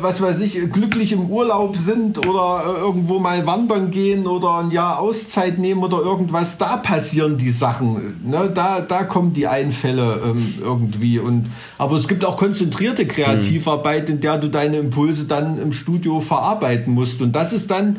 [0.00, 4.70] was weiß ich, glücklich im Urlaub sind oder äh, irgendwo mal wandern gehen oder ein
[4.70, 8.20] Jahr Auszeit nehmen oder irgendwas, da passieren die Sachen.
[8.24, 8.50] Ne?
[8.52, 11.18] Da, da kommen die Einfälle ähm, irgendwie.
[11.18, 16.20] Und, aber es gibt auch konzentrierte Kreativarbeit, in der du deine Impulse dann im Studio
[16.20, 17.22] verarbeiten musst.
[17.22, 17.96] Und das ist dann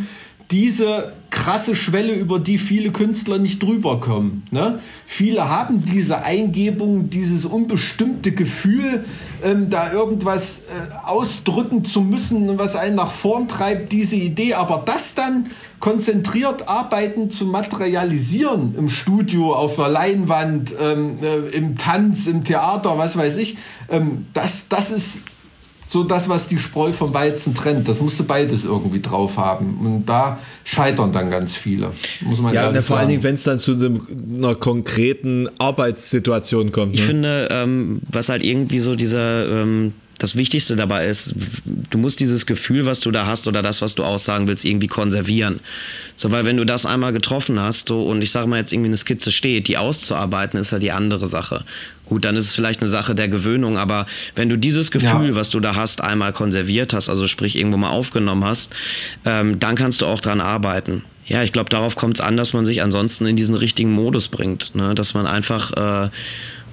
[0.51, 4.43] diese krasse Schwelle, über die viele Künstler nicht drüber kommen.
[4.51, 4.79] Ne?
[5.05, 9.05] Viele haben diese Eingebung, dieses unbestimmte Gefühl,
[9.41, 14.55] ähm, da irgendwas äh, ausdrücken zu müssen, was einen nach vorn treibt, diese Idee.
[14.55, 15.45] Aber das dann
[15.79, 22.97] konzentriert arbeiten zu materialisieren im Studio, auf einer Leinwand, ähm, äh, im Tanz, im Theater,
[22.97, 23.57] was weiß ich,
[23.89, 25.21] ähm, das, das ist
[25.89, 27.87] so das, was die Spreu vom Weizen trennt.
[27.87, 29.79] Das musst du beides irgendwie drauf haben.
[29.81, 31.91] Und da scheitern dann ganz viele.
[32.21, 36.93] Muss man ja, vor allen Dingen, wenn es dann zu einer konkreten Arbeitssituation kommt.
[36.93, 37.05] Ich ne?
[37.07, 41.33] finde, ähm, was halt irgendwie so dieser ähm, das Wichtigste dabei ist,
[41.65, 44.87] du musst dieses Gefühl, was du da hast oder das, was du aussagen willst, irgendwie
[44.87, 45.61] konservieren.
[46.15, 48.89] So, weil wenn du das einmal getroffen hast so, und ich sage mal jetzt irgendwie
[48.89, 51.63] eine Skizze steht, die auszuarbeiten, ist ja die andere Sache.
[52.05, 54.05] Gut, dann ist es vielleicht eine Sache der Gewöhnung, aber
[54.35, 55.35] wenn du dieses Gefühl, ja.
[55.35, 58.71] was du da hast, einmal konserviert hast, also sprich irgendwo mal aufgenommen hast,
[59.25, 61.03] ähm, dann kannst du auch dran arbeiten.
[61.27, 64.27] Ja, ich glaube, darauf kommt es an, dass man sich ansonsten in diesen richtigen Modus
[64.27, 64.73] bringt.
[64.73, 64.95] Ne?
[64.95, 66.09] Dass man einfach äh,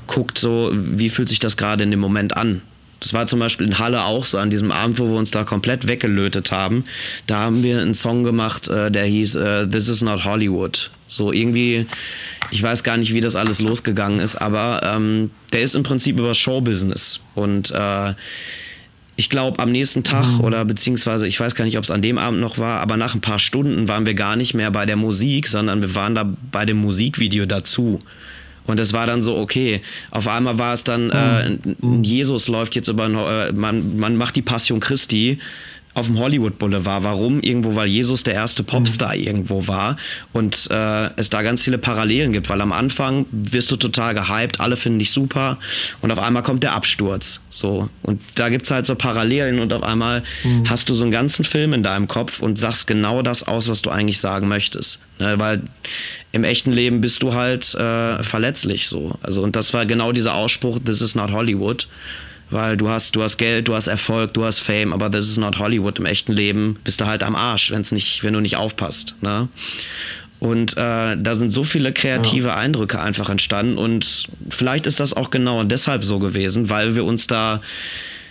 [0.06, 2.62] guckt, so, wie fühlt sich das gerade in dem Moment an?
[3.00, 5.44] Das war zum Beispiel in Halle auch so, an diesem Abend, wo wir uns da
[5.44, 6.84] komplett weggelötet haben.
[7.26, 10.90] Da haben wir einen Song gemacht, äh, der hieß äh, This is not Hollywood.
[11.06, 11.86] So irgendwie,
[12.50, 16.18] ich weiß gar nicht, wie das alles losgegangen ist, aber ähm, der ist im Prinzip
[16.18, 17.20] über Showbusiness.
[17.34, 18.14] Und äh,
[19.16, 22.18] ich glaube, am nächsten Tag oder beziehungsweise, ich weiß gar nicht, ob es an dem
[22.18, 24.96] Abend noch war, aber nach ein paar Stunden waren wir gar nicht mehr bei der
[24.96, 27.98] Musik, sondern wir waren da bei dem Musikvideo dazu.
[28.66, 29.80] Und es war dann so, okay,
[30.10, 34.36] auf einmal war es dann, äh, ein Jesus läuft jetzt über, äh, man, man macht
[34.36, 35.38] die Passion Christi
[35.96, 37.04] auf dem Hollywood Boulevard.
[37.04, 37.40] Warum?
[37.40, 39.96] Irgendwo, weil Jesus der erste Popstar irgendwo war
[40.34, 44.60] und äh, es da ganz viele Parallelen gibt, weil am Anfang wirst du total gehypt,
[44.60, 45.58] alle finden dich super
[46.02, 47.40] und auf einmal kommt der Absturz.
[47.48, 47.88] So.
[48.02, 50.22] Und da gibt's halt so Parallelen und auf einmal
[50.68, 53.80] hast du so einen ganzen Film in deinem Kopf und sagst genau das aus, was
[53.80, 54.98] du eigentlich sagen möchtest.
[55.18, 55.38] Ne?
[55.38, 55.62] Weil
[56.32, 59.18] im echten Leben bist du halt äh, verletzlich so.
[59.22, 61.88] Also, und das war genau dieser Ausspruch, this is not Hollywood.
[62.50, 65.36] Weil du hast, du hast Geld, du hast Erfolg, du hast Fame, aber this is
[65.36, 65.98] not Hollywood.
[65.98, 69.16] Im echten Leben bist du halt am Arsch, wenn's nicht, wenn du nicht aufpasst.
[69.20, 69.48] Ne?
[70.38, 73.78] Und äh, da sind so viele kreative Eindrücke einfach entstanden.
[73.78, 77.60] Und vielleicht ist das auch genau deshalb so gewesen, weil wir uns da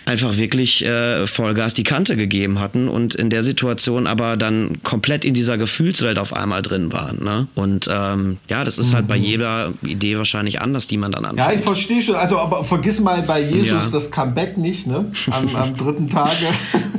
[0.06, 5.24] einfach wirklich äh, Vollgas die Kante gegeben hatten und in der Situation aber dann komplett
[5.24, 7.22] in dieser Gefühlswelt auf einmal drin waren.
[7.22, 7.48] Ne?
[7.54, 11.30] Und ähm, ja, das ist halt bei jeder Idee wahrscheinlich anders, die man dann Ja,
[11.30, 11.54] anfängt.
[11.56, 12.14] ich verstehe schon.
[12.14, 13.88] Also, aber vergiss mal bei Jesus Ja.
[13.92, 15.10] das Comeback nicht, ne?
[15.30, 16.46] Am, am dritten Tage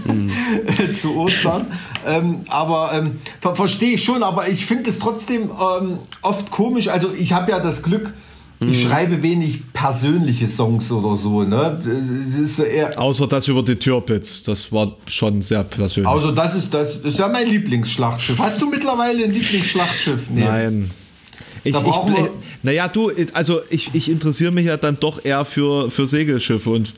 [0.94, 1.66] zu Ostern.
[2.06, 3.12] Ähm, aber ähm,
[3.42, 6.88] ver verstehe ich schon, aber ich finde es trotzdem ähm, oft komisch.
[6.90, 8.14] Also, ich habe ja das Glück,
[8.60, 11.80] ich schreibe wenig persönliche Songs oder so, ne?
[12.42, 13.00] Das eher.
[13.00, 14.42] Außer das über die Türpitz.
[14.44, 16.10] Das war schon sehr persönlich.
[16.10, 18.40] Also, das ist, das ist ja mein Lieblingsschlachtschiff.
[18.40, 20.22] Hast du mittlerweile ein Lieblingsschlachtschiff?
[20.34, 20.44] Nee.
[20.44, 20.92] Nein.
[21.64, 22.30] Ich, Da brauchen ich, wir-
[22.64, 26.94] naja, du, also ich, ich interessiere mich ja dann doch eher für, für Segelschiffe und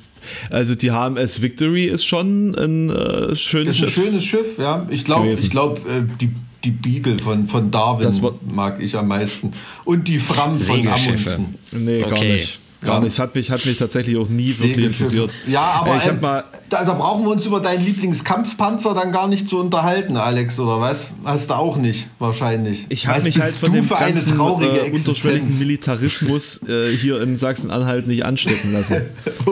[0.51, 3.93] also die HMS Victory ist schon ein äh, schönes Ist ein Schiff.
[4.05, 4.85] schönes Schiff, ja.
[4.89, 6.29] Ich glaube, ich glaube, äh, die,
[6.63, 8.11] die Beagle von, von Darwin
[8.51, 9.53] mag ich am meisten.
[9.85, 10.87] Und die Fram von.
[10.87, 11.55] Amundsen.
[11.71, 12.33] Nee, gar Okay.
[12.33, 12.59] nicht.
[12.81, 12.99] Gar Ja.
[13.01, 13.11] nicht.
[13.13, 15.31] Es hat mich, hat mich tatsächlich auch nie wirklich interessiert.
[15.47, 19.11] Ja, aber ich hab ähm, mal, da, da brauchen wir uns über deinen Lieblingskampfpanzer dann
[19.11, 21.07] gar nicht zu unterhalten, Alex, oder was?
[21.25, 22.85] Hast du auch nicht, wahrscheinlich.
[22.87, 25.59] ich habe mich halt von dem für eine ganzen traurige äh, unterschwelligen.
[25.59, 29.01] Militarismus äh, hier in Sachsen-Anhalt nicht anstecken lassen.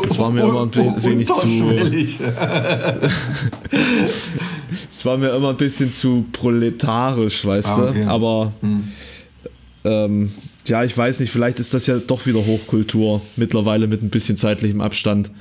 [0.08, 0.74] Das war mir immer ein
[1.04, 1.34] wenig zu,
[4.92, 8.04] das war mir immer ein bisschen zu proletarisch, weißt Ah, okay.
[8.04, 8.10] du.
[8.10, 8.54] Aber
[9.84, 10.32] ähm,
[10.68, 14.38] ja, ich weiß nicht, vielleicht ist das ja doch wieder Hochkultur mittlerweile mit ein bisschen
[14.38, 15.32] zeitlichem Abstand.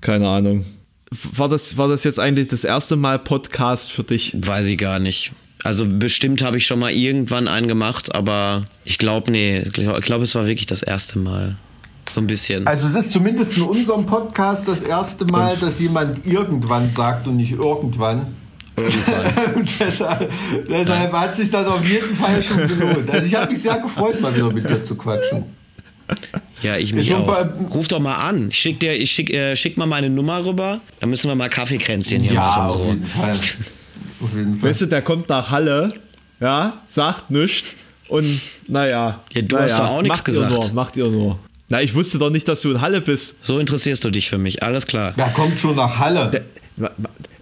[0.00, 0.64] Keine Ahnung.
[1.10, 4.34] War das, war das jetzt eigentlich das erste Mal Podcast für dich?
[4.34, 5.32] Weiß ich gar nicht.
[5.62, 10.00] Also bestimmt habe ich schon mal irgendwann einen gemacht, aber ich glaube, nee, ich glaube,
[10.00, 11.56] glaub, es war wirklich das erste Mal.
[12.12, 12.66] So ein bisschen.
[12.66, 17.36] Also das ist zumindest in unserem Podcast das erste Mal, dass jemand irgendwann sagt und
[17.36, 18.26] nicht irgendwann.
[19.80, 20.30] Deshalb,
[20.68, 23.08] deshalb hat sich das auf jeden Fall schon gelohnt.
[23.10, 25.44] Also ich habe mich sehr gefreut, mal wieder mit dir zu quatschen.
[26.62, 27.24] Ja, ich mich auch.
[27.26, 27.42] bei-
[27.72, 28.48] Ruf doch mal an.
[28.50, 30.80] Ich schick dir, ich schick, äh, schick mal meine Nummer rüber.
[31.00, 32.62] Dann müssen wir mal Kaffeekränzchen hier Ja, machen.
[32.66, 32.84] auf So.
[32.88, 33.32] jeden Fall.
[33.32, 34.70] Auf jeden Fall.
[34.70, 35.92] Weißt du, der kommt nach Halle,
[36.40, 37.70] ja, sagt nichts
[38.08, 39.20] und naja.
[39.32, 40.50] Ja, du naja, hast doch auch nichts gesagt.
[40.52, 41.38] Ihr nur, macht ihr nur.
[41.68, 43.36] Na, ich wusste doch nicht, dass du in Halle bist.
[43.42, 44.62] so interessierst du dich für mich.
[44.62, 45.12] Alles klar.
[45.16, 46.44] Wer kommt schon nach Halle?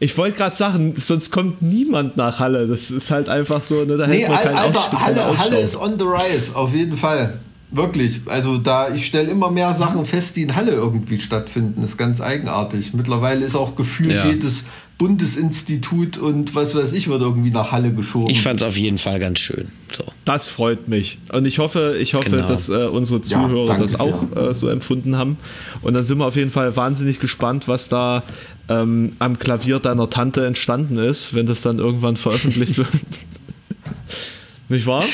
[0.03, 2.67] Ich wollte gerade sagen, sonst kommt niemand nach Halle.
[2.67, 5.77] Das ist halt einfach so, ne, da Nee, hält man Al- Alter, Halle, Halle ist
[5.77, 7.35] on the rise, auf jeden Fall.
[7.71, 8.21] Wirklich.
[8.27, 11.81] Also da, ich stelle immer mehr Sachen fest, die in Halle irgendwie stattfinden.
[11.83, 12.93] Das ist ganz eigenartig.
[12.95, 14.27] Mittlerweile ist auch gefühlt Ja.
[14.27, 14.65] jedes
[15.03, 18.31] Bundesinstitut und was weiß ich, wird irgendwie nach Halle geschoben.
[18.31, 19.69] Ich fand es auf jeden Fall ganz schön.
[19.91, 20.05] So.
[20.25, 21.19] Das freut mich.
[21.33, 22.47] Und ich hoffe, ich hoffe, Genau.
[22.47, 24.51] dass äh, unsere Ja, Zuhörer danke das auch sehr.
[24.51, 25.39] äh, so empfunden haben.
[25.83, 28.23] Und dann sind wir auf jeden Fall wahnsinnig gespannt, was da
[28.69, 32.89] ähm, am Klavier deiner Tante entstanden ist, wenn das dann irgendwann veröffentlicht wird.
[34.69, 35.05] Nicht wahr?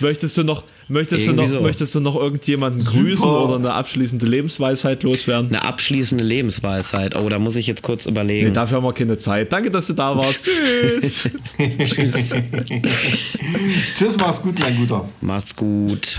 [0.00, 0.62] Möchtest du noch,
[0.92, 1.60] möchtest du noch, so.
[1.60, 5.48] möchtest du noch irgendjemanden grüßen oder eine abschließende Lebensweisheit loswerden?
[5.48, 7.16] Eine abschließende Lebensweisheit.
[7.16, 8.54] Oh, da muss ich jetzt kurz Nee, überlegen.
[8.54, 9.52] dafür haben wir keine Zeit.
[9.52, 10.44] Danke, dass du da warst.
[10.44, 11.28] Tschüss.
[11.84, 12.30] Tschüss.
[13.96, 15.08] Tschüss, mach's gut, mein Guter.
[15.20, 16.16] Macht's gut.